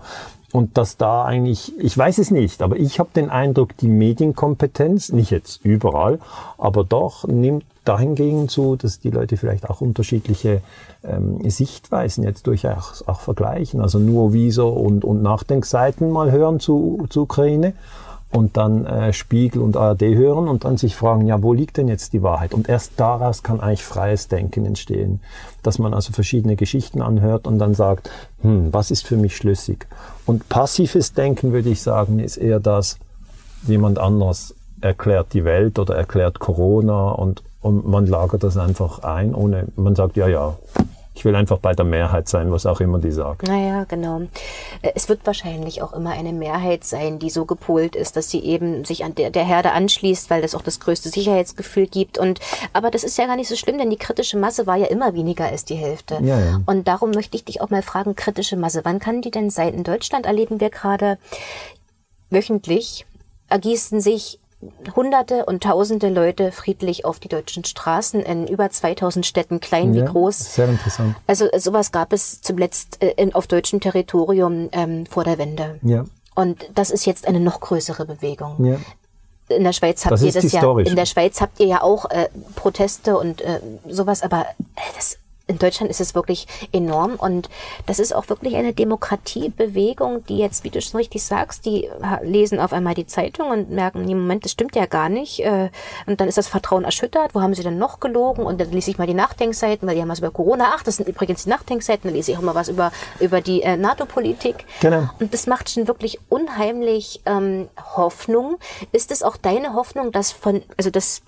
Und 0.52 0.76
dass 0.76 0.98
da 0.98 1.24
eigentlich, 1.24 1.72
ich 1.78 1.96
weiß 1.96 2.18
es 2.18 2.30
nicht, 2.30 2.60
aber 2.60 2.76
ich 2.76 2.98
habe 2.98 3.08
den 3.16 3.30
Eindruck, 3.30 3.74
die 3.78 3.88
Medienkompetenz, 3.88 5.10
nicht 5.10 5.30
jetzt 5.30 5.64
überall, 5.64 6.18
aber 6.58 6.84
doch 6.84 7.26
nimmt 7.26 7.64
dahingegen 7.84 8.48
zu, 8.48 8.76
dass 8.76 9.00
die 9.00 9.10
Leute 9.10 9.36
vielleicht 9.38 9.68
auch 9.68 9.80
unterschiedliche 9.80 10.60
ähm, 11.02 11.38
Sichtweisen 11.50 12.22
jetzt 12.22 12.46
durchaus 12.46 13.02
auch 13.08 13.20
vergleichen. 13.20 13.80
Also 13.80 13.98
nur 13.98 14.32
Visor 14.34 14.76
und, 14.76 15.04
und 15.04 15.22
Nachdenkseiten 15.22 16.10
mal 16.10 16.30
hören 16.30 16.60
zu, 16.60 17.06
zu 17.08 17.22
Ukraine 17.22 17.72
und 18.32 18.56
dann 18.56 18.86
äh, 18.86 19.12
Spiegel 19.12 19.60
und 19.62 19.76
ARD 19.76 20.02
hören 20.02 20.48
und 20.48 20.64
dann 20.64 20.76
sich 20.76 20.96
fragen, 20.96 21.26
ja, 21.26 21.42
wo 21.42 21.52
liegt 21.52 21.76
denn 21.76 21.88
jetzt 21.88 22.12
die 22.12 22.22
Wahrheit? 22.22 22.54
Und 22.54 22.68
erst 22.68 22.92
daraus 22.96 23.42
kann 23.42 23.60
eigentlich 23.60 23.84
freies 23.84 24.28
Denken 24.28 24.64
entstehen, 24.64 25.20
dass 25.62 25.78
man 25.78 25.92
also 25.92 26.12
verschiedene 26.12 26.56
Geschichten 26.56 27.02
anhört 27.02 27.46
und 27.46 27.58
dann 27.58 27.74
sagt, 27.74 28.10
hm, 28.40 28.72
was 28.72 28.90
ist 28.90 29.06
für 29.06 29.16
mich 29.16 29.36
schlüssig? 29.36 29.86
Und 30.26 30.48
passives 30.48 31.12
Denken, 31.12 31.52
würde 31.52 31.70
ich 31.70 31.82
sagen, 31.82 32.18
ist 32.18 32.36
eher 32.36 32.60
das, 32.60 32.98
jemand 33.66 33.98
anders 33.98 34.54
erklärt 34.80 35.32
die 35.32 35.44
Welt 35.44 35.78
oder 35.78 35.96
erklärt 35.96 36.38
Corona 36.38 37.10
und, 37.10 37.42
und 37.60 37.86
man 37.86 38.06
lagert 38.06 38.42
das 38.42 38.56
einfach 38.56 39.00
ein, 39.00 39.34
ohne, 39.34 39.68
man 39.76 39.94
sagt, 39.94 40.16
ja, 40.16 40.26
ja, 40.26 40.56
ich 41.14 41.24
will 41.24 41.36
einfach 41.36 41.58
bei 41.58 41.74
der 41.74 41.84
Mehrheit 41.84 42.28
sein, 42.28 42.50
was 42.50 42.64
auch 42.64 42.80
immer 42.80 42.98
die 42.98 43.10
sagt. 43.10 43.46
Naja, 43.46 43.84
genau. 43.84 44.22
Äh, 44.80 44.92
es 44.94 45.08
wird 45.08 45.26
wahrscheinlich 45.26 45.82
auch 45.82 45.92
immer 45.92 46.10
eine 46.10 46.32
Mehrheit 46.32 46.84
sein, 46.84 47.18
die 47.18 47.30
so 47.30 47.44
gepolt 47.44 47.94
ist, 47.96 48.16
dass 48.16 48.30
sie 48.30 48.40
eben 48.40 48.84
sich 48.84 49.04
an 49.04 49.14
der, 49.14 49.30
der 49.30 49.44
Herde 49.44 49.72
anschließt, 49.72 50.30
weil 50.30 50.42
das 50.42 50.54
auch 50.54 50.62
das 50.62 50.80
größte 50.80 51.10
Sicherheitsgefühl 51.10 51.86
gibt. 51.86 52.18
Und 52.18 52.40
aber 52.72 52.90
das 52.90 53.04
ist 53.04 53.18
ja 53.18 53.26
gar 53.26 53.36
nicht 53.36 53.48
so 53.48 53.56
schlimm, 53.56 53.78
denn 53.78 53.90
die 53.90 53.98
kritische 53.98 54.38
Masse 54.38 54.66
war 54.66 54.76
ja 54.76 54.86
immer 54.86 55.14
weniger 55.14 55.44
als 55.44 55.64
die 55.64 55.74
Hälfte. 55.74 56.18
Ja, 56.22 56.40
ja. 56.40 56.60
Und 56.66 56.88
darum 56.88 57.10
möchte 57.10 57.36
ich 57.36 57.44
dich 57.44 57.60
auch 57.60 57.70
mal 57.70 57.82
fragen, 57.82 58.16
kritische 58.16 58.56
Masse, 58.56 58.80
wann 58.84 58.98
kann 58.98 59.20
die 59.20 59.30
denn 59.30 59.50
sein? 59.50 59.74
In 59.74 59.84
Deutschland 59.84 60.26
erleben 60.26 60.60
wir 60.60 60.70
gerade 60.70 61.18
wöchentlich 62.30 63.06
ergießen 63.52 64.00
sich 64.00 64.40
Hunderte 64.94 65.44
und 65.46 65.62
Tausende 65.62 66.08
Leute 66.08 66.52
friedlich 66.52 67.04
auf 67.04 67.18
die 67.18 67.28
deutschen 67.28 67.64
Straßen 67.64 68.20
in 68.20 68.46
über 68.46 68.70
2000 68.70 69.24
Städten, 69.26 69.60
klein 69.60 69.94
Ja, 69.94 70.02
wie 70.02 70.08
groß. 70.08 70.38
Sehr 70.54 70.68
interessant. 70.68 71.16
Also 71.26 71.48
sowas 71.56 71.92
gab 71.92 72.12
es 72.12 72.40
zuletzt 72.42 73.02
äh, 73.02 73.14
in, 73.16 73.34
auf 73.34 73.46
deutschem 73.46 73.80
Territorium 73.80 74.68
ähm, 74.72 75.06
vor 75.06 75.24
der 75.24 75.38
Wende. 75.38 75.78
Ja, 75.82 76.04
Und 76.34 76.70
das 76.74 76.90
ist 76.90 77.06
jetzt 77.06 77.26
eine 77.26 77.40
noch 77.40 77.60
größere 77.60 78.04
Bewegung. 78.06 78.64
ja. 78.64 78.76
In 79.48 79.64
der 79.64 79.72
Schweiz 79.74 80.04
habt 80.04 80.12
Das 80.12 80.22
ihr 80.22 80.28
ist 80.28 80.42
das 80.44 80.52
ja. 80.52 80.78
In 80.78 80.96
der 80.96 81.04
Schweiz 81.04 81.40
habt 81.42 81.60
ihr 81.60 81.66
ja 81.66 81.82
auch 81.82 82.08
äh, 82.10 82.28
Proteste 82.54 83.18
und 83.18 83.42
äh, 83.42 83.60
sowas, 83.86 84.22
aber 84.22 84.46
äh, 84.76 84.80
das, 84.96 85.18
in 85.46 85.58
Deutschland 85.58 85.90
ist 85.90 86.00
es 86.00 86.14
wirklich 86.14 86.46
enorm 86.72 87.14
und 87.16 87.48
das 87.86 87.98
ist 87.98 88.14
auch 88.14 88.28
wirklich 88.28 88.56
eine 88.56 88.72
Demokratiebewegung, 88.72 90.24
die 90.26 90.38
jetzt, 90.38 90.64
wie 90.64 90.70
du 90.70 90.80
schon 90.80 90.98
richtig 90.98 91.22
sagst, 91.22 91.64
die 91.66 91.88
lesen 92.22 92.60
auf 92.60 92.72
einmal 92.72 92.94
die 92.94 93.06
Zeitung 93.06 93.50
und 93.50 93.70
merken, 93.70 94.02
nee, 94.02 94.14
Moment, 94.14 94.44
das 94.44 94.52
stimmt 94.52 94.76
ja 94.76 94.86
gar 94.86 95.08
nicht. 95.08 95.40
Äh, 95.40 95.70
und 96.06 96.20
dann 96.20 96.28
ist 96.28 96.38
das 96.38 96.48
Vertrauen 96.48 96.84
erschüttert. 96.84 97.34
Wo 97.34 97.40
haben 97.40 97.54
sie 97.54 97.62
denn 97.62 97.78
noch 97.78 98.00
gelogen? 98.00 98.44
Und 98.44 98.60
dann 98.60 98.70
lese 98.70 98.90
ich 98.90 98.98
mal 98.98 99.06
die 99.06 99.14
Nachdenkseiten, 99.14 99.86
weil 99.86 99.94
die 99.94 100.02
haben 100.02 100.08
was 100.08 100.20
über 100.20 100.30
Corona. 100.30 100.72
Ach, 100.74 100.82
das 100.82 100.96
sind 100.96 101.08
übrigens 101.08 101.44
die 101.44 101.50
Nachdenkseiten. 101.50 102.08
Dann 102.08 102.14
lese 102.14 102.32
ich 102.32 102.38
auch 102.38 102.42
mal 102.42 102.54
was 102.54 102.68
über, 102.68 102.92
über 103.20 103.40
die 103.40 103.62
äh, 103.62 103.76
NATO-Politik. 103.76 104.64
Genau. 104.80 105.08
Und 105.20 105.34
das 105.34 105.46
macht 105.46 105.70
schon 105.70 105.88
wirklich 105.88 106.18
unheimlich 106.28 107.20
ähm, 107.26 107.68
Hoffnung. 107.96 108.58
Ist 108.92 109.10
es 109.10 109.22
auch 109.22 109.36
deine 109.36 109.74
Hoffnung, 109.74 110.12
dass 110.12 110.32
von, 110.32 110.62
also 110.76 110.90
das 110.90 111.22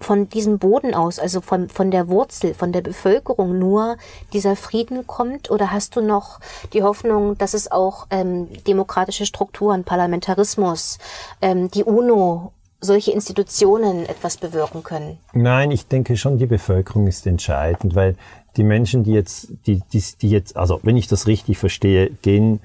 von 0.00 0.28
diesem 0.28 0.58
Boden 0.58 0.94
aus, 0.94 1.18
also 1.18 1.40
von, 1.40 1.68
von 1.68 1.90
der 1.90 2.08
Wurzel, 2.08 2.54
von 2.54 2.72
der 2.72 2.82
Bevölkerung 2.82 3.58
nur 3.58 3.96
dieser 4.32 4.56
Frieden 4.56 5.06
kommt? 5.06 5.50
Oder 5.50 5.72
hast 5.72 5.96
du 5.96 6.00
noch 6.00 6.40
die 6.72 6.82
Hoffnung, 6.82 7.38
dass 7.38 7.54
es 7.54 7.70
auch 7.70 8.06
ähm, 8.10 8.48
demokratische 8.66 9.26
Strukturen, 9.26 9.84
Parlamentarismus, 9.84 10.98
ähm, 11.40 11.70
die 11.70 11.84
UNO, 11.84 12.52
solche 12.80 13.12
Institutionen 13.12 14.06
etwas 14.06 14.36
bewirken 14.36 14.82
können? 14.82 15.18
Nein, 15.32 15.70
ich 15.70 15.86
denke 15.88 16.16
schon, 16.16 16.38
die 16.38 16.46
Bevölkerung 16.46 17.06
ist 17.06 17.26
entscheidend, 17.26 17.94
weil 17.94 18.16
die 18.56 18.64
Menschen, 18.64 19.02
die 19.02 19.12
jetzt, 19.12 19.48
die, 19.66 19.82
die, 19.92 20.02
die 20.20 20.30
jetzt, 20.30 20.56
also 20.56 20.80
wenn 20.82 20.96
ich 20.96 21.08
das 21.08 21.26
richtig 21.26 21.58
verstehe, 21.58 22.10
gehen 22.22 22.60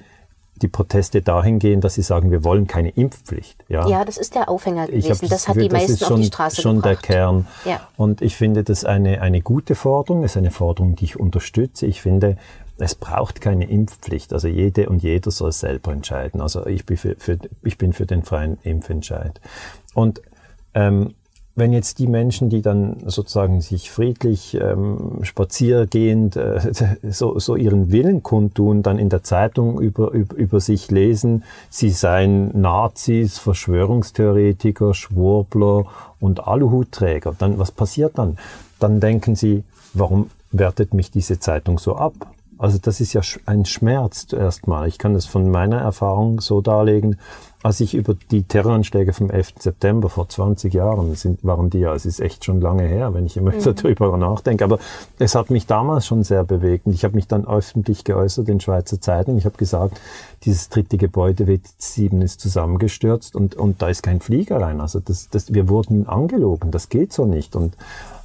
die 0.56 0.68
Proteste 0.68 1.22
dahingehend, 1.22 1.82
dass 1.82 1.94
sie 1.94 2.02
sagen, 2.02 2.30
wir 2.30 2.44
wollen 2.44 2.66
keine 2.66 2.90
Impfpflicht. 2.90 3.64
Ja, 3.68 3.88
Ja, 3.88 4.04
das 4.04 4.16
ist 4.16 4.34
der 4.34 4.48
Aufhänger 4.48 4.86
gewesen. 4.86 5.28
Das 5.28 5.48
hat 5.48 5.54
Gefühl, 5.54 5.68
die 5.68 5.74
meisten 5.74 5.92
ist 5.92 6.02
auf 6.02 6.08
schon, 6.08 6.20
die 6.20 6.26
Straße 6.26 6.62
schon 6.62 6.82
der 6.82 6.92
gebracht. 6.92 7.06
Kern. 7.06 7.46
Ja. 7.64 7.80
Und 7.96 8.22
ich 8.22 8.36
finde 8.36 8.62
das 8.62 8.84
eine, 8.84 9.22
eine 9.22 9.40
gute 9.40 9.74
Forderung, 9.74 10.24
es 10.24 10.32
ist 10.32 10.36
eine 10.36 10.50
Forderung, 10.50 10.94
die 10.94 11.04
ich 11.04 11.18
unterstütze. 11.18 11.86
Ich 11.86 12.02
finde, 12.02 12.36
es 12.78 12.94
braucht 12.94 13.40
keine 13.40 13.68
Impfpflicht. 13.68 14.32
Also 14.32 14.48
jede 14.48 14.88
und 14.88 15.02
jeder 15.02 15.30
soll 15.30 15.52
selber 15.52 15.92
entscheiden. 15.92 16.40
Also 16.40 16.66
ich 16.66 16.84
bin 16.86 16.96
für, 16.96 17.16
für, 17.18 17.38
ich 17.62 17.78
bin 17.78 17.92
für 17.92 18.06
den 18.06 18.22
freien 18.22 18.58
Impfentscheid. 18.62 19.40
Und 19.94 20.22
ähm, 20.74 21.14
wenn 21.54 21.72
jetzt 21.72 21.98
die 21.98 22.06
Menschen, 22.06 22.48
die 22.48 22.62
dann 22.62 22.96
sozusagen 23.06 23.60
sich 23.60 23.90
friedlich 23.90 24.54
ähm, 24.54 25.18
spaziergehend 25.22 26.36
äh, 26.36 26.72
so, 27.10 27.38
so 27.38 27.56
ihren 27.56 27.92
Willen 27.92 28.22
kundtun, 28.22 28.82
dann 28.82 28.98
in 28.98 29.10
der 29.10 29.22
Zeitung 29.22 29.80
über, 29.80 30.12
über, 30.12 30.34
über 30.34 30.60
sich 30.60 30.90
lesen, 30.90 31.44
sie 31.68 31.90
seien 31.90 32.58
Nazis, 32.58 33.38
Verschwörungstheoretiker, 33.38 34.94
Schwurbler 34.94 35.84
und 36.20 36.46
Aluhutträger, 36.46 37.34
dann 37.38 37.58
was 37.58 37.70
passiert 37.70 38.16
dann? 38.16 38.38
Dann 38.78 39.00
denken 39.00 39.34
sie, 39.36 39.64
warum 39.92 40.30
wertet 40.50 40.94
mich 40.94 41.10
diese 41.10 41.38
Zeitung 41.38 41.78
so 41.78 41.96
ab? 41.96 42.14
Also 42.62 42.78
das 42.80 43.00
ist 43.00 43.12
ja 43.12 43.22
ein 43.44 43.64
Schmerz 43.64 44.28
zuerst 44.28 44.68
mal. 44.68 44.86
Ich 44.86 44.98
kann 44.98 45.14
das 45.14 45.26
von 45.26 45.50
meiner 45.50 45.80
Erfahrung 45.80 46.40
so 46.40 46.60
darlegen, 46.60 47.18
als 47.64 47.80
ich 47.80 47.92
über 47.94 48.14
die 48.30 48.44
Terroranschläge 48.44 49.12
vom 49.12 49.30
11. 49.30 49.54
September 49.58 50.08
vor 50.08 50.28
20 50.28 50.72
Jahren 50.72 51.12
sind, 51.16 51.44
waren 51.44 51.70
die 51.70 51.80
ja, 51.80 51.92
es 51.92 52.06
ist 52.06 52.20
echt 52.20 52.44
schon 52.44 52.60
lange 52.60 52.84
her, 52.84 53.14
wenn 53.14 53.26
ich 53.26 53.36
immer 53.36 53.50
Mhm. 53.50 53.74
darüber 53.74 54.16
nachdenke, 54.16 54.62
aber 54.64 54.78
es 55.18 55.34
hat 55.34 55.50
mich 55.50 55.66
damals 55.66 56.06
schon 56.06 56.22
sehr 56.22 56.44
bewegt 56.44 56.86
und 56.86 56.92
ich 56.92 57.02
habe 57.02 57.16
mich 57.16 57.26
dann 57.26 57.46
öffentlich 57.48 58.04
geäußert 58.04 58.48
in 58.48 58.60
Schweizer 58.60 59.00
Zeitung. 59.00 59.38
Ich 59.38 59.44
habe 59.44 59.56
gesagt, 59.56 60.00
dieses 60.44 60.68
dritte 60.68 60.98
Gebäude 60.98 61.44
W7 61.44 62.22
ist 62.22 62.40
zusammengestürzt 62.40 63.34
und, 63.34 63.56
und 63.56 63.82
da 63.82 63.88
ist 63.88 64.04
kein 64.04 64.20
Flieger 64.20 64.60
rein. 64.60 64.80
Also 64.80 65.00
das, 65.00 65.28
das, 65.30 65.52
wir 65.52 65.68
wurden 65.68 66.08
angelogen, 66.08 66.70
das 66.70 66.88
geht 66.88 67.12
so 67.12 67.26
nicht 67.26 67.56
und 67.56 67.76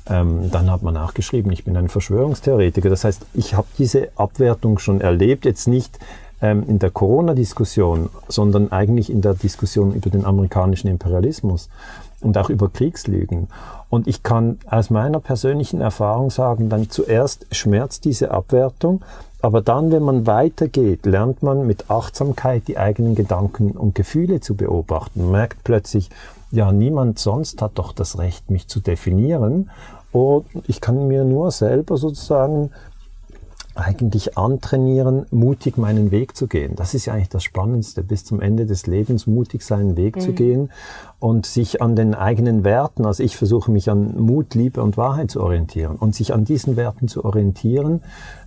ähm, 0.09 0.49
dann 0.51 0.71
hat 0.71 0.83
man 0.83 0.97
auch 0.97 1.13
geschrieben, 1.13 1.51
ich 1.51 1.63
bin 1.63 1.75
ein 1.77 1.89
Verschwörungstheoretiker. 1.89 2.89
Das 2.89 3.03
heißt, 3.03 3.25
ich 3.33 3.53
habe 3.53 3.67
diese 3.77 4.09
Abwertung 4.15 4.79
schon 4.79 5.01
erlebt, 5.01 5.45
jetzt 5.45 5.67
nicht 5.67 5.99
ähm, 6.41 6.63
in 6.67 6.79
der 6.79 6.91
Corona-Diskussion, 6.91 8.09
sondern 8.27 8.71
eigentlich 8.71 9.09
in 9.09 9.21
der 9.21 9.33
Diskussion 9.33 9.93
über 9.93 10.09
den 10.09 10.25
amerikanischen 10.25 10.87
Imperialismus 10.87 11.69
und 12.21 12.37
auch 12.37 12.49
über 12.49 12.69
Kriegslügen. 12.69 13.47
Und 13.89 14.07
ich 14.07 14.23
kann 14.23 14.59
aus 14.69 14.89
meiner 14.89 15.19
persönlichen 15.19 15.81
Erfahrung 15.81 16.29
sagen, 16.29 16.69
dann 16.69 16.89
zuerst 16.89 17.45
schmerzt 17.51 18.05
diese 18.05 18.31
Abwertung, 18.31 19.01
aber 19.41 19.61
dann, 19.61 19.91
wenn 19.91 20.03
man 20.03 20.25
weitergeht, 20.25 21.05
lernt 21.05 21.43
man 21.43 21.67
mit 21.67 21.89
Achtsamkeit 21.89 22.67
die 22.67 22.77
eigenen 22.77 23.13
Gedanken 23.13 23.71
und 23.71 23.93
Gefühle 23.93 24.41
zu 24.41 24.55
beobachten. 24.55 25.29
Merkt 25.31 25.63
plötzlich, 25.63 26.09
ja, 26.51 26.71
niemand 26.71 27.19
sonst 27.19 27.61
hat 27.61 27.73
doch 27.75 27.93
das 27.93 28.17
Recht, 28.17 28.49
mich 28.49 28.67
zu 28.67 28.79
definieren. 28.79 29.69
Und 30.11 30.45
ich 30.67 30.81
kann 30.81 31.07
mir 31.07 31.23
nur 31.23 31.51
selber 31.51 31.97
sozusagen 31.97 32.71
eigentlich 33.77 34.37
antrainieren, 34.37 35.25
mutig 35.31 35.77
meinen 35.77 36.11
Weg 36.11 36.35
zu 36.35 36.47
gehen. 36.47 36.75
Das 36.75 36.93
ist 36.93 37.05
ja 37.05 37.13
eigentlich 37.13 37.29
das 37.29 37.43
Spannendste, 37.43 38.03
bis 38.03 38.25
zum 38.25 38.41
Ende 38.41 38.65
des 38.65 38.87
Lebens 38.87 39.27
mutig 39.27 39.61
seinen 39.61 39.95
Weg 39.95 40.21
zu 40.21 40.33
gehen 40.33 40.71
und 41.19 41.45
sich 41.45 41.81
an 41.81 41.95
den 41.95 42.13
eigenen 42.15 42.63
Werten, 42.63 43.05
also 43.05 43.23
ich 43.23 43.37
versuche 43.37 43.71
mich 43.71 43.89
an 43.89 44.19
Mut, 44.19 44.55
Liebe 44.55 44.81
und 44.81 44.97
Wahrheit 44.97 45.31
zu 45.31 45.41
orientieren 45.41 45.95
und 45.95 46.15
sich 46.15 46.33
an 46.33 46.45
diesen 46.45 46.75
Werten 46.75 47.07
zu 47.07 47.23
orientieren, 47.23 48.01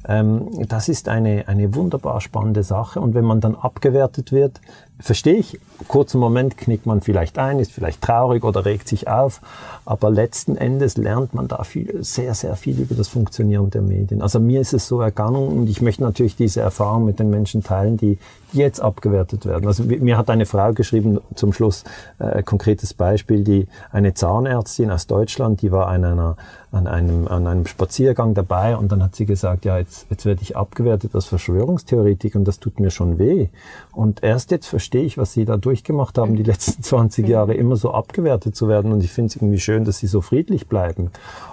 ähm, 0.09 0.67
das 0.69 0.89
ist 0.89 1.09
eine, 1.09 1.47
eine 1.49 1.75
wunderbar 1.75 2.21
spannende 2.21 2.63
Sache 2.63 3.01
und 3.01 3.15
wenn 3.15 3.25
man 3.25 3.41
dann 3.41 3.55
abgewertet 3.55 4.33
wird, 4.33 4.61
verstehe 4.99 5.35
ich, 5.35 5.59
kurzen 5.89 6.21
Moment 6.21 6.57
knickt 6.57 6.87
man 6.87 7.01
vielleicht 7.01 7.39
ein, 7.39 7.59
ist 7.59 7.73
vielleicht 7.73 8.03
traurig 8.03 8.45
oder 8.45 8.65
regt 8.65 8.89
sich 8.89 9.09
auf, 9.09 9.41
aber 9.85 10.11
letzten 10.11 10.57
Endes 10.57 10.97
lernt 10.97 11.35
man 11.35 11.49
da 11.49 11.65
viel, 11.65 12.03
sehr, 12.03 12.35
sehr 12.35 12.57
viel 12.57 12.79
über 12.79 12.95
das 12.95 13.09
Funktionieren 13.09 13.71
der 13.71 13.83
Medien. 13.83 14.23
Also 14.23 14.41
mir 14.41 14.61
ist 14.61 14.73
es 14.73 14.87
so 14.87 15.01
ergangen 15.01 15.49
und 15.49 15.69
ich 15.69 15.81
möchte 15.81 16.03
natürlich 16.03 16.37
diese 16.37 16.61
Erfahrung 16.61 17.05
mit 17.05 17.19
den 17.19 17.31
Menschen 17.31 17.63
teilen, 17.63 17.97
die, 17.97 18.17
die 18.17 18.40
jetzt 18.53 18.81
abgewertet 18.81 19.47
werden. 19.47 19.67
Also 19.67 19.85
mir 19.85 20.19
hat 20.19 20.31
eine 20.31 20.47
Frau 20.47 20.73
geschrieben, 20.73 21.21
zum 21.35 21.53
Schluss 21.53 21.85
äh, 22.19 22.43
konkretes 22.43 22.95
Beispiel, 22.95 23.45
die 23.45 23.67
eine 23.91 24.15
Zahnärztin 24.15 24.91
aus 24.91 25.07
Deutschland, 25.07 25.63
die 25.63 25.73
war 25.73 25.89
an 25.89 26.05
einer 26.05 26.37
an 26.73 26.87
einem, 26.87 27.27
an 27.27 27.47
einem 27.47 27.67
Spaziergang 27.67 28.35
dabei 28.35 28.77
und 28.77 28.93
dann 28.93 29.03
hat 29.03 29.17
sie 29.17 29.27
gesagt, 29.27 29.65
ja, 29.65 29.79
jetzt, 29.79 30.07
jetzt 30.09 30.25
werde 30.25 30.43
ich 30.43 30.57
abgewertet 30.57 31.15
als 31.15 31.27
Verschwörungstheoretiker 31.27 32.39
und 32.39 32.47
das 32.47 32.61
tut 32.61 32.79
mir 32.79 32.91
schon 32.91 33.19
weh. 33.19 33.49
Und 33.93 34.23
erst 34.23 34.53
jetzt 34.53 34.69
verstehe 34.69 35.03
ich, 35.03 35.19
was 35.19 35.33
sie 35.33 35.45
da 35.45 35.57
durchgemacht 35.57 36.17
haben, 36.17 36.37
die 36.37 36.45
letzten 36.45 36.83
20 36.83 37.27
Jahre 37.27 37.55
immer 37.55 37.75
so 37.75 37.91
abgewertet 37.93 38.55
zu 38.55 38.69
werden 38.69 38.93
und 38.93 39.03
ich 39.03 39.11
finde 39.11 39.29
es 39.29 39.37
irgendwie 39.37 39.59
schön, 39.59 39.85
dass 39.85 39.99
sie 39.99 40.07
so 40.07 40.21
friedlich 40.21 40.69
bleiben. 40.69 41.11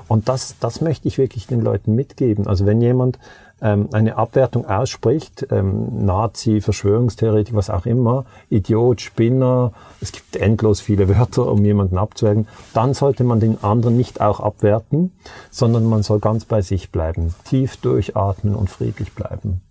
Und 0.08 0.30
das, 0.30 0.56
das 0.60 0.82
möchte 0.82 1.08
ich 1.08 1.18
wirklich 1.18 1.48
den 1.48 1.62
Leuten 1.62 1.96
mitgeben. 1.96 2.46
Also 2.46 2.66
wenn 2.68 2.80
jemand 2.80 3.18
ähm, 3.62 3.90
eine 3.92 4.18
Abwertung 4.18 4.66
ausspricht, 4.68 5.48
ähm, 5.52 6.06
Nazi, 6.06 6.62
Verschwörungstheoretik, 6.62 7.56
was 7.56 7.70
auch 7.70 7.86
immer, 7.86 8.26
Idiot, 8.50 9.02
Spinner, 9.02 9.72
es 10.02 10.12
gibt 10.12 10.36
endlos 10.36 10.80
viele 10.80 11.08
Wörter, 11.10 11.48
um 11.52 11.64
jemanden 11.66 11.98
abzuwerten, 11.98 12.48
dann 12.74 12.94
sollte 12.94 13.24
man 13.24 13.40
den 13.40 13.64
anderen 13.64 13.98
nicht 13.98 14.22
auch 14.22 14.40
abwerten, 14.40 15.12
sondern 15.50 15.86
man 15.86 16.04
soll 16.04 16.20
ganz 16.20 16.46
bei 16.46 16.62
sich 16.62 16.92
bleiben, 16.92 17.34
tief 17.46 17.78
durchatmen 17.78 18.56
und 18.56 18.70
friedlich 18.70 19.14
bleiben. 19.14 19.62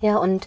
Ja, 0.00 0.18
und 0.18 0.46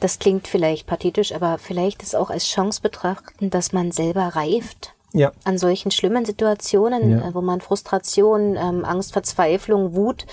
das 0.00 0.18
klingt 0.18 0.48
vielleicht 0.48 0.86
pathetisch, 0.86 1.32
aber 1.34 1.58
vielleicht 1.58 2.02
ist 2.02 2.16
auch 2.16 2.30
als 2.30 2.44
Chance 2.46 2.80
betrachten, 2.82 3.48
dass 3.50 3.72
man 3.72 3.92
selber 3.92 4.32
reift 4.34 4.94
Ja. 5.12 5.30
an 5.44 5.58
solchen 5.58 5.92
schlimmen 5.92 6.24
Situationen, 6.24 7.10
Ja. 7.10 7.28
äh, 7.28 7.34
wo 7.34 7.40
man 7.40 7.60
Frustration, 7.60 8.56
ähm, 8.56 8.84
Angst, 8.84 9.12
Verzweiflung, 9.12 9.94
Wut 9.94 10.26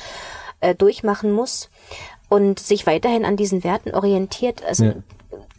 äh, 0.62 0.74
durchmachen 0.76 1.32
muss 1.32 1.70
und 2.30 2.60
sich 2.60 2.88
weiterhin 2.88 3.26
an 3.26 3.36
diesen 3.36 3.64
Werten 3.64 3.94
orientiert. 3.94 4.64
Also 4.64 4.86
Ja. 4.86 4.94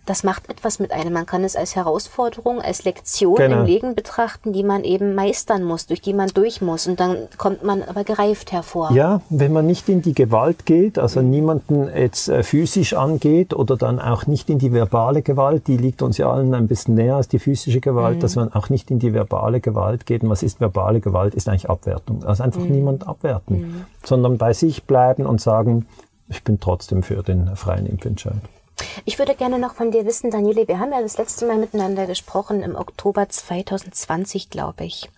Das 0.04 0.24
macht 0.24 0.50
etwas 0.50 0.80
mit 0.80 0.90
einem. 0.90 1.12
Man 1.12 1.26
kann 1.26 1.44
es 1.44 1.54
als 1.54 1.76
Herausforderung, 1.76 2.60
als 2.60 2.84
Lektion 2.84 3.36
Genau. 3.36 3.60
im 3.60 3.66
Leben 3.66 3.94
betrachten, 3.94 4.52
die 4.52 4.64
man 4.64 4.82
eben 4.82 5.14
meistern 5.14 5.62
muss, 5.62 5.86
durch 5.86 6.00
die 6.00 6.12
man 6.12 6.28
durch 6.28 6.60
muss. 6.60 6.88
Und 6.88 6.98
dann 6.98 7.28
kommt 7.38 7.62
man 7.62 7.82
aber 7.82 8.02
gereift 8.02 8.50
hervor. 8.50 8.90
Ja, 8.92 9.20
wenn 9.30 9.52
man 9.52 9.66
nicht 9.66 9.88
in 9.88 10.02
die 10.02 10.12
Gewalt 10.14 10.66
geht, 10.66 10.98
also 10.98 11.22
niemanden 11.22 11.88
jetzt 11.94 12.28
äh, 12.28 12.42
physisch 12.42 12.94
angeht 12.94 13.54
oder 13.54 13.76
dann 13.76 14.00
auch 14.00 14.26
nicht 14.26 14.50
in 14.50 14.58
die 14.58 14.72
verbale 14.72 15.22
Gewalt, 15.22 15.68
die 15.68 15.76
liegt 15.76 16.02
uns 16.02 16.18
ja 16.18 16.30
allen 16.32 16.52
ein 16.54 16.66
bisschen 16.66 16.96
näher 16.96 17.16
als 17.16 17.28
die 17.28 17.38
physische 17.38 17.80
Gewalt, 17.80 18.22
dass 18.24 18.34
man 18.34 18.52
auch 18.52 18.70
nicht 18.70 18.90
in 18.90 18.98
die 18.98 19.14
verbale 19.14 19.60
Gewalt 19.60 20.04
geht. 20.06 20.24
Und 20.24 20.30
was 20.30 20.42
ist 20.42 20.60
verbale 20.60 21.00
Gewalt? 21.00 21.34
Ist 21.34 21.48
eigentlich 21.48 21.70
Abwertung. 21.70 22.24
Also 22.24 22.42
einfach 22.42 22.62
niemand 22.62 23.06
abwerten, 23.06 23.86
sondern 24.04 24.36
bei 24.36 24.52
sich 24.52 24.82
bleiben 24.84 25.26
und 25.26 25.40
sagen, 25.40 25.86
ich 26.28 26.42
bin 26.42 26.58
trotzdem 26.58 27.02
für 27.04 27.22
den 27.22 27.54
freien 27.56 27.86
Impfentscheid. 27.86 28.34
Ich 29.04 29.18
würde 29.18 29.34
gerne 29.34 29.58
noch 29.58 29.74
von 29.74 29.90
dir 29.90 30.06
wissen, 30.06 30.30
Daniele, 30.30 30.68
wir 30.68 30.78
haben 30.78 30.92
ja 30.92 31.02
das 31.02 31.18
letzte 31.18 31.46
Mal 31.46 31.56
miteinander 31.56 32.06
gesprochen 32.06 32.62
im 32.62 32.76
Oktober 32.76 33.28
2020, 33.28 34.50
glaube 34.50 34.84
ich. 34.84 35.10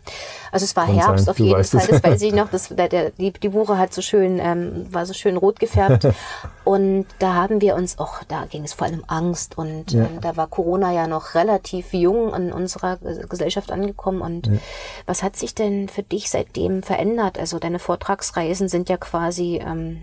Also 0.53 0.65
es 0.65 0.77
war 0.77 0.87
Kann 0.87 0.95
Herbst 0.95 1.25
sein, 1.25 1.33
auf 1.33 1.39
jeden 1.39 1.65
Fall, 1.65 1.87
das 1.89 2.05
weiß 2.05 2.23
ich 2.23 2.33
noch. 2.35 2.51
Das, 2.51 2.69
der, 2.69 2.89
der, 2.89 3.11
die, 3.11 3.33
die 3.33 3.49
Buche 3.49 3.79
hat 3.79 3.93
so 3.93 4.03
schön, 4.03 4.39
ähm, 4.39 4.87
war 4.91 5.07
so 5.07 5.13
schön 5.13 5.37
rot 5.37 5.59
gefärbt. 5.59 6.07
und 6.65 7.07
da 7.19 7.35
haben 7.35 7.61
wir 7.61 7.75
uns 7.75 7.99
auch, 7.99 8.23
da 8.29 8.45
ging 8.47 8.65
es 8.65 8.73
vor 8.73 8.87
allem 8.87 9.05
Angst 9.07 9.59
und 9.59 9.93
ja. 9.93 10.05
ähm, 10.05 10.21
da 10.21 10.37
war 10.37 10.47
Corona 10.47 10.93
ja 10.93 11.07
noch 11.07 11.35
relativ 11.35 11.93
jung 11.93 12.33
in 12.35 12.53
unserer 12.53 12.99
Gesellschaft 13.29 13.73
angekommen. 13.73 14.21
Und 14.21 14.47
ja. 14.47 14.53
was 15.07 15.23
hat 15.23 15.37
sich 15.37 15.55
denn 15.55 15.89
für 15.89 16.03
dich 16.03 16.31
seitdem 16.31 16.83
verändert? 16.83 17.39
Also 17.39 17.59
deine 17.59 17.79
Vortragsreisen 17.79 18.69
sind 18.69 18.89
ja 18.89 18.97
quasi 18.97 19.61
ähm, 19.65 20.03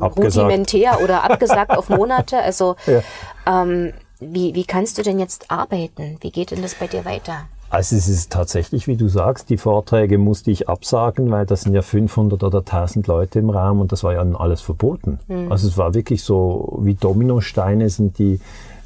rudimentär 0.00 1.00
oder 1.02 1.24
abgesagt 1.24 1.70
auf 1.70 1.88
Monate. 1.88 2.38
Also 2.38 2.76
ja. 2.86 3.01
Ähm, 3.46 3.92
wie, 4.20 4.54
wie 4.54 4.64
kannst 4.64 4.98
du 4.98 5.02
denn 5.02 5.18
jetzt 5.18 5.50
arbeiten? 5.50 6.16
Wie 6.20 6.30
geht 6.30 6.50
denn 6.50 6.62
das 6.62 6.74
bei 6.74 6.86
dir 6.86 7.04
weiter? 7.04 7.46
Also 7.72 7.96
es 7.96 8.06
ist 8.06 8.30
tatsächlich, 8.30 8.86
wie 8.86 8.96
du 8.96 9.08
sagst, 9.08 9.48
die 9.48 9.56
Vorträge 9.56 10.18
musste 10.18 10.50
ich 10.50 10.68
absagen, 10.68 11.30
weil 11.30 11.46
das 11.46 11.62
sind 11.62 11.74
ja 11.74 11.80
500 11.80 12.44
oder 12.44 12.58
1000 12.58 13.06
Leute 13.06 13.38
im 13.38 13.48
Raum 13.48 13.80
und 13.80 13.92
das 13.92 14.04
war 14.04 14.12
ja 14.12 14.20
alles 14.20 14.60
verboten. 14.60 15.18
Mhm. 15.26 15.50
Also 15.50 15.68
es 15.68 15.78
war 15.78 15.94
wirklich 15.94 16.22
so 16.22 16.78
wie 16.82 16.92
Dominosteine 16.92 17.88
sind 17.88 18.18
die, 18.18 18.40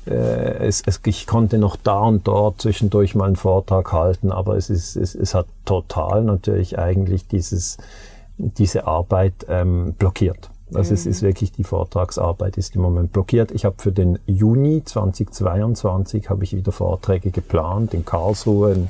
äh, 0.07 0.13
es, 0.69 0.85
es, 0.87 1.01
ich 1.05 1.27
konnte 1.27 1.59
noch 1.59 1.75
da 1.75 1.99
und 1.99 2.29
dort 2.29 2.63
zwischendurch 2.63 3.17
mal 3.17 3.25
einen 3.25 3.35
Vortrag 3.35 3.93
halten, 3.93 4.31
aber 4.31 4.57
es, 4.57 4.71
ist, 4.71 4.95
es, 4.95 5.17
es 5.17 5.35
hat 5.35 5.47
total 5.65 6.23
natürlich 6.23 6.79
eigentlich 6.79 7.27
dieses, 7.27 7.79
diese 8.39 8.87
Arbeit 8.87 9.47
ähm, 9.49 9.95
blockiert. 9.95 10.49
Also 10.75 10.91
mhm. 10.91 10.95
es 10.95 11.07
ist 11.07 11.23
wirklich 11.23 11.53
die 11.53 11.65
Vortragsarbeit 11.65 12.57
ist 12.57 12.75
im 12.75 12.83
Moment 12.83 13.13
blockiert. 13.13 13.53
Ich 13.53 13.65
habe 13.65 13.77
für 13.79 13.93
den 13.93 14.19
Juni 14.27 14.83
2022 14.85 16.29
habe 16.29 16.45
ich 16.45 16.57
wieder 16.57 16.73
Vorträge 16.73 17.31
geplant 17.31 17.95
in 17.95 18.05
Karlsruhe, 18.05 18.73
in, 18.73 18.89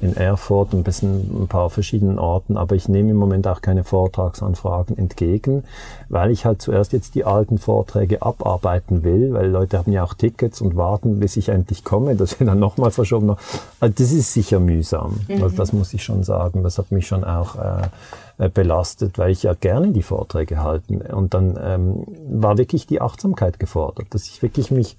in 0.00 0.16
Erfurt, 0.16 0.72
ein 0.72 0.82
bisschen 0.82 1.42
ein 1.42 1.48
paar 1.48 1.70
verschiedenen 1.70 2.18
Orten, 2.18 2.56
aber 2.56 2.74
ich 2.74 2.88
nehme 2.88 3.10
im 3.10 3.16
Moment 3.16 3.46
auch 3.46 3.60
keine 3.60 3.84
Vortragsanfragen 3.84 4.98
entgegen, 4.98 5.64
weil 6.08 6.30
ich 6.30 6.44
halt 6.44 6.62
zuerst 6.62 6.92
jetzt 6.92 7.14
die 7.14 7.24
alten 7.24 7.58
Vorträge 7.58 8.22
abarbeiten 8.22 9.04
will, 9.04 9.32
weil 9.32 9.48
Leute 9.48 9.78
haben 9.78 9.92
ja 9.92 10.04
auch 10.04 10.14
Tickets 10.14 10.60
und 10.60 10.76
warten, 10.76 11.20
bis 11.20 11.36
ich 11.36 11.48
endlich 11.48 11.84
komme, 11.84 12.16
dass 12.16 12.38
wir 12.38 12.46
dann 12.46 12.58
nochmal 12.58 12.90
verschoben. 12.90 13.36
Also 13.80 13.94
das 13.96 14.12
ist 14.12 14.32
sicher 14.32 14.60
mühsam. 14.60 15.20
Mhm. 15.28 15.42
Also 15.42 15.56
das 15.56 15.72
muss 15.72 15.94
ich 15.94 16.04
schon 16.04 16.22
sagen. 16.24 16.62
Das 16.62 16.78
hat 16.78 16.92
mich 16.92 17.06
schon 17.06 17.24
auch 17.24 17.56
äh, 17.56 17.88
äh, 18.38 18.50
belastet, 18.50 19.16
weil 19.16 19.30
ich 19.30 19.44
ja 19.44 19.54
gerne 19.54 19.92
die 19.92 20.02
Vorträge 20.02 20.62
halten. 20.62 21.00
Und 21.00 21.32
dann 21.32 21.58
ähm, 21.58 22.04
war 22.28 22.58
wirklich 22.58 22.86
die 22.86 23.00
Achtsamkeit 23.00 23.58
gefordert, 23.58 24.08
dass 24.10 24.24
ich 24.26 24.42
wirklich 24.42 24.70
mich 24.70 24.98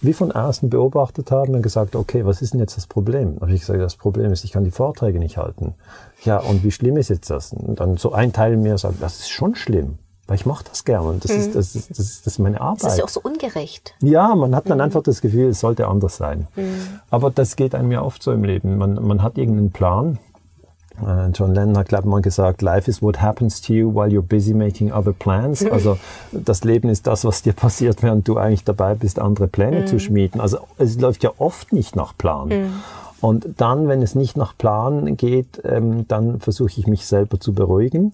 wie 0.00 0.12
von 0.12 0.32
außen 0.32 0.70
beobachtet 0.70 1.30
habe 1.30 1.52
und 1.52 1.62
gesagt, 1.62 1.96
okay, 1.96 2.24
was 2.24 2.42
ist 2.42 2.52
denn 2.52 2.60
jetzt 2.60 2.76
das 2.76 2.86
Problem? 2.86 3.36
Da 3.36 3.42
habe 3.42 3.52
ich 3.52 3.60
gesagt, 3.60 3.80
das 3.80 3.96
Problem 3.96 4.32
ist, 4.32 4.44
ich 4.44 4.52
kann 4.52 4.64
die 4.64 4.70
Vorträge 4.70 5.18
nicht 5.18 5.36
halten. 5.36 5.74
Ja, 6.24 6.38
und 6.38 6.64
wie 6.64 6.70
schlimm 6.70 6.96
ist 6.96 7.10
jetzt 7.10 7.30
das? 7.30 7.52
Und 7.52 7.80
dann 7.80 7.96
so 7.96 8.12
ein 8.12 8.32
Teil 8.32 8.56
mir 8.56 8.78
sagt, 8.78 9.02
das 9.02 9.20
ist 9.20 9.30
schon 9.30 9.54
schlimm. 9.54 9.98
Weil 10.28 10.36
ich 10.36 10.44
mache 10.44 10.62
das 10.68 10.84
gerne 10.84 11.08
und 11.08 11.24
das, 11.24 11.32
mhm. 11.32 11.38
ist, 11.38 11.54
das, 11.54 11.74
ist, 11.74 11.90
das, 11.90 11.98
ist, 11.98 12.26
das 12.26 12.34
ist 12.34 12.38
meine 12.38 12.60
Arbeit. 12.60 12.84
Das 12.84 12.92
ist 12.92 12.98
ja 12.98 13.04
auch 13.04 13.08
so 13.08 13.20
ungerecht. 13.22 13.94
Ja, 14.02 14.34
man 14.34 14.54
hat 14.54 14.68
dann 14.68 14.76
mhm. 14.76 14.84
einfach 14.84 15.02
das 15.02 15.22
Gefühl, 15.22 15.48
es 15.48 15.60
sollte 15.60 15.88
anders 15.88 16.18
sein. 16.18 16.46
Mhm. 16.54 17.00
Aber 17.08 17.30
das 17.30 17.56
geht 17.56 17.74
einem 17.74 17.90
ja 17.90 18.02
oft 18.02 18.22
so 18.22 18.30
im 18.32 18.44
Leben. 18.44 18.76
Man, 18.76 18.94
man 19.02 19.22
hat 19.22 19.38
irgendeinen 19.38 19.72
Plan 19.72 20.18
John 21.32 21.54
Lennon 21.54 21.78
hat, 21.78 21.88
glaube 21.88 22.04
ich, 22.04 22.10
mal 22.10 22.22
gesagt, 22.22 22.62
Life 22.62 22.90
is 22.90 23.02
what 23.02 23.20
happens 23.20 23.60
to 23.62 23.72
you 23.72 23.94
while 23.94 24.08
you're 24.08 24.22
busy 24.22 24.54
making 24.54 24.92
other 24.92 25.12
plans. 25.12 25.64
Also 25.64 25.98
das 26.32 26.64
Leben 26.64 26.88
ist 26.88 27.06
das, 27.06 27.24
was 27.24 27.42
dir 27.42 27.52
passiert, 27.54 28.02
während 28.02 28.26
du 28.26 28.36
eigentlich 28.36 28.64
dabei 28.64 28.94
bist, 28.94 29.18
andere 29.18 29.46
Pläne 29.46 29.82
mm. 29.82 29.86
zu 29.86 29.94
mhm. 29.94 30.00
schmieden. 30.00 30.40
Also 30.40 30.58
es 30.76 30.98
läuft 30.98 31.22
ja 31.22 31.32
oft 31.38 31.72
nicht 31.72 31.96
nach 31.96 32.16
Plan. 32.16 32.48
Mm. 32.48 32.82
Und 33.20 33.48
dann, 33.56 33.88
wenn 33.88 34.00
es 34.00 34.14
nicht 34.14 34.36
nach 34.36 34.56
Plan 34.56 35.16
geht, 35.16 35.60
ähm, 35.64 36.06
dann 36.06 36.38
versuche 36.40 36.78
ich 36.78 36.86
mich 36.86 37.06
selber 37.06 37.40
zu 37.40 37.52
beruhigen 37.52 38.12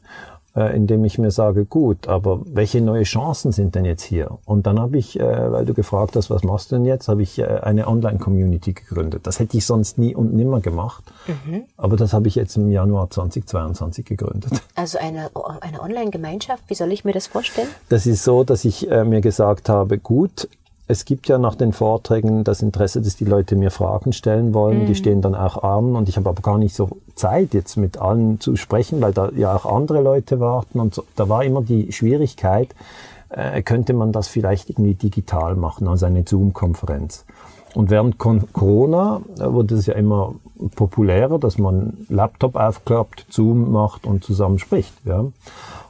äh, 0.57 0.75
indem 0.77 1.05
ich 1.05 1.19
mir 1.19 1.31
sage, 1.31 1.65
gut, 1.65 2.09
aber 2.09 2.41
welche 2.47 2.81
neue 2.81 3.03
Chancen 3.03 3.53
sind 3.53 3.75
denn 3.75 3.85
jetzt 3.85 4.03
hier? 4.03 4.39
Und 4.45 4.67
dann 4.67 4.79
habe 4.79 4.99
ich, 4.99 5.19
äh, 5.19 5.53
weil 5.53 5.65
du 5.65 5.75
gefragt 5.75 6.17
hast, 6.17 6.31
was 6.31 6.45
machst 6.45 6.71
du 6.71 6.77
denn 6.77 6.85
jetzt, 6.85 7.09
habe 7.09 7.23
ich 7.23 7.39
äh, 7.39 7.45
eine 7.45 7.89
Online-Community 7.89 8.73
gegründet. 8.73 9.27
Das 9.27 9.41
hätte 9.41 9.57
ich 9.57 9.67
sonst 9.67 9.99
nie 9.99 10.15
und 10.15 10.35
nimmer 10.35 10.61
gemacht. 10.61 11.05
Mhm. 11.27 11.65
Aber 11.77 11.97
das 11.97 12.13
habe 12.13 12.29
ich 12.29 12.37
jetzt 12.37 12.57
im 12.57 12.71
Januar 12.71 13.11
2022 13.11 14.05
gegründet. 14.05 14.53
Also 14.77 14.99
eine, 14.99 15.31
eine 15.61 15.81
Online-Gemeinschaft, 15.81 16.65
wie 16.69 16.75
soll 16.75 16.91
ich 16.91 17.05
mir 17.05 17.13
das 17.13 17.29
vorstellen? 17.29 17.69
Das 17.89 18.07
ist 18.07 18.25
so, 18.25 18.43
dass 18.43 18.65
ich 18.65 18.91
äh, 18.91 19.05
mir 19.05 19.21
gesagt 19.21 19.69
habe, 19.69 19.99
gut, 19.99 20.49
es 20.87 21.05
gibt 21.05 21.29
ja 21.29 21.39
nach 21.39 21.55
den 21.55 21.73
Vorträgen 21.73 22.45
das 22.45 22.61
Interesse, 22.61 23.01
dass 23.01 23.17
die 23.17 23.25
Leute 23.25 23.57
mir 23.57 23.71
Fragen 23.71 24.13
stellen 24.13 24.53
wollen. 24.53 24.83
Mhm. 24.83 24.87
Die 24.87 24.95
stehen 24.95 25.23
dann 25.23 25.35
auch 25.35 25.63
an 25.63 25.97
und 25.97 26.09
ich 26.09 26.17
habe 26.17 26.29
aber 26.29 26.43
gar 26.43 26.59
nicht 26.59 26.75
so 26.75 26.91
Zeit, 27.15 27.55
jetzt 27.55 27.77
mit 27.77 27.97
allen 27.99 28.41
zu 28.41 28.57
sprechen, 28.57 29.01
weil 29.01 29.13
da 29.13 29.31
ja 29.31 29.55
auch 29.55 29.65
andere 29.65 30.03
Leute 30.03 30.41
warten 30.41 30.81
und 30.81 30.95
so. 30.95 31.05
da 31.17 31.29
war 31.29 31.45
immer 31.45 31.63
die 31.63 31.91
Schwierigkeit, 31.93 32.75
äh, 33.31 33.63
könnte 33.63 33.95
man 33.95 34.13
das 34.13 34.29
vielleicht 34.29 34.69
irgendwie 34.71 34.95
digital 34.95 35.55
machen, 35.57 35.89
also 35.89 36.05
eine 36.07 36.25
Zoom-Konferenz. 36.27 37.25
Und 37.75 37.91
während 37.91 38.19
Corona 38.19 39.21
äh, 39.39 39.51
wurde 39.51 39.75
es 39.75 39.87
ja 39.87 39.95
immer 39.95 40.35
populärer, 40.77 41.39
dass 41.39 41.59
man 41.59 42.07
Laptop 42.09 42.57
aufklappt, 42.57 43.27
Zoom 43.31 43.73
macht 43.73 44.07
und 44.07 44.23
zusammen 44.23 44.59
spricht. 44.59 44.95
Ja. 45.05 45.25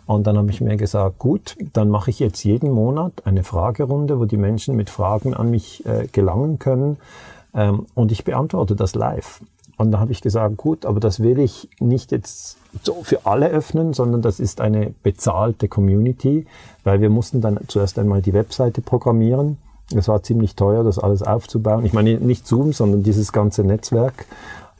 Und 0.07 0.26
dann 0.26 0.36
habe 0.36 0.50
ich 0.50 0.61
mir 0.61 0.76
gesagt, 0.76 1.18
gut, 1.18 1.57
dann 1.72 1.88
mache 1.88 2.11
ich 2.11 2.18
jetzt 2.18 2.44
jeden 2.44 2.70
Monat 2.70 3.12
eine 3.24 3.42
Fragerunde, 3.42 4.20
wo 4.20 4.26
die 4.26 4.36
Menschen 4.36 4.76
mit 4.76 4.90
Fragen 4.90 5.34
an 5.34 5.50
mich 5.50 5.84
äh, 5.86 6.09
gelangen 6.12 6.59
können. 6.59 6.98
Ähm, 7.55 7.86
und 7.94 8.12
ich 8.12 8.24
beantworte 8.24 8.76
das 8.76 8.94
live. 8.94 9.40
Und 9.76 9.90
da 9.90 9.98
habe 9.98 10.12
ich 10.12 10.20
gesagt, 10.20 10.57
gut, 10.57 10.86
aber 10.86 11.00
das 11.00 11.20
will 11.20 11.38
ich 11.38 11.68
nicht 11.80 12.12
jetzt 12.12 12.59
so 12.82 13.02
für 13.02 13.26
alle 13.26 13.48
öffnen, 13.48 13.92
sondern 13.92 14.22
das 14.22 14.38
ist 14.40 14.61
eine 14.61 14.94
bezahlte 15.02 15.68
Community, 15.68 16.46
weil 16.84 17.00
wir 17.00 17.11
mussten 17.11 17.40
dann 17.40 17.59
zuerst 17.66 17.98
einmal 17.98 18.22
die 18.22 18.34
Webseite 18.34 18.82
programmieren. 18.82 19.59
Es 19.94 20.09
war 20.09 20.22
ziemlich 20.22 20.55
teuer, 20.55 20.84
das 20.84 20.98
alles 20.98 21.22
aufzubauen. 21.22 21.84
Ich 21.84 21.92
meine 21.92 22.18
nicht 22.18 22.46
Zoom, 22.46 22.72
sondern 22.72 23.02
dieses 23.02 23.32
ganze 23.32 23.64
Netzwerk. 23.64 24.26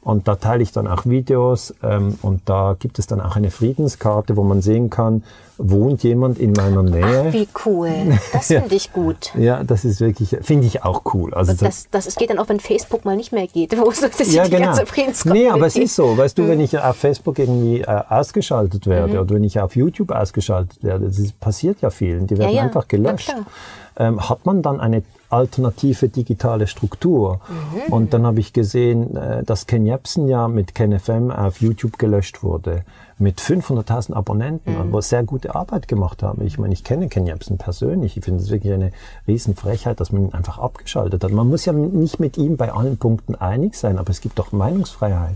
Und 0.05 0.27
da 0.27 0.35
teile 0.35 0.61
ich 0.61 0.71
dann 0.71 0.87
auch 0.87 1.07
Videos 1.07 1.73
ähm, 1.81 2.19
und 2.21 2.41
da 2.45 2.75
gibt 2.77 2.99
es 2.99 3.07
dann 3.07 3.19
auch 3.19 3.37
eine 3.37 3.49
Friedenskarte, 3.49 4.37
wo 4.37 4.43
man 4.43 4.61
sehen 4.61 4.91
kann, 4.91 5.23
wohnt 5.57 6.03
jemand 6.03 6.37
in 6.37 6.51
meiner 6.51 6.83
Nähe. 6.83 7.25
Ach, 7.29 7.33
wie 7.33 7.47
cool. 7.65 7.89
Das 8.31 8.45
finde 8.45 8.75
ich 8.75 8.93
gut. 8.93 9.33
Ja, 9.35 9.63
das 9.63 9.83
ist 9.83 10.01
wirklich, 10.01 10.37
finde 10.41 10.67
ich 10.67 10.83
auch 10.83 11.01
cool. 11.15 11.33
Also 11.33 11.53
das, 11.53 11.89
das, 11.89 12.05
das 12.05 12.15
geht 12.17 12.29
dann 12.29 12.37
auch, 12.37 12.49
wenn 12.49 12.59
Facebook 12.59 13.03
mal 13.03 13.15
nicht 13.15 13.31
mehr 13.31 13.47
geht, 13.47 13.75
wo 13.79 13.89
so 13.89 14.05
das 14.07 14.31
ja, 14.31 14.43
die 14.43 14.51
genau. 14.51 14.65
ganze 14.65 14.85
Friedenskarte 14.85 15.39
Nee, 15.39 15.49
aber 15.49 15.65
es 15.65 15.75
ist 15.75 15.95
so. 15.95 16.15
Weißt 16.15 16.37
du, 16.37 16.43
mhm. 16.43 16.47
wenn 16.49 16.59
ich 16.59 16.77
auf 16.77 16.97
Facebook 16.97 17.39
irgendwie 17.39 17.81
äh, 17.81 18.01
ausgeschaltet 18.07 18.85
werde 18.85 19.13
mhm. 19.13 19.19
oder 19.21 19.33
wenn 19.33 19.43
ich 19.43 19.59
auf 19.59 19.75
YouTube 19.75 20.11
ausgeschaltet 20.11 20.83
werde, 20.83 21.07
das 21.07 21.31
passiert 21.31 21.81
ja 21.81 21.89
vielen, 21.89 22.27
die 22.27 22.37
werden 22.37 22.51
ja, 22.51 22.57
ja. 22.57 22.61
einfach 22.61 22.87
gelöscht. 22.87 23.33
Ähm, 23.97 24.29
hat 24.29 24.45
man 24.45 24.61
dann 24.61 24.79
eine 24.79 25.01
alternative 25.35 26.09
digitale 26.09 26.67
Struktur. 26.67 27.39
Mhm. 27.47 27.93
Und 27.93 28.13
dann 28.13 28.25
habe 28.25 28.39
ich 28.39 28.53
gesehen, 28.53 29.15
äh, 29.15 29.43
dass 29.43 29.67
Ken 29.67 29.85
Jebsen 29.85 30.27
ja 30.27 30.47
mit 30.47 30.73
KenFM 30.73 31.31
auf 31.31 31.61
YouTube 31.61 31.99
gelöscht 31.99 32.41
wurde 32.43 32.83
mit 33.17 33.39
500.000 33.39 34.13
Abonnenten, 34.13 34.73
mhm. 34.73 34.91
wo 34.91 34.99
sehr 34.99 35.23
gute 35.23 35.55
Arbeit 35.55 35.87
gemacht 35.87 36.21
haben. 36.21 36.45
Ich 36.45 36.57
meine, 36.57 36.73
ich 36.73 36.83
kenne 36.83 37.07
Ken 37.07 37.25
Jebsen 37.25 37.57
persönlich. 37.57 38.17
Ich 38.17 38.25
finde 38.25 38.43
es 38.43 38.49
wirklich 38.49 38.73
eine 38.73 38.91
Riesenfrechheit, 39.25 39.99
dass 39.99 40.11
man 40.11 40.23
ihn 40.23 40.33
einfach 40.33 40.57
abgeschaltet 40.57 41.23
hat. 41.23 41.31
Man 41.31 41.47
muss 41.47 41.63
ja 41.63 41.71
nicht 41.71 42.19
mit 42.19 42.37
ihm 42.37 42.57
bei 42.57 42.73
allen 42.73 42.97
Punkten 42.97 43.35
einig 43.35 43.75
sein, 43.75 43.99
aber 43.99 44.09
es 44.09 44.19
gibt 44.19 44.37
doch 44.37 44.51
Meinungsfreiheit. 44.51 45.35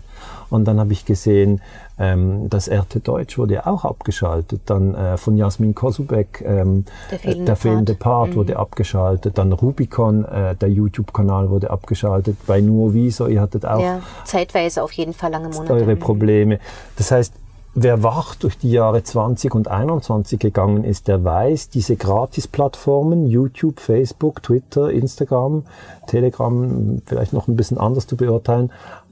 Und 0.50 0.66
dann 0.66 0.80
habe 0.80 0.94
ich 0.94 1.06
gesehen, 1.06 1.62
ähm, 1.98 2.50
das 2.50 2.70
RT 2.70 3.08
Deutsch 3.08 3.38
wurde 3.38 3.56
ja 3.56 3.68
auch 3.68 3.86
abgeschaltet. 3.86 4.62
Dann 4.66 4.96
äh, 4.96 5.18
von 5.18 5.38
Jasmin 5.38 5.76
Kosubek, 5.76 6.44
ähm, 6.46 6.86
der 7.12 7.20
fehlende, 7.20 7.46
der 7.46 7.56
fehlende 7.56 7.94
Part, 7.94 8.02
Part 8.04 8.30
mhm. 8.30 8.36
wurde 8.36 8.58
abgeschaltet. 8.58 9.38
Dann 9.38 9.52
Rubicon, 9.54 10.26
äh, 10.26 10.56
der 10.56 10.70
YouTube-Kanal 10.70 11.50
wurde 11.50 11.70
abgeschaltet. 11.70 12.38
Bei 12.48 12.62
Nuoviso, 12.62 13.28
ihr 13.28 13.42
hattet 13.42 13.66
auch 13.66 13.82
ja, 13.82 14.02
zeitweise 14.24 14.84
auf 14.84 14.92
jeden 14.94 15.14
Fall 15.14 15.32
lange 15.32 15.50
Monate. 15.50 15.74
Eure 15.74 15.96
Probleme. 15.96 16.60
Das 16.98 17.12
heißt, 17.12 17.34
Wer 17.76 18.02
wach 18.02 18.34
durch 18.34 18.58
die 18.58 18.72
Jahre 18.72 19.04
20 19.04 19.54
und 19.54 19.68
21 19.68 20.40
gegangen 20.40 20.84
ist, 20.84 21.08
der 21.08 21.24
weiß, 21.24 21.70
diese 21.70 21.96
Gratis-Plattformen, 21.96 23.28
YouTube, 23.28 23.80
Facebook, 23.80 24.42
Twitter, 24.42 24.90
Instagram, 24.90 25.64
Telegram, 26.08 27.00
vielleicht 27.06 27.32
noch 27.32 27.48
ein 27.48 27.56
bisschen 27.56 27.78
anders 27.78 28.08
zu 28.08 28.18
beurteilen, 28.18 28.72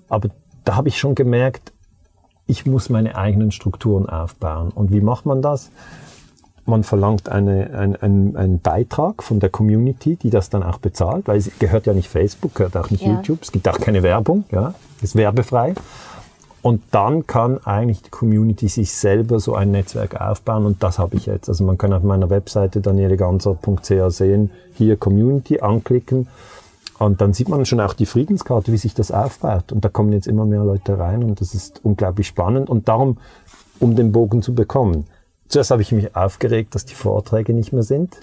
aber 0.09 0.29
da 0.67 0.75
habe 0.75 0.89
ich 0.89 0.97
schon 0.97 1.15
gemerkt, 1.15 1.71
ich 2.45 2.65
muss 2.65 2.89
meine 2.89 3.15
eigenen 3.15 3.51
Strukturen 3.51 4.07
aufbauen. 4.07 4.69
Und 4.69 4.91
wie 4.91 5.01
macht 5.01 5.25
man 5.25 5.41
das? 5.41 5.71
Man 6.65 6.83
verlangt 6.83 7.29
eine, 7.29 7.69
ein, 7.73 7.95
ein, 7.95 8.35
einen 8.35 8.59
Beitrag 8.59 9.23
von 9.23 9.39
der 9.39 9.49
Community, 9.49 10.17
die 10.17 10.29
das 10.29 10.49
dann 10.49 10.63
auch 10.63 10.79
bezahlt, 10.79 11.27
weil 11.29 11.37
es 11.37 11.49
gehört 11.59 11.85
ja 11.85 11.93
nicht 11.93 12.09
Facebook, 12.09 12.55
gehört 12.55 12.75
auch 12.75 12.89
nicht 12.89 13.03
ja. 13.03 13.13
YouTube, 13.13 13.43
es 13.43 13.53
gibt 13.53 13.67
auch 13.69 13.79
keine 13.79 14.03
Werbung, 14.03 14.43
ja, 14.51 14.73
ist 15.01 15.15
werbefrei. 15.15 15.73
Und 16.61 16.81
dann 16.91 17.25
kann 17.27 17.65
eigentlich 17.65 18.01
die 18.01 18.09
Community 18.09 18.67
sich 18.67 18.91
selber 18.91 19.39
so 19.39 19.55
ein 19.55 19.71
Netzwerk 19.71 20.19
aufbauen 20.19 20.65
und 20.65 20.83
das 20.83 20.99
habe 20.99 21.15
ich 21.15 21.27
jetzt. 21.27 21.47
Also 21.47 21.63
man 21.63 21.77
kann 21.77 21.93
auf 21.93 22.03
meiner 22.03 22.29
Webseite 22.29 22.81
danieleganser.ch 22.81 23.91
sehen, 24.09 24.51
hier 24.73 24.97
Community 24.97 25.61
anklicken 25.61 26.27
und 26.99 27.21
dann 27.21 27.33
sieht 27.33 27.49
man 27.49 27.65
schon 27.65 27.79
auch 27.79 27.93
die 27.93 28.05
Friedenskarte, 28.05 28.71
wie 28.71 28.77
sich 28.77 28.93
das 28.93 29.11
aufbaut. 29.11 29.71
Und 29.71 29.85
da 29.85 29.89
kommen 29.89 30.11
jetzt 30.11 30.27
immer 30.27 30.45
mehr 30.45 30.63
Leute 30.63 30.97
rein 30.97 31.23
und 31.23 31.41
das 31.41 31.53
ist 31.53 31.81
unglaublich 31.83 32.27
spannend. 32.27 32.69
Und 32.69 32.87
darum, 32.87 33.17
um 33.79 33.95
den 33.95 34.11
Bogen 34.11 34.41
zu 34.41 34.55
bekommen, 34.55 35.05
zuerst 35.47 35.71
habe 35.71 35.81
ich 35.81 35.91
mich 35.91 36.15
aufgeregt, 36.15 36.73
dass 36.75 36.85
die 36.85 36.95
Vorträge 36.95 37.53
nicht 37.53 37.71
mehr 37.71 37.83
sind. 37.83 38.21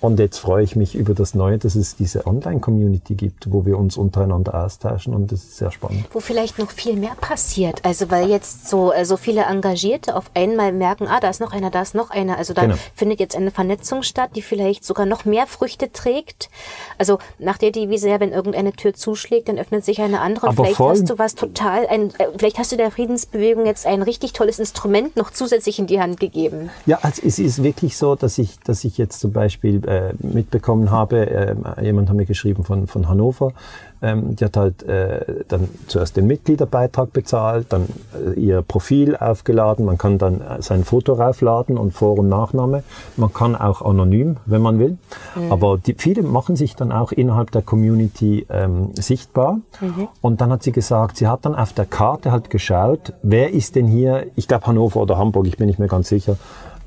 Und 0.00 0.20
jetzt 0.20 0.38
freue 0.38 0.62
ich 0.62 0.76
mich 0.76 0.94
über 0.94 1.12
das 1.12 1.34
Neue, 1.34 1.58
dass 1.58 1.74
es 1.74 1.96
diese 1.96 2.26
Online-Community 2.26 3.14
gibt, 3.14 3.50
wo 3.52 3.66
wir 3.66 3.76
uns 3.76 3.96
untereinander 3.96 4.64
austauschen 4.64 5.12
und 5.12 5.32
das 5.32 5.40
ist 5.40 5.56
sehr 5.56 5.72
spannend. 5.72 6.04
Wo 6.12 6.20
vielleicht 6.20 6.58
noch 6.58 6.70
viel 6.70 6.94
mehr 6.94 7.16
passiert. 7.20 7.84
Also 7.84 8.08
weil 8.10 8.28
jetzt 8.28 8.68
so, 8.68 8.92
äh, 8.92 9.04
so 9.04 9.16
viele 9.16 9.42
Engagierte 9.42 10.14
auf 10.14 10.30
einmal 10.34 10.72
merken, 10.72 11.08
ah, 11.08 11.18
da 11.18 11.28
ist 11.30 11.40
noch 11.40 11.52
einer, 11.52 11.70
da 11.70 11.82
ist 11.82 11.96
noch 11.96 12.10
einer. 12.10 12.38
Also 12.38 12.54
da 12.54 12.62
genau. 12.62 12.76
findet 12.94 13.18
jetzt 13.18 13.34
eine 13.34 13.50
Vernetzung 13.50 14.04
statt, 14.04 14.30
die 14.36 14.42
vielleicht 14.42 14.84
sogar 14.84 15.04
noch 15.04 15.24
mehr 15.24 15.48
Früchte 15.48 15.90
trägt. 15.90 16.48
Also 16.96 17.18
nach 17.40 17.58
der 17.58 17.72
Devise, 17.72 18.08
ja, 18.08 18.20
wenn 18.20 18.30
irgendeine 18.30 18.72
Tür 18.72 18.94
zuschlägt, 18.94 19.48
dann 19.48 19.58
öffnet 19.58 19.84
sich 19.84 20.00
eine 20.00 20.20
andere. 20.20 20.46
Aber 20.48 20.64
vielleicht 20.64 20.78
hast 20.78 21.10
du 21.10 21.18
was 21.18 21.34
total, 21.34 21.88
ein, 21.88 22.10
äh, 22.18 22.28
vielleicht 22.36 22.58
hast 22.58 22.70
du 22.70 22.76
der 22.76 22.92
Friedensbewegung 22.92 23.66
jetzt 23.66 23.84
ein 23.84 24.02
richtig 24.02 24.32
tolles 24.32 24.60
Instrument 24.60 25.16
noch 25.16 25.32
zusätzlich 25.32 25.80
in 25.80 25.88
die 25.88 26.00
Hand 26.00 26.20
gegeben. 26.20 26.70
Ja, 26.86 27.00
also 27.02 27.22
es 27.24 27.40
ist 27.40 27.64
wirklich 27.64 27.96
so, 27.96 28.14
dass 28.14 28.38
ich, 28.38 28.60
dass 28.60 28.84
ich 28.84 28.96
jetzt 28.96 29.18
zum 29.18 29.32
Beispiel 29.32 29.87
äh, 29.88 30.12
mitbekommen 30.20 30.90
habe, 30.90 31.30
äh, 31.30 31.54
jemand 31.82 32.08
hat 32.08 32.16
mir 32.16 32.26
geschrieben 32.26 32.64
von, 32.64 32.86
von 32.86 33.08
Hannover, 33.08 33.52
ähm, 34.00 34.36
die 34.36 34.44
hat 34.44 34.56
halt 34.56 34.82
äh, 34.84 35.44
dann 35.48 35.68
zuerst 35.88 36.16
den 36.16 36.26
Mitgliederbeitrag 36.26 37.12
bezahlt, 37.12 37.66
dann 37.70 37.88
äh, 38.14 38.38
ihr 38.38 38.62
Profil 38.62 39.16
aufgeladen, 39.16 39.84
man 39.84 39.98
kann 39.98 40.18
dann 40.18 40.40
äh, 40.40 40.62
sein 40.62 40.84
Foto 40.84 41.14
raufladen 41.14 41.76
und 41.76 41.92
Vor- 41.92 42.18
und 42.18 42.28
Nachname. 42.28 42.84
Man 43.16 43.32
kann 43.32 43.56
auch 43.56 43.82
anonym, 43.82 44.36
wenn 44.46 44.62
man 44.62 44.78
will. 44.78 44.98
Mhm. 45.34 45.50
Aber 45.50 45.78
die, 45.78 45.94
viele 45.98 46.22
machen 46.22 46.54
sich 46.54 46.76
dann 46.76 46.92
auch 46.92 47.10
innerhalb 47.10 47.50
der 47.50 47.62
Community 47.62 48.46
ähm, 48.50 48.90
sichtbar. 48.94 49.58
Mhm. 49.80 50.08
Und 50.20 50.40
dann 50.40 50.52
hat 50.52 50.62
sie 50.62 50.72
gesagt, 50.72 51.16
sie 51.16 51.26
hat 51.26 51.44
dann 51.44 51.56
auf 51.56 51.72
der 51.72 51.86
Karte 51.86 52.30
halt 52.30 52.50
geschaut, 52.50 53.14
wer 53.22 53.52
ist 53.52 53.74
denn 53.74 53.86
hier, 53.86 54.26
ich 54.36 54.46
glaube 54.46 54.66
Hannover 54.66 55.00
oder 55.00 55.18
Hamburg, 55.18 55.46
ich 55.46 55.56
bin 55.56 55.66
nicht 55.66 55.78
mehr 55.78 55.88
ganz 55.88 56.08
sicher, 56.08 56.36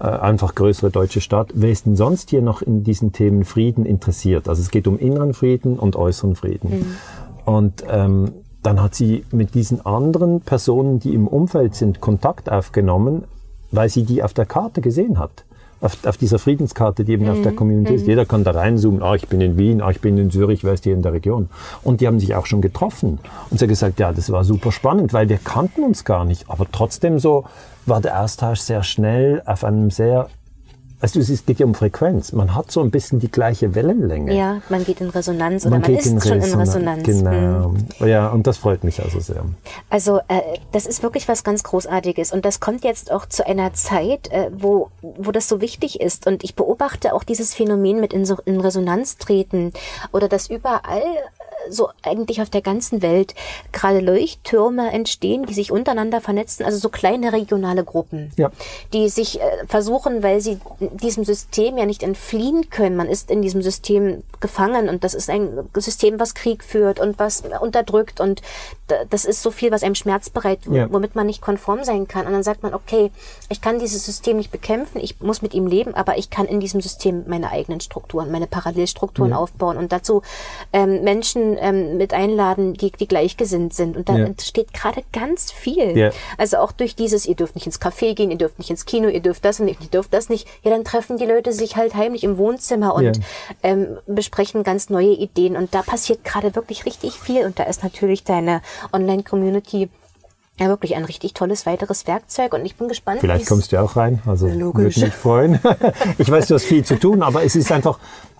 äh, 0.01 0.07
einfach 0.07 0.55
größere 0.55 0.89
deutsche 0.89 1.21
Stadt. 1.21 1.51
Wer 1.53 1.69
ist 1.69 1.85
denn 1.85 1.95
sonst 1.95 2.31
hier 2.31 2.41
noch 2.41 2.63
in 2.63 2.83
diesen 2.83 3.11
Themen 3.11 3.45
Frieden 3.45 3.85
interessiert? 3.85 4.49
Also 4.49 4.61
es 4.61 4.71
geht 4.71 4.87
um 4.87 4.97
inneren 4.97 5.35
Frieden 5.35 5.77
und 5.77 5.95
äußeren 5.95 6.35
Frieden. 6.35 6.79
Mhm. 6.79 6.85
Und 7.45 7.83
ähm, 7.87 8.31
dann 8.63 8.81
hat 8.81 8.95
sie 8.95 9.25
mit 9.31 9.53
diesen 9.53 9.85
anderen 9.85 10.41
Personen, 10.41 10.99
die 10.99 11.13
im 11.13 11.27
Umfeld 11.27 11.75
sind, 11.75 12.01
Kontakt 12.01 12.51
aufgenommen, 12.51 13.25
weil 13.71 13.89
sie 13.89 14.03
die 14.03 14.23
auf 14.23 14.33
der 14.33 14.45
Karte 14.45 14.81
gesehen 14.81 15.19
hat. 15.19 15.45
Auf, 15.81 15.97
auf 16.05 16.17
dieser 16.17 16.37
Friedenskarte, 16.37 17.03
die 17.03 17.13
eben 17.13 17.25
mhm. 17.25 17.31
auf 17.31 17.41
der 17.41 17.53
mhm. 17.53 17.55
Community 17.55 17.95
ist. 17.95 18.03
Mhm. 18.03 18.09
Jeder 18.09 18.25
kann 18.25 18.43
da 18.43 18.51
reinzoomen, 18.51 19.01
ah, 19.01 19.15
ich 19.15 19.27
bin 19.27 19.41
in 19.41 19.57
Wien, 19.57 19.81
ah, 19.81 19.89
ich 19.89 19.99
bin 19.99 20.17
in 20.17 20.29
Zürich, 20.29 20.63
wer 20.63 20.73
ist 20.73 20.83
hier 20.83 20.93
in 20.93 21.01
der 21.01 21.13
Region? 21.13 21.49
Und 21.83 22.01
die 22.01 22.07
haben 22.07 22.19
sich 22.19 22.35
auch 22.35 22.45
schon 22.45 22.61
getroffen. 22.61 23.17
Und 23.49 23.57
sie 23.57 23.65
hat 23.65 23.69
gesagt, 23.69 23.99
ja, 23.99 24.13
das 24.13 24.31
war 24.31 24.43
super 24.43 24.71
spannend, 24.71 25.11
weil 25.11 25.27
wir 25.27 25.39
kannten 25.39 25.83
uns 25.83 26.05
gar 26.05 26.23
nicht. 26.23 26.45
Aber 26.49 26.67
trotzdem 26.71 27.17
so, 27.17 27.45
war 27.85 28.01
der 28.01 28.21
Austausch 28.21 28.59
sehr 28.59 28.83
schnell 28.83 29.41
auf 29.45 29.63
einem 29.63 29.89
sehr 29.89 30.29
Weißt 31.01 31.15
du, 31.15 31.19
es 31.19 31.45
geht 31.45 31.59
ja 31.59 31.65
um 31.65 31.73
Frequenz. 31.73 32.31
Man 32.31 32.53
hat 32.53 32.71
so 32.71 32.79
ein 32.81 32.91
bisschen 32.91 33.19
die 33.19 33.31
gleiche 33.31 33.73
Wellenlänge. 33.73 34.35
Ja, 34.35 34.61
man 34.69 34.85
geht 34.85 35.01
in 35.01 35.09
Resonanz 35.09 35.65
oder 35.65 35.79
man, 35.79 35.81
man 35.81 35.95
ist 35.95 36.05
in 36.05 36.21
schon 36.21 36.41
in 36.41 36.53
Resonanz. 36.53 37.03
Genau. 37.03 37.69
Mhm. 37.69 38.07
Ja, 38.07 38.29
und 38.29 38.45
das 38.45 38.57
freut 38.57 38.83
mich 38.83 39.01
also 39.01 39.19
sehr. 39.19 39.43
Also 39.89 40.19
äh, 40.27 40.41
das 40.71 40.85
ist 40.85 41.01
wirklich 41.01 41.27
was 41.27 41.43
ganz 41.43 41.63
Großartiges 41.63 42.31
und 42.31 42.45
das 42.45 42.59
kommt 42.59 42.83
jetzt 42.83 43.11
auch 43.11 43.25
zu 43.25 43.45
einer 43.47 43.73
Zeit, 43.73 44.31
äh, 44.31 44.51
wo, 44.55 44.89
wo 45.01 45.31
das 45.31 45.49
so 45.49 45.59
wichtig 45.59 45.99
ist. 45.99 46.27
Und 46.27 46.43
ich 46.43 46.53
beobachte 46.53 47.15
auch 47.15 47.23
dieses 47.23 47.55
Phänomen 47.55 47.99
mit 47.99 48.13
in, 48.13 48.23
so, 48.23 48.37
in 48.45 48.59
Resonanz 48.59 49.17
treten 49.17 49.73
oder 50.11 50.29
dass 50.29 50.51
überall 50.51 51.01
so 51.69 51.89
eigentlich 52.03 52.41
auf 52.41 52.49
der 52.49 52.61
ganzen 52.61 53.01
Welt 53.01 53.35
gerade 53.71 53.99
Leuchttürme 53.99 54.91
entstehen, 54.91 55.45
die 55.45 55.53
sich 55.53 55.71
untereinander 55.71 56.21
vernetzen, 56.21 56.65
also 56.65 56.77
so 56.77 56.89
kleine 56.89 57.33
regionale 57.33 57.83
Gruppen, 57.83 58.31
ja. 58.37 58.51
die 58.93 59.09
sich 59.09 59.39
äh, 59.39 59.43
versuchen, 59.67 60.23
weil 60.23 60.41
sie 60.41 60.59
diesem 60.79 61.23
System 61.23 61.77
ja 61.77 61.85
nicht 61.85 62.03
entfliehen 62.03 62.69
können. 62.69 62.95
Man 62.95 63.07
ist 63.07 63.31
in 63.31 63.41
diesem 63.41 63.61
System 63.61 64.23
gefangen 64.39 64.89
und 64.89 65.03
das 65.03 65.13
ist 65.13 65.29
ein 65.29 65.69
System, 65.75 66.19
was 66.19 66.33
Krieg 66.33 66.63
führt 66.63 66.99
und 66.99 67.19
was 67.19 67.43
unterdrückt 67.61 68.19
und 68.19 68.41
das 69.09 69.25
ist 69.25 69.41
so 69.41 69.51
viel, 69.51 69.71
was 69.71 69.83
einem 69.83 69.95
Schmerz 69.95 70.29
bereitet, 70.29 70.71
ja. 70.71 70.91
womit 70.91 71.15
man 71.15 71.25
nicht 71.25 71.41
konform 71.41 71.83
sein 71.83 72.07
kann. 72.07 72.25
Und 72.25 72.33
dann 72.33 72.43
sagt 72.43 72.63
man, 72.63 72.73
okay, 72.73 73.11
ich 73.49 73.61
kann 73.61 73.79
dieses 73.79 74.05
System 74.05 74.37
nicht 74.37 74.51
bekämpfen, 74.51 74.99
ich 74.99 75.19
muss 75.21 75.41
mit 75.41 75.53
ihm 75.53 75.67
leben, 75.67 75.93
aber 75.93 76.17
ich 76.17 76.29
kann 76.29 76.45
in 76.45 76.59
diesem 76.59 76.81
System 76.81 77.23
meine 77.27 77.51
eigenen 77.51 77.79
Strukturen, 77.79 78.31
meine 78.31 78.47
Parallelstrukturen 78.47 79.31
ja. 79.31 79.37
aufbauen 79.37 79.77
und 79.77 79.91
dazu 79.91 80.21
ähm, 80.73 81.03
Menschen 81.03 81.50
ähm, 81.59 81.97
mit 81.97 82.13
einladen, 82.13 82.73
die, 82.73 82.91
die 82.91 83.07
gleichgesinnt 83.07 83.73
sind. 83.73 83.97
Und 83.97 84.09
da 84.09 84.17
ja. 84.17 84.25
entsteht 84.25 84.73
gerade 84.73 85.03
ganz 85.11 85.51
viel. 85.51 85.97
Ja. 85.97 86.11
Also 86.37 86.57
auch 86.57 86.71
durch 86.71 86.95
dieses, 86.95 87.25
ihr 87.25 87.35
dürft 87.35 87.55
nicht 87.55 87.65
ins 87.65 87.81
Café 87.81 88.13
gehen, 88.13 88.31
ihr 88.31 88.37
dürft 88.37 88.59
nicht 88.59 88.69
ins 88.69 88.85
Kino, 88.85 89.07
ihr 89.07 89.21
dürft 89.21 89.45
das 89.45 89.59
nicht, 89.59 89.81
ihr 89.81 89.89
dürft 89.89 90.13
das 90.13 90.29
nicht. 90.29 90.47
Ja, 90.63 90.71
dann 90.71 90.83
treffen 90.83 91.17
die 91.17 91.25
Leute 91.25 91.53
sich 91.53 91.75
halt 91.75 91.95
heimlich 91.95 92.23
im 92.23 92.37
Wohnzimmer 92.37 92.95
und 92.95 93.19
ähm, 93.63 93.97
besprechen 94.07 94.63
ganz 94.63 94.89
neue 94.89 95.13
Ideen. 95.13 95.55
Und 95.55 95.73
da 95.73 95.81
passiert 95.81 96.23
gerade 96.23 96.55
wirklich 96.55 96.85
richtig 96.85 97.19
viel. 97.19 97.45
Und 97.45 97.59
da 97.59 97.63
ist 97.63 97.83
natürlich 97.83 98.23
deine 98.23 98.61
Online-Community 98.93 99.89
ja, 100.61 100.67
wirklich 100.67 100.95
ein 100.95 101.05
richtig 101.05 101.33
tolles 101.33 101.65
weiteres 101.65 102.05
Werkzeug 102.05 102.53
und 102.53 102.65
ich 102.65 102.75
bin 102.75 102.87
gespannt. 102.87 103.21
Vielleicht 103.21 103.47
kommst 103.47 103.71
du 103.71 103.81
auch 103.81 103.95
rein, 103.95 104.21
also 104.27 104.47
würde 104.47 104.83
mich 104.83 105.13
freuen. 105.13 105.59
ich 106.19 106.29
weiß, 106.29 106.47
du 106.49 106.55
hast 106.55 106.65
viel 106.65 106.85
zu 106.85 106.99
tun, 106.99 107.23
aber 107.23 107.43
es 107.43 107.55
ist 107.55 107.71
einfach, 107.71 107.97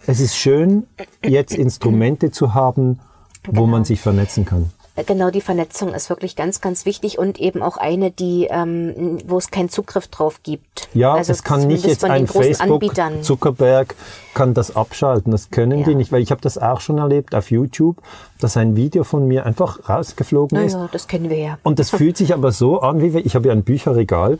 es 0.07 0.19
ist 0.19 0.35
schön, 0.35 0.87
jetzt 1.23 1.53
Instrumente 1.53 2.31
zu 2.31 2.53
haben, 2.53 2.99
wo 3.45 3.51
genau. 3.51 3.67
man 3.67 3.85
sich 3.85 3.99
vernetzen 3.99 4.45
kann. 4.45 4.71
Genau, 5.05 5.31
die 5.31 5.41
Vernetzung 5.41 5.93
ist 5.93 6.09
wirklich 6.09 6.35
ganz, 6.35 6.59
ganz 6.59 6.85
wichtig 6.85 7.17
und 7.17 7.39
eben 7.39 7.63
auch 7.63 7.77
eine, 7.77 8.11
die, 8.11 8.47
ähm, 8.51 9.19
wo 9.25 9.37
es 9.37 9.49
keinen 9.49 9.69
Zugriff 9.69 10.09
drauf 10.09 10.41
gibt. 10.43 10.89
Ja, 10.93 11.13
also 11.13 11.31
es 11.31 11.43
kann 11.43 11.65
nicht 11.65 11.85
jetzt 11.85 12.03
ein 12.03 12.27
Facebook, 12.27 12.83
Anbietern. 12.83 13.23
Zuckerberg 13.23 13.95
kann 14.33 14.53
das 14.53 14.75
abschalten. 14.75 15.31
Das 15.31 15.49
können 15.49 15.79
ja. 15.79 15.85
die 15.85 15.95
nicht, 15.95 16.11
weil 16.11 16.21
ich 16.21 16.31
habe 16.31 16.41
das 16.41 16.57
auch 16.57 16.81
schon 16.81 16.97
erlebt 16.97 17.35
auf 17.35 17.51
YouTube, 17.51 17.97
dass 18.39 18.57
ein 18.57 18.75
Video 18.75 19.03
von 19.03 19.27
mir 19.27 19.45
einfach 19.45 19.89
rausgeflogen 19.89 20.57
ist. 20.59 20.73
Ja, 20.73 20.89
das 20.91 21.07
kennen 21.07 21.29
wir 21.29 21.37
ja. 21.37 21.57
Und 21.63 21.79
das 21.79 21.89
fühlt 21.89 22.17
sich 22.17 22.33
aber 22.33 22.51
so 22.51 22.81
an, 22.81 23.01
wie 23.01 23.13
wenn, 23.13 23.25
ich 23.25 23.35
habe 23.35 23.47
ja 23.47 23.53
ein 23.53 23.63
Bücherregal 23.63 24.39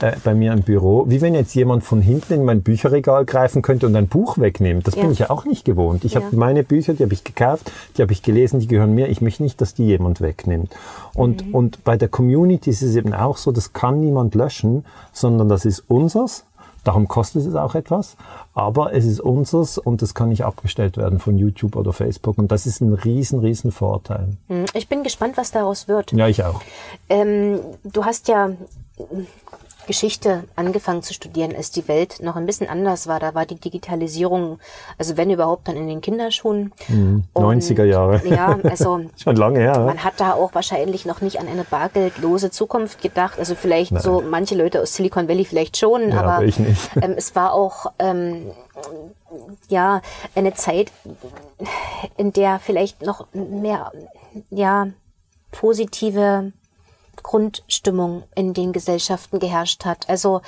äh, 0.00 0.12
bei 0.22 0.34
mir 0.34 0.52
im 0.52 0.62
Büro, 0.62 1.04
wie 1.08 1.20
wenn 1.20 1.34
jetzt 1.34 1.54
jemand 1.54 1.84
von 1.84 2.00
hinten 2.00 2.34
in 2.34 2.44
mein 2.44 2.62
Bücherregal 2.62 3.24
greifen 3.24 3.62
könnte 3.62 3.86
und 3.86 3.96
ein 3.96 4.08
Buch 4.08 4.38
wegnimmt. 4.38 4.86
Das 4.86 4.94
ja. 4.94 5.02
bin 5.02 5.12
ich 5.12 5.18
ja 5.20 5.30
auch 5.30 5.44
nicht 5.44 5.64
gewohnt. 5.64 6.04
Ich 6.04 6.14
ja. 6.14 6.22
habe 6.22 6.36
meine 6.36 6.62
Bücher, 6.62 6.94
die 6.94 7.02
habe 7.02 7.14
ich 7.14 7.24
gekauft, 7.24 7.70
die 7.96 8.02
habe 8.02 8.12
ich 8.12 8.22
gelesen, 8.22 8.60
die 8.60 8.66
gehören 8.66 8.94
mir. 8.94 9.08
Ich 9.08 9.20
möchte 9.20 9.42
nicht, 9.42 9.60
dass 9.60 9.74
die 9.74 9.86
jemand 9.86 10.20
wegnimmt. 10.20 10.74
Und, 11.14 11.46
mhm. 11.46 11.54
und 11.54 11.84
bei 11.84 11.96
der 11.96 12.08
Community 12.08 12.70
ist 12.70 12.82
es 12.82 12.96
eben 12.96 13.14
auch 13.14 13.36
so, 13.36 13.52
das 13.52 13.72
kann 13.72 14.00
niemand 14.00 14.34
löschen, 14.34 14.84
sondern 15.12 15.48
das 15.48 15.64
ist 15.64 15.84
unseres. 15.88 16.44
Darum 16.84 17.08
kostet 17.08 17.46
es 17.46 17.54
auch 17.54 17.74
etwas, 17.74 18.16
aber 18.54 18.94
es 18.94 19.04
ist 19.04 19.20
unseres 19.20 19.78
und 19.78 20.02
es 20.02 20.14
kann 20.14 20.30
nicht 20.30 20.44
abgestellt 20.44 20.96
werden 20.96 21.18
von 21.18 21.36
YouTube 21.36 21.76
oder 21.76 21.92
Facebook 21.92 22.38
und 22.38 22.50
das 22.50 22.66
ist 22.66 22.80
ein 22.80 22.94
riesen, 22.94 23.40
riesen 23.40 23.72
Vorteil. 23.72 24.36
Mhm. 24.48 24.64
Ich 24.74 24.88
bin 24.88 25.02
gespannt, 25.02 25.36
was 25.36 25.50
daraus 25.50 25.88
wird. 25.88 26.12
Ja, 26.12 26.28
ich 26.28 26.42
auch. 26.42 26.60
Ähm, 27.08 27.60
du 27.84 28.04
hast 28.04 28.28
ja 28.28 28.50
Geschichte 29.90 30.44
angefangen 30.54 31.02
zu 31.02 31.12
studieren, 31.12 31.52
als 31.56 31.72
die 31.72 31.88
Welt 31.88 32.22
noch 32.22 32.36
ein 32.36 32.46
bisschen 32.46 32.68
anders 32.68 33.08
war. 33.08 33.18
Da 33.18 33.34
war 33.34 33.44
die 33.44 33.56
Digitalisierung, 33.56 34.60
also 34.98 35.16
wenn 35.16 35.30
überhaupt, 35.30 35.66
dann 35.66 35.74
in 35.74 35.88
den 35.88 36.00
Kinderschuhen. 36.00 36.72
Mhm, 36.86 37.24
90er 37.34 37.82
Jahre. 37.82 38.24
Ja, 38.24 38.56
also 38.62 39.00
schon 39.16 39.34
lange 39.34 39.58
her. 39.58 39.80
Man 39.80 40.04
hat 40.04 40.14
da 40.18 40.34
auch 40.34 40.54
wahrscheinlich 40.54 41.06
noch 41.06 41.22
nicht 41.22 41.40
an 41.40 41.48
eine 41.48 41.64
bargeldlose 41.64 42.52
Zukunft 42.52 43.02
gedacht. 43.02 43.40
Also 43.40 43.56
vielleicht 43.56 43.90
Nein. 43.90 44.02
so 44.04 44.22
manche 44.24 44.54
Leute 44.54 44.80
aus 44.80 44.94
Silicon 44.94 45.26
Valley 45.26 45.44
vielleicht 45.44 45.76
schon, 45.76 46.10
ja, 46.10 46.22
aber, 46.22 46.44
ich 46.44 46.60
nicht. 46.60 46.90
Ähm, 47.02 47.14
es 47.16 47.34
war 47.34 47.52
auch 47.52 47.86
ähm, 47.98 48.52
ja 49.68 50.02
eine 50.36 50.54
Zeit, 50.54 50.92
in 52.16 52.32
der 52.32 52.60
vielleicht 52.60 53.02
noch 53.02 53.26
mehr 53.32 53.90
ja 54.50 54.86
positive 55.50 56.52
Grundstimmung 57.22 58.24
in 58.34 58.54
den 58.54 58.72
Gesellschaften 58.72 59.38
geherrscht 59.38 59.84
hat. 59.84 60.08
Also 60.08 60.40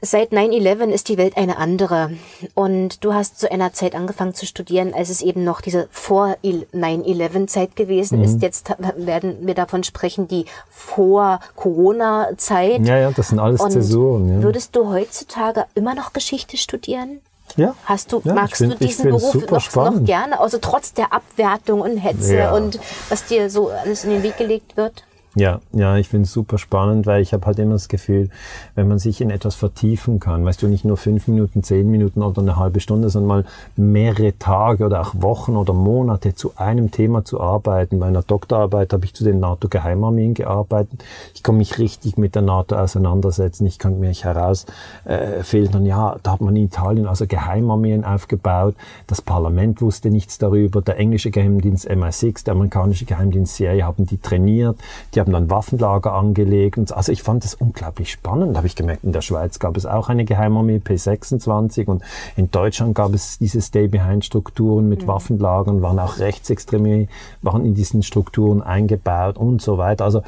seit 0.00 0.32
9-11 0.32 0.90
ist 0.90 1.08
die 1.08 1.18
Welt 1.18 1.36
eine 1.36 1.58
andere. 1.58 2.10
Und 2.54 3.04
du 3.04 3.14
hast 3.14 3.38
zu 3.40 3.50
einer 3.50 3.72
Zeit 3.72 3.94
angefangen 3.94 4.34
zu 4.34 4.46
studieren, 4.46 4.94
als 4.94 5.10
es 5.10 5.22
eben 5.22 5.44
noch 5.44 5.60
diese 5.60 5.88
vor 5.90 6.36
9-11-Zeit 6.42 7.76
gewesen 7.76 8.18
mhm. 8.18 8.24
ist. 8.24 8.42
Jetzt 8.42 8.70
werden 8.96 9.46
wir 9.46 9.54
davon 9.54 9.84
sprechen, 9.84 10.28
die 10.28 10.46
vor 10.70 11.40
Corona-Zeit. 11.56 12.86
Ja, 12.86 12.98
ja, 12.98 13.10
das 13.10 13.28
sind 13.28 13.38
alles 13.38 13.60
Und 13.60 13.72
Zäsuren. 13.72 14.28
Ja. 14.28 14.42
Würdest 14.42 14.76
du 14.76 14.88
heutzutage 14.88 15.66
immer 15.74 15.94
noch 15.94 16.12
Geschichte 16.12 16.56
studieren? 16.56 17.20
Ja. 17.56 17.74
Hast 17.84 18.12
du, 18.12 18.20
ja, 18.24 18.32
magst 18.32 18.58
find, 18.58 18.74
du 18.74 18.78
diesen 18.78 19.10
Beruf 19.10 19.34
noch, 19.50 19.74
noch, 19.74 20.04
gerne? 20.04 20.38
Also 20.38 20.58
trotz 20.58 20.92
der 20.92 21.12
Abwertung 21.12 21.80
und 21.80 21.96
Hetze 21.96 22.36
ja. 22.36 22.52
und 22.52 22.78
was 23.08 23.26
dir 23.26 23.50
so 23.50 23.70
alles 23.70 24.04
in 24.04 24.10
den 24.10 24.22
Weg 24.22 24.36
gelegt 24.36 24.76
wird? 24.76 25.02
Ja, 25.36 25.60
ja, 25.72 25.96
ich 25.96 26.08
finde 26.08 26.24
es 26.24 26.32
super 26.32 26.58
spannend, 26.58 27.06
weil 27.06 27.22
ich 27.22 27.32
habe 27.32 27.46
halt 27.46 27.60
immer 27.60 27.74
das 27.74 27.88
Gefühl, 27.88 28.30
wenn 28.74 28.88
man 28.88 28.98
sich 28.98 29.20
in 29.20 29.30
etwas 29.30 29.54
vertiefen 29.54 30.18
kann, 30.18 30.44
weißt 30.44 30.60
du, 30.60 30.66
nicht 30.66 30.84
nur 30.84 30.96
fünf 30.96 31.28
Minuten, 31.28 31.62
zehn 31.62 31.88
Minuten 31.88 32.22
oder 32.22 32.42
eine 32.42 32.56
halbe 32.56 32.80
Stunde, 32.80 33.10
sondern 33.10 33.28
mal 33.28 33.44
mehrere 33.76 34.36
Tage 34.38 34.84
oder 34.84 35.00
auch 35.00 35.14
Wochen 35.14 35.56
oder 35.56 35.72
Monate 35.72 36.34
zu 36.34 36.54
einem 36.56 36.90
Thema 36.90 37.24
zu 37.24 37.40
arbeiten. 37.40 38.00
Bei 38.00 38.06
einer 38.06 38.22
Doktorarbeit 38.22 38.92
habe 38.92 39.04
ich 39.04 39.14
zu 39.14 39.22
den 39.22 39.38
NATO-Geheimarmeen 39.38 40.34
gearbeitet. 40.34 41.04
Ich 41.34 41.44
kann 41.44 41.56
mich 41.56 41.78
richtig 41.78 42.18
mit 42.18 42.34
der 42.34 42.42
NATO 42.42 42.74
auseinandersetzen. 42.74 43.66
Ich 43.66 43.78
kann 43.78 44.00
mich 44.00 44.24
heraus 44.24 44.66
äh, 45.04 45.42
ja, 45.84 46.16
da 46.22 46.32
hat 46.32 46.40
man 46.40 46.56
in 46.56 46.64
Italien 46.64 47.06
also 47.06 47.26
Geheimarmeen 47.26 48.04
aufgebaut. 48.04 48.74
Das 49.06 49.22
Parlament 49.22 49.80
wusste 49.80 50.10
nichts 50.10 50.38
darüber. 50.38 50.82
Der 50.82 50.98
englische 50.98 51.30
Geheimdienst 51.30 51.88
MI6, 51.88 52.44
der 52.44 52.54
amerikanische 52.54 53.04
Geheimdienst 53.04 53.54
CIA 53.54 53.86
haben 53.86 54.06
die 54.06 54.18
trainiert. 54.18 54.76
Die 55.14 55.19
die 55.20 55.26
haben 55.26 55.32
dann 55.32 55.50
Waffenlager 55.50 56.14
angelegt. 56.14 56.78
Und, 56.78 56.96
also 56.96 57.12
ich 57.12 57.22
fand 57.22 57.44
das 57.44 57.54
unglaublich 57.54 58.10
spannend. 58.10 58.54
Da 58.54 58.58
habe 58.58 58.66
ich 58.66 58.74
gemerkt, 58.74 59.04
in 59.04 59.12
der 59.12 59.20
Schweiz 59.20 59.58
gab 59.58 59.76
es 59.76 59.84
auch 59.84 60.08
eine 60.08 60.24
Geheimarmee 60.24 60.80
P26 60.82 61.86
und 61.86 62.02
in 62.36 62.50
Deutschland 62.50 62.94
gab 62.94 63.12
es 63.12 63.38
diese 63.38 63.60
Stay-Behind-Strukturen 63.60 64.88
mit 64.88 65.02
mhm. 65.02 65.08
Waffenlagern, 65.08 65.82
waren 65.82 65.98
auch 65.98 66.18
Rechtsextreme, 66.18 67.08
waren 67.42 67.66
in 67.66 67.74
diesen 67.74 68.02
Strukturen 68.02 68.62
eingebaut 68.62 69.36
und 69.36 69.60
so 69.60 69.76
weiter. 69.76 70.04
Also 70.04 70.22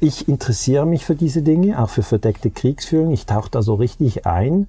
ich 0.00 0.28
interessiere 0.28 0.86
mich 0.86 1.04
für 1.04 1.16
diese 1.16 1.42
Dinge, 1.42 1.82
auch 1.82 1.88
für 1.90 2.04
verdeckte 2.04 2.50
Kriegsführung. 2.50 3.10
Ich 3.10 3.26
tauche 3.26 3.50
da 3.50 3.62
so 3.62 3.74
richtig 3.74 4.24
ein. 4.24 4.68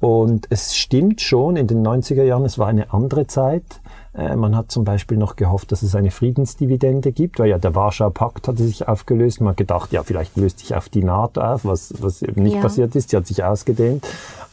Und 0.00 0.48
es 0.50 0.76
stimmt 0.76 1.20
schon, 1.20 1.56
in 1.56 1.68
den 1.68 1.86
90er 1.86 2.24
Jahren, 2.24 2.44
es 2.44 2.58
war 2.58 2.66
eine 2.66 2.92
andere 2.92 3.28
Zeit. 3.28 3.62
Äh, 4.16 4.36
man 4.36 4.56
hat 4.56 4.70
zum 4.70 4.84
Beispiel 4.84 5.18
noch 5.18 5.36
gehofft, 5.36 5.72
dass 5.72 5.82
es 5.82 5.94
eine 5.94 6.10
Friedensdividende 6.10 7.12
gibt, 7.12 7.38
weil 7.38 7.48
ja 7.48 7.58
der 7.58 7.74
Warschauer 7.74 8.12
Pakt 8.12 8.46
hatte 8.48 8.62
sich 8.62 8.86
aufgelöst. 8.86 9.40
Man 9.40 9.50
hat 9.50 9.56
gedacht, 9.56 9.92
ja, 9.92 10.02
vielleicht 10.02 10.36
löst 10.36 10.60
sich 10.60 10.74
auf 10.74 10.88
die 10.88 11.02
NATO 11.02 11.40
auf, 11.40 11.64
was, 11.64 11.94
was 12.00 12.22
eben 12.22 12.42
nicht 12.42 12.56
ja. 12.56 12.60
passiert 12.60 12.94
ist. 12.94 13.10
Sie 13.10 13.16
hat 13.16 13.26
sich 13.26 13.42
ausgedehnt. 13.42 14.06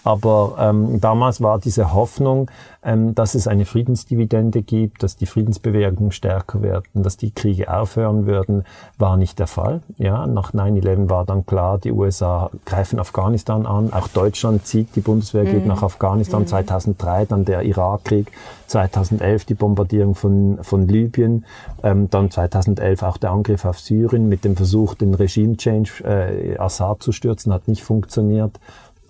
Aber 0.04 0.56
ähm, 0.60 1.00
damals 1.00 1.42
war 1.42 1.60
diese 1.60 1.94
Hoffnung, 1.94 2.50
ähm, 2.84 3.14
dass 3.14 3.36
es 3.36 3.48
eine 3.48 3.66
Friedensdividende 3.66 4.64
gibt, 4.64 5.04
dass 5.04 5.16
die 5.16 5.28
Friedensbewegungen 5.28 6.12
stärker 6.12 6.64
werden, 6.64 7.04
dass 7.04 7.18
die 7.18 7.32
Kriege 7.32 7.72
aufhören 7.72 8.26
würden, 8.26 8.64
war 8.98 9.18
nicht 9.18 9.38
der 9.38 9.46
Fall. 9.46 9.82
Ja, 9.98 10.26
nach 10.26 10.54
9/11 10.54 11.10
war 11.10 11.26
dann 11.26 11.46
klar, 11.46 11.78
die 11.78 11.92
USA 11.92 12.50
greifen 12.66 13.00
Afghanistan 13.00 13.68
an, 13.68 13.94
auch 13.94 14.08
Deutschland 14.08 14.66
zieht, 14.66 14.96
die 14.96 15.02
Bundeswehr 15.02 15.46
geht 15.46 15.62
mhm. 15.64 15.68
nach 15.68 15.84
Afghanistan. 15.84 16.42
Mhm. 16.42 16.48
2003 16.48 17.26
dann 17.26 17.46
der 17.46 17.62
Irakkrieg, 17.62 18.32
2011 18.68 19.46
die 19.46 19.54
Bombardierung 19.54 20.16
von 20.16 20.58
von 20.64 20.88
Libyen, 20.88 21.46
ähm, 21.84 22.10
dann 22.10 22.32
2011 22.32 23.04
auch 23.04 23.18
der 23.18 23.32
Angriff 23.32 23.66
auf 23.66 23.80
Syrien 23.80 24.28
mit 24.28 24.44
dem 24.46 24.56
Versuch, 24.56 24.96
den 24.96 25.14
Regime 25.14 25.58
Change 25.58 26.04
äh, 26.04 26.58
Assad 26.58 27.04
zu 27.04 27.12
stürzen, 27.12 27.54
hat 27.54 27.68
nicht 27.68 27.84
funktioniert 27.84 28.60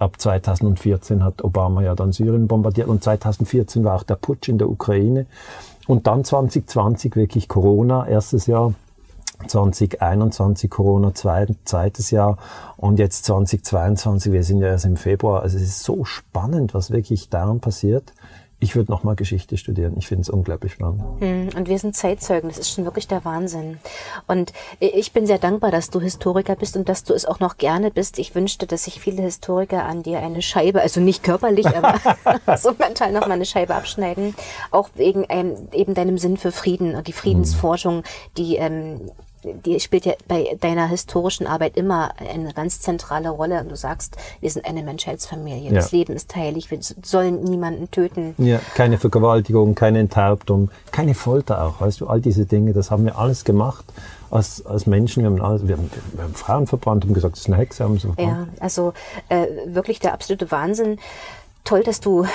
ab 0.02 0.20
2014 0.20 1.24
hat 1.24 1.44
Obama 1.44 1.84
ja 1.84 1.96
dann 1.96 2.12
Syrien 2.12 2.48
bombardiert 2.48 2.88
und 2.88 3.04
2014 3.04 3.84
war 3.84 3.96
auch 3.96 4.04
der 4.04 4.16
Putsch 4.16 4.50
in 4.50 4.58
der 4.58 4.70
Ukraine. 4.70 5.28
Und 5.88 6.08
dann 6.08 6.24
2020 6.24 7.16
wirklich 7.16 7.48
Corona, 7.48 8.08
erstes 8.08 8.48
Jahr. 8.48 8.74
2021 9.48 10.70
Corona, 10.70 11.14
zweites 11.16 12.12
Jahr 12.12 12.38
und 12.78 13.00
jetzt 13.00 13.26
2022, 13.26 14.32
wir 14.32 14.44
sind 14.44 14.60
ja 14.60 14.68
erst 14.68 14.86
im 14.86 14.98
Februar. 14.98 15.42
Also 15.42 15.58
es 15.58 15.64
ist 15.64 15.84
so 15.84 16.06
spannend, 16.06 16.76
was 16.76 16.92
wirklich 16.92 17.30
daran 17.30 17.60
passiert 17.60 18.14
ich 18.62 18.76
würde 18.76 18.92
nochmal 18.92 19.16
Geschichte 19.16 19.58
studieren. 19.58 19.96
Ich 19.98 20.08
finde 20.08 20.22
es 20.22 20.30
unglaublich 20.30 20.74
spannend. 20.74 21.02
Hm, 21.20 21.50
und 21.58 21.68
wir 21.68 21.80
sind 21.80 21.96
Zeitzeugen. 21.96 22.48
Das 22.48 22.60
ist 22.60 22.70
schon 22.70 22.86
wirklich 22.86 23.08
der 23.08 23.26
Wahnsinn. 23.26 23.80
Und 24.28 24.54
ich 24.80 25.12
bin 25.14 25.26
sehr 25.26 25.40
dankbar, 25.40 25.72
dass 25.72 25.90
du 25.90 26.00
Historiker 26.00 26.56
bist 26.56 26.78
und 26.78 26.88
dass 26.88 27.04
du 27.04 27.16
es 27.16 27.26
auch 27.26 27.40
noch 27.40 27.58
gerne 27.58 27.90
bist. 27.90 28.20
Ich 28.20 28.36
wünschte, 28.36 28.68
dass 28.68 28.84
sich 28.84 29.02
viele 29.02 29.24
Historiker 29.24 29.86
an 29.86 30.04
dir 30.04 30.20
eine 30.20 30.44
Scheibe, 30.44 30.80
also 30.82 31.02
nicht 31.02 31.24
körperlich, 31.24 31.68
aber 31.76 31.96
so 32.58 32.74
mental 32.78 33.12
nochmal 33.12 33.32
eine 33.32 33.46
Scheibe 33.46 33.74
abschneiden. 33.74 34.36
Auch 34.70 34.90
wegen 34.94 35.26
ähm, 35.30 35.56
eben 35.74 35.96
deinem 35.96 36.20
Sinn 36.20 36.38
für 36.38 36.52
Frieden 36.52 36.94
und 36.94 37.08
die 37.08 37.14
Friedensforschung, 37.14 38.04
die 38.38 38.58
ähm, 38.58 39.10
die 39.44 39.80
spielt 39.80 40.06
ja 40.06 40.14
bei 40.28 40.58
deiner 40.60 40.88
historischen 40.88 41.48
Arbeit 41.48 41.78
immer 41.78 42.12
eine 42.18 42.54
ganz 42.54 42.82
zentrale 42.82 43.30
Rolle. 43.30 43.60
Und 43.62 43.70
du 43.70 43.76
sagst, 43.76 44.18
wir 44.40 44.50
sind 44.50 44.66
eine 44.66 44.84
Menschheitsfamilie. 44.84 45.70
Ja. 45.70 45.76
Das 45.76 45.92
Leben 45.92 46.14
ist 46.14 46.36
heilig. 46.36 46.70
Wir 46.72 46.80
sollen 46.82 47.44
niemanden 47.44 47.90
töten. 47.92 48.36
Ja, 48.38 48.60
keine 48.76 48.98
Vergewaltigung, 48.98 49.76
keine 49.76 50.00
Enthauptung, 50.00 50.70
keine 50.92 51.14
Folter 51.14 51.64
auch. 51.64 51.82
Weißt 51.82 52.02
du, 52.02 52.08
all 52.08 52.22
diese 52.22 52.46
Dinge, 52.46 52.74
das 52.74 52.92
haben 52.92 53.06
wir 53.06 53.18
alles 53.18 53.44
gemacht 53.44 53.86
als, 54.30 54.66
als 54.66 54.86
Menschen. 54.86 55.24
Wir 55.24 55.30
haben, 55.30 55.42
alles, 55.42 55.68
wir, 55.68 55.78
haben, 55.78 55.90
wir 56.14 56.24
haben 56.24 56.36
Frauen 56.36 56.68
verbrannt 56.68 57.06
und 57.06 57.14
gesagt, 57.14 57.34
das 57.34 57.42
ist 57.42 57.48
eine 57.48 57.58
Hexe. 57.58 57.84
Haben 57.84 58.00
so 58.00 58.14
ja, 58.18 58.48
also 58.60 58.94
äh, 59.30 59.48
wirklich 59.66 60.00
der 60.00 60.14
absolute 60.14 60.52
Wahnsinn. 60.52 61.00
Toll, 61.64 61.84
dass 61.84 62.00
du 62.00 62.26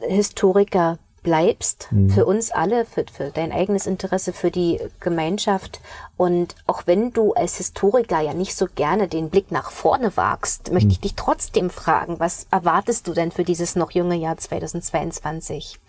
Historiker 0.00 0.98
bleibst 1.26 1.88
mhm. 1.90 2.08
für 2.08 2.24
uns 2.24 2.52
alle, 2.52 2.84
für, 2.84 3.04
für 3.12 3.30
dein 3.30 3.50
eigenes 3.50 3.88
Interesse, 3.88 4.32
für 4.32 4.52
die 4.52 4.78
Gemeinschaft. 5.00 5.80
Und 6.16 6.54
auch 6.68 6.84
wenn 6.86 7.12
du 7.12 7.32
als 7.32 7.56
Historiker 7.56 8.20
ja 8.20 8.32
nicht 8.32 8.54
so 8.54 8.68
gerne 8.72 9.08
den 9.08 9.28
Blick 9.28 9.50
nach 9.50 9.72
vorne 9.72 10.16
wagst, 10.16 10.70
möchte 10.70 10.86
mhm. 10.86 10.92
ich 10.92 11.00
dich 11.00 11.14
trotzdem 11.16 11.68
fragen, 11.68 12.20
was 12.20 12.46
erwartest 12.52 13.08
du 13.08 13.12
denn 13.12 13.32
für 13.32 13.42
dieses 13.42 13.74
noch 13.74 13.90
junge 13.90 14.14
Jahr 14.14 14.36
2022? 14.36 15.80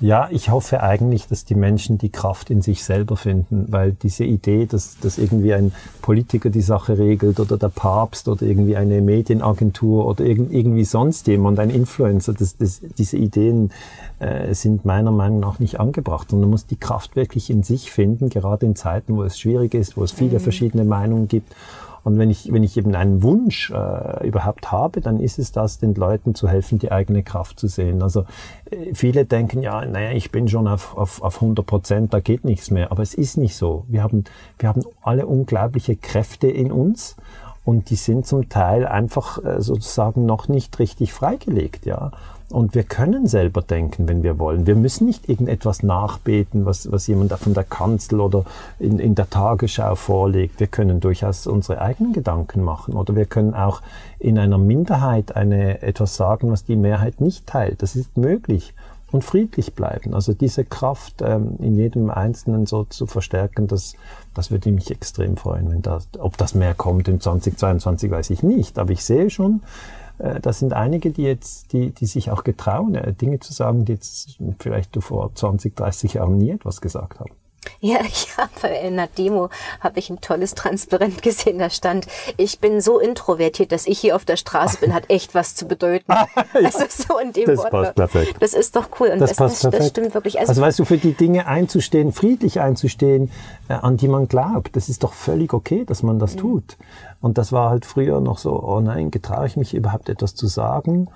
Ja, 0.00 0.28
ich 0.30 0.50
hoffe 0.50 0.80
eigentlich, 0.80 1.26
dass 1.26 1.44
die 1.44 1.56
Menschen 1.56 1.98
die 1.98 2.10
Kraft 2.10 2.50
in 2.50 2.62
sich 2.62 2.84
selber 2.84 3.16
finden, 3.16 3.66
weil 3.70 3.92
diese 3.92 4.24
Idee, 4.24 4.66
dass, 4.66 4.96
dass 5.00 5.18
irgendwie 5.18 5.52
ein 5.54 5.72
Politiker 6.02 6.50
die 6.50 6.60
Sache 6.60 6.98
regelt 6.98 7.40
oder 7.40 7.58
der 7.58 7.68
Papst 7.68 8.28
oder 8.28 8.42
irgendwie 8.42 8.76
eine 8.76 9.00
Medienagentur 9.00 10.06
oder 10.06 10.24
irgend, 10.24 10.52
irgendwie 10.52 10.84
sonst 10.84 11.26
jemand, 11.26 11.58
ein 11.58 11.70
Influencer, 11.70 12.32
das, 12.32 12.56
das, 12.56 12.80
diese 12.96 13.16
Ideen 13.16 13.70
äh, 14.20 14.54
sind 14.54 14.84
meiner 14.84 15.10
Meinung 15.10 15.40
nach 15.40 15.58
nicht 15.58 15.80
angebracht. 15.80 16.32
Und 16.32 16.40
man 16.40 16.50
muss 16.50 16.66
die 16.66 16.76
Kraft 16.76 17.16
wirklich 17.16 17.50
in 17.50 17.64
sich 17.64 17.90
finden, 17.90 18.28
gerade 18.28 18.66
in 18.66 18.76
Zeiten, 18.76 19.16
wo 19.16 19.24
es 19.24 19.38
schwierig 19.38 19.74
ist, 19.74 19.96
wo 19.96 20.04
es 20.04 20.12
viele 20.12 20.38
mhm. 20.38 20.42
verschiedene 20.42 20.84
Meinungen 20.84 21.26
gibt. 21.26 21.52
Und 22.04 22.18
wenn 22.18 22.30
ich, 22.30 22.52
wenn 22.52 22.62
ich 22.62 22.76
eben 22.76 22.94
einen 22.94 23.22
Wunsch 23.22 23.70
äh, 23.70 24.26
überhaupt 24.26 24.72
habe, 24.72 25.00
dann 25.00 25.20
ist 25.20 25.38
es 25.38 25.52
das, 25.52 25.78
den 25.78 25.94
Leuten 25.94 26.34
zu 26.34 26.48
helfen, 26.48 26.78
die 26.78 26.92
eigene 26.92 27.22
Kraft 27.22 27.58
zu 27.58 27.68
sehen. 27.68 28.02
Also 28.02 28.24
äh, 28.70 28.94
viele 28.94 29.24
denken, 29.24 29.62
ja, 29.62 29.84
naja, 29.84 30.12
ich 30.12 30.30
bin 30.30 30.48
schon 30.48 30.68
auf, 30.68 30.96
auf, 30.96 31.22
auf 31.22 31.36
100 31.36 31.64
Prozent, 31.66 32.14
da 32.14 32.20
geht 32.20 32.44
nichts 32.44 32.70
mehr. 32.70 32.90
Aber 32.90 33.02
es 33.02 33.14
ist 33.14 33.36
nicht 33.36 33.56
so. 33.56 33.84
Wir 33.88 34.02
haben, 34.02 34.24
wir 34.58 34.68
haben 34.68 34.82
alle 35.02 35.26
unglaubliche 35.26 35.96
Kräfte 35.96 36.48
in 36.48 36.72
uns 36.72 37.16
und 37.64 37.90
die 37.90 37.96
sind 37.96 38.26
zum 38.26 38.48
Teil 38.48 38.86
einfach 38.86 39.44
äh, 39.44 39.60
sozusagen 39.60 40.24
noch 40.24 40.48
nicht 40.48 40.78
richtig 40.78 41.12
freigelegt, 41.12 41.84
ja. 41.84 42.12
Und 42.50 42.74
wir 42.74 42.82
können 42.82 43.26
selber 43.26 43.60
denken, 43.60 44.08
wenn 44.08 44.22
wir 44.22 44.38
wollen. 44.38 44.66
Wir 44.66 44.74
müssen 44.74 45.06
nicht 45.06 45.28
irgendetwas 45.28 45.82
nachbeten, 45.82 46.64
was, 46.64 46.90
was 46.90 47.06
jemand 47.06 47.32
von 47.34 47.52
der 47.52 47.64
Kanzel 47.64 48.20
oder 48.20 48.44
in, 48.78 48.98
in 48.98 49.14
der 49.14 49.28
Tagesschau 49.28 49.96
vorlegt. 49.96 50.58
Wir 50.58 50.66
können 50.66 51.00
durchaus 51.00 51.46
unsere 51.46 51.82
eigenen 51.82 52.14
Gedanken 52.14 52.64
machen. 52.64 52.94
Oder 52.94 53.14
wir 53.16 53.26
können 53.26 53.54
auch 53.54 53.82
in 54.18 54.38
einer 54.38 54.56
Minderheit 54.56 55.36
eine, 55.36 55.82
etwas 55.82 56.16
sagen, 56.16 56.50
was 56.50 56.64
die 56.64 56.76
Mehrheit 56.76 57.20
nicht 57.20 57.46
teilt. 57.46 57.82
Das 57.82 57.96
ist 57.96 58.16
möglich. 58.16 58.72
Und 59.10 59.24
friedlich 59.24 59.74
bleiben. 59.74 60.12
Also 60.12 60.34
diese 60.34 60.64
Kraft 60.64 61.22
ähm, 61.22 61.56
in 61.60 61.76
jedem 61.76 62.10
Einzelnen 62.10 62.66
so 62.66 62.84
zu 62.84 63.06
verstärken, 63.06 63.66
das, 63.66 63.94
das 64.34 64.50
würde 64.50 64.70
mich 64.70 64.90
extrem 64.90 65.38
freuen. 65.38 65.70
Wenn 65.70 65.80
das, 65.80 66.08
ob 66.18 66.36
das 66.36 66.54
mehr 66.54 66.74
kommt 66.74 67.08
in 67.08 67.18
2022, 67.18 68.10
weiß 68.10 68.30
ich 68.30 68.42
nicht. 68.42 68.78
Aber 68.78 68.92
ich 68.92 69.02
sehe 69.02 69.30
schon, 69.30 69.62
das 70.40 70.58
sind 70.58 70.72
einige, 70.72 71.10
die 71.10 71.22
jetzt, 71.22 71.72
die, 71.72 71.90
die 71.90 72.06
sich 72.06 72.30
auch 72.30 72.44
getrauen, 72.44 72.94
äh, 72.94 73.12
Dinge 73.12 73.38
zu 73.38 73.52
sagen, 73.52 73.84
die 73.84 73.92
jetzt 73.92 74.38
vielleicht 74.58 74.96
vor 75.02 75.34
20, 75.34 75.76
30 75.76 76.14
Jahren 76.14 76.38
nie 76.38 76.50
etwas 76.50 76.80
gesagt 76.80 77.20
haben. 77.20 77.30
Ja, 77.80 78.00
ich 78.02 78.36
habe 78.36 78.68
in 78.68 78.94
einer 78.94 79.06
Demo 79.06 79.50
habe 79.80 79.98
ich 79.98 80.10
ein 80.10 80.20
tolles 80.20 80.54
Transparent 80.54 81.22
gesehen, 81.22 81.58
da 81.58 81.70
stand, 81.70 82.06
ich 82.36 82.58
bin 82.58 82.80
so 82.80 82.98
introvertiert, 82.98 83.72
dass 83.72 83.86
ich 83.86 83.98
hier 84.00 84.16
auf 84.16 84.24
der 84.24 84.36
Straße 84.36 84.78
bin, 84.78 84.94
hat 84.94 85.08
echt 85.08 85.34
was 85.34 85.54
zu 85.54 85.66
bedeuten. 85.66 86.12
ja, 86.12 86.26
also 86.54 86.84
so 86.88 87.18
in 87.18 87.32
dem 87.32 87.46
das 87.46 87.58
Wort. 87.58 87.70
passt 87.70 87.94
perfekt. 87.94 88.36
Das 88.40 88.54
ist 88.54 88.74
doch 88.76 88.88
cool 89.00 89.08
und 89.08 89.20
das, 89.20 89.30
das, 89.30 89.36
passt 89.38 89.64
das, 89.64 89.76
das 89.76 89.88
stimmt 89.88 90.14
wirklich. 90.14 90.38
Also, 90.38 90.50
also 90.50 90.62
weißt 90.62 90.78
du, 90.80 90.84
für 90.84 90.98
die 90.98 91.12
Dinge 91.12 91.46
einzustehen, 91.46 92.12
friedlich 92.12 92.60
einzustehen, 92.60 93.30
äh, 93.68 93.74
an 93.74 93.96
die 93.96 94.08
man 94.08 94.28
glaubt, 94.28 94.74
das 94.76 94.88
ist 94.88 95.04
doch 95.04 95.12
völlig 95.12 95.54
okay, 95.54 95.84
dass 95.84 96.02
man 96.02 96.18
das 96.18 96.34
mhm. 96.34 96.40
tut. 96.40 96.76
Und 97.20 97.38
das 97.38 97.52
war 97.52 97.70
halt 97.70 97.84
früher 97.84 98.20
noch 98.20 98.38
so, 98.38 98.62
oh 98.62 98.80
nein, 98.80 99.10
getraue 99.10 99.46
ich 99.46 99.56
mich 99.56 99.74
überhaupt 99.74 100.08
etwas 100.08 100.34
zu 100.34 100.46
sagen? 100.46 101.08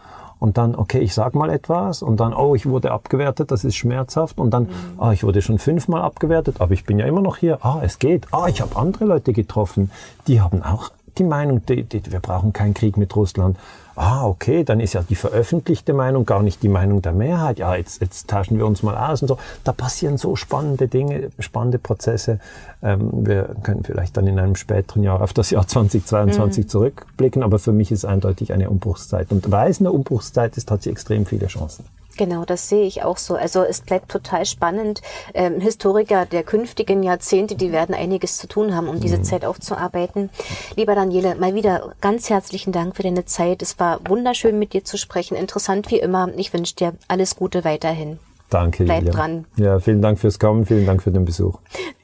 Und 0.42 0.58
dann, 0.58 0.74
okay, 0.74 0.98
ich 0.98 1.14
sag 1.14 1.36
mal 1.36 1.50
etwas 1.50 2.02
und 2.02 2.18
dann, 2.18 2.34
oh, 2.34 2.56
ich 2.56 2.66
wurde 2.66 2.90
abgewertet, 2.90 3.52
das 3.52 3.62
ist 3.62 3.76
schmerzhaft 3.76 4.38
und 4.38 4.50
dann, 4.50 4.64
mhm. 4.64 4.68
ah, 4.98 5.12
ich 5.12 5.22
wurde 5.22 5.40
schon 5.40 5.60
fünfmal 5.60 6.02
abgewertet, 6.02 6.56
aber 6.60 6.72
ich 6.72 6.84
bin 6.84 6.98
ja 6.98 7.06
immer 7.06 7.20
noch 7.20 7.36
hier, 7.36 7.64
ah, 7.64 7.78
es 7.80 8.00
geht, 8.00 8.26
ah, 8.32 8.48
ich 8.48 8.60
habe 8.60 8.74
andere 8.74 9.04
Leute 9.04 9.32
getroffen, 9.32 9.92
die 10.26 10.40
haben 10.40 10.64
auch 10.64 10.90
die 11.16 11.22
Meinung, 11.22 11.64
die, 11.66 11.84
die, 11.84 12.10
wir 12.10 12.18
brauchen 12.18 12.52
keinen 12.52 12.74
Krieg 12.74 12.96
mit 12.96 13.14
Russland. 13.14 13.56
Ah, 13.94 14.26
okay, 14.26 14.64
dann 14.64 14.80
ist 14.80 14.94
ja 14.94 15.02
die 15.02 15.14
veröffentlichte 15.14 15.92
Meinung 15.92 16.24
gar 16.24 16.42
nicht 16.42 16.62
die 16.62 16.68
Meinung 16.68 17.02
der 17.02 17.12
Mehrheit. 17.12 17.58
Ja, 17.58 17.76
jetzt, 17.76 18.00
jetzt 18.00 18.28
tauschen 18.28 18.56
wir 18.56 18.66
uns 18.66 18.82
mal 18.82 18.96
aus 18.96 19.22
und 19.22 19.28
so. 19.28 19.38
Da 19.64 19.72
passieren 19.72 20.16
so 20.16 20.34
spannende 20.36 20.88
Dinge, 20.88 21.30
spannende 21.38 21.78
Prozesse. 21.78 22.40
Ähm, 22.82 23.26
wir 23.26 23.54
können 23.62 23.84
vielleicht 23.84 24.16
dann 24.16 24.26
in 24.26 24.38
einem 24.38 24.56
späteren 24.56 25.02
Jahr 25.02 25.20
auf 25.20 25.32
das 25.32 25.50
Jahr 25.50 25.66
2022 25.66 26.64
mhm. 26.64 26.68
zurückblicken, 26.68 27.42
aber 27.42 27.58
für 27.58 27.72
mich 27.72 27.92
ist 27.92 28.04
eindeutig 28.04 28.52
eine 28.52 28.70
Umbruchszeit. 28.70 29.30
Und 29.30 29.50
weil 29.50 29.70
es 29.70 29.80
eine 29.80 29.92
Umbruchszeit 29.92 30.56
ist, 30.56 30.70
hat 30.70 30.82
sie 30.82 30.90
extrem 30.90 31.26
viele 31.26 31.46
Chancen. 31.46 31.84
Genau, 32.16 32.44
das 32.44 32.68
sehe 32.68 32.84
ich 32.84 33.02
auch 33.02 33.16
so. 33.16 33.34
Also 33.34 33.62
es 33.62 33.80
bleibt 33.80 34.10
total 34.10 34.44
spannend. 34.44 35.00
Ähm, 35.34 35.60
Historiker 35.60 36.26
der 36.26 36.42
künftigen 36.42 37.02
Jahrzehnte, 37.02 37.54
die 37.54 37.72
werden 37.72 37.94
einiges 37.94 38.36
zu 38.36 38.46
tun 38.46 38.74
haben, 38.74 38.88
um 38.88 39.00
diese 39.00 39.18
mhm. 39.18 39.24
Zeit 39.24 39.44
aufzuarbeiten. 39.44 40.30
Lieber 40.76 40.94
Daniele, 40.94 41.34
mal 41.36 41.54
wieder 41.54 41.94
ganz 42.00 42.30
herzlichen 42.30 42.72
Dank 42.72 42.96
für 42.96 43.02
deine 43.02 43.24
Zeit. 43.24 43.62
Es 43.62 43.78
war 43.78 44.00
wunderschön 44.06 44.58
mit 44.58 44.72
dir 44.72 44.84
zu 44.84 44.98
sprechen. 44.98 45.36
Interessant 45.36 45.90
wie 45.90 45.98
immer. 45.98 46.28
Ich 46.36 46.52
wünsche 46.52 46.74
dir 46.74 46.94
alles 47.08 47.36
Gute 47.36 47.64
weiterhin. 47.64 48.18
Danke. 48.50 48.84
Bleib 48.84 49.00
Julia. 49.00 49.12
dran. 49.12 49.44
Ja, 49.56 49.80
vielen 49.80 50.02
Dank 50.02 50.18
fürs 50.18 50.38
Kommen, 50.38 50.66
vielen 50.66 50.84
Dank 50.84 51.02
für 51.02 51.10
den 51.10 51.24
Besuch. 51.24 51.58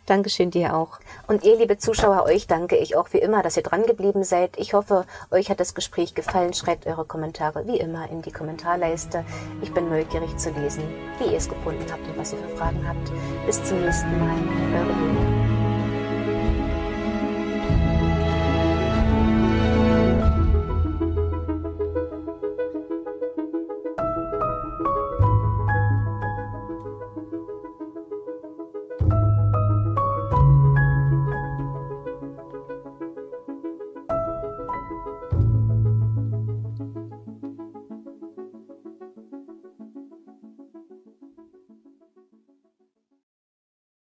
Dankeschön 0.09 0.51
dir 0.51 0.75
auch. 0.75 1.01
Und 1.27 1.45
ihr, 1.45 1.59
liebe 1.59 1.77
Zuschauer, 1.77 2.25
euch 2.25 2.47
danke 2.47 2.77
ich 2.77 2.97
auch 2.97 3.13
wie 3.13 3.19
immer, 3.19 3.43
dass 3.43 3.59
ihr 3.59 3.63
dran 3.63 3.83
geblieben 3.83 4.25
seid. 4.25 4.57
Ich 4.57 4.73
hoffe, 4.73 5.05
euch 5.31 5.51
hat 5.51 5.61
das 5.61 5.75
Gespräch 5.75 6.15
gefallen. 6.15 6.55
Schreibt 6.55 6.87
eure 6.87 7.05
Kommentare 7.05 7.67
wie 7.67 7.79
immer 7.79 8.09
in 8.11 8.23
die 8.23 8.33
Kommentarleiste. 8.33 9.23
Ich 9.61 9.75
bin 9.75 9.91
neugierig 9.91 10.35
zu 10.39 10.49
lesen, 10.51 10.85
wie 11.19 11.31
ihr 11.31 11.37
es 11.37 11.51
gefunden 11.51 11.85
habt 11.93 12.09
und 12.09 12.17
was 12.17 12.33
ihr 12.33 12.39
für 12.39 12.57
Fragen 12.57 12.89
habt. 12.89 13.13
Bis 13.45 13.63
zum 13.63 13.83
nächsten 13.83 14.19
Mal. 14.19 14.37
Eure 14.75 14.93
Julia. 14.93 15.38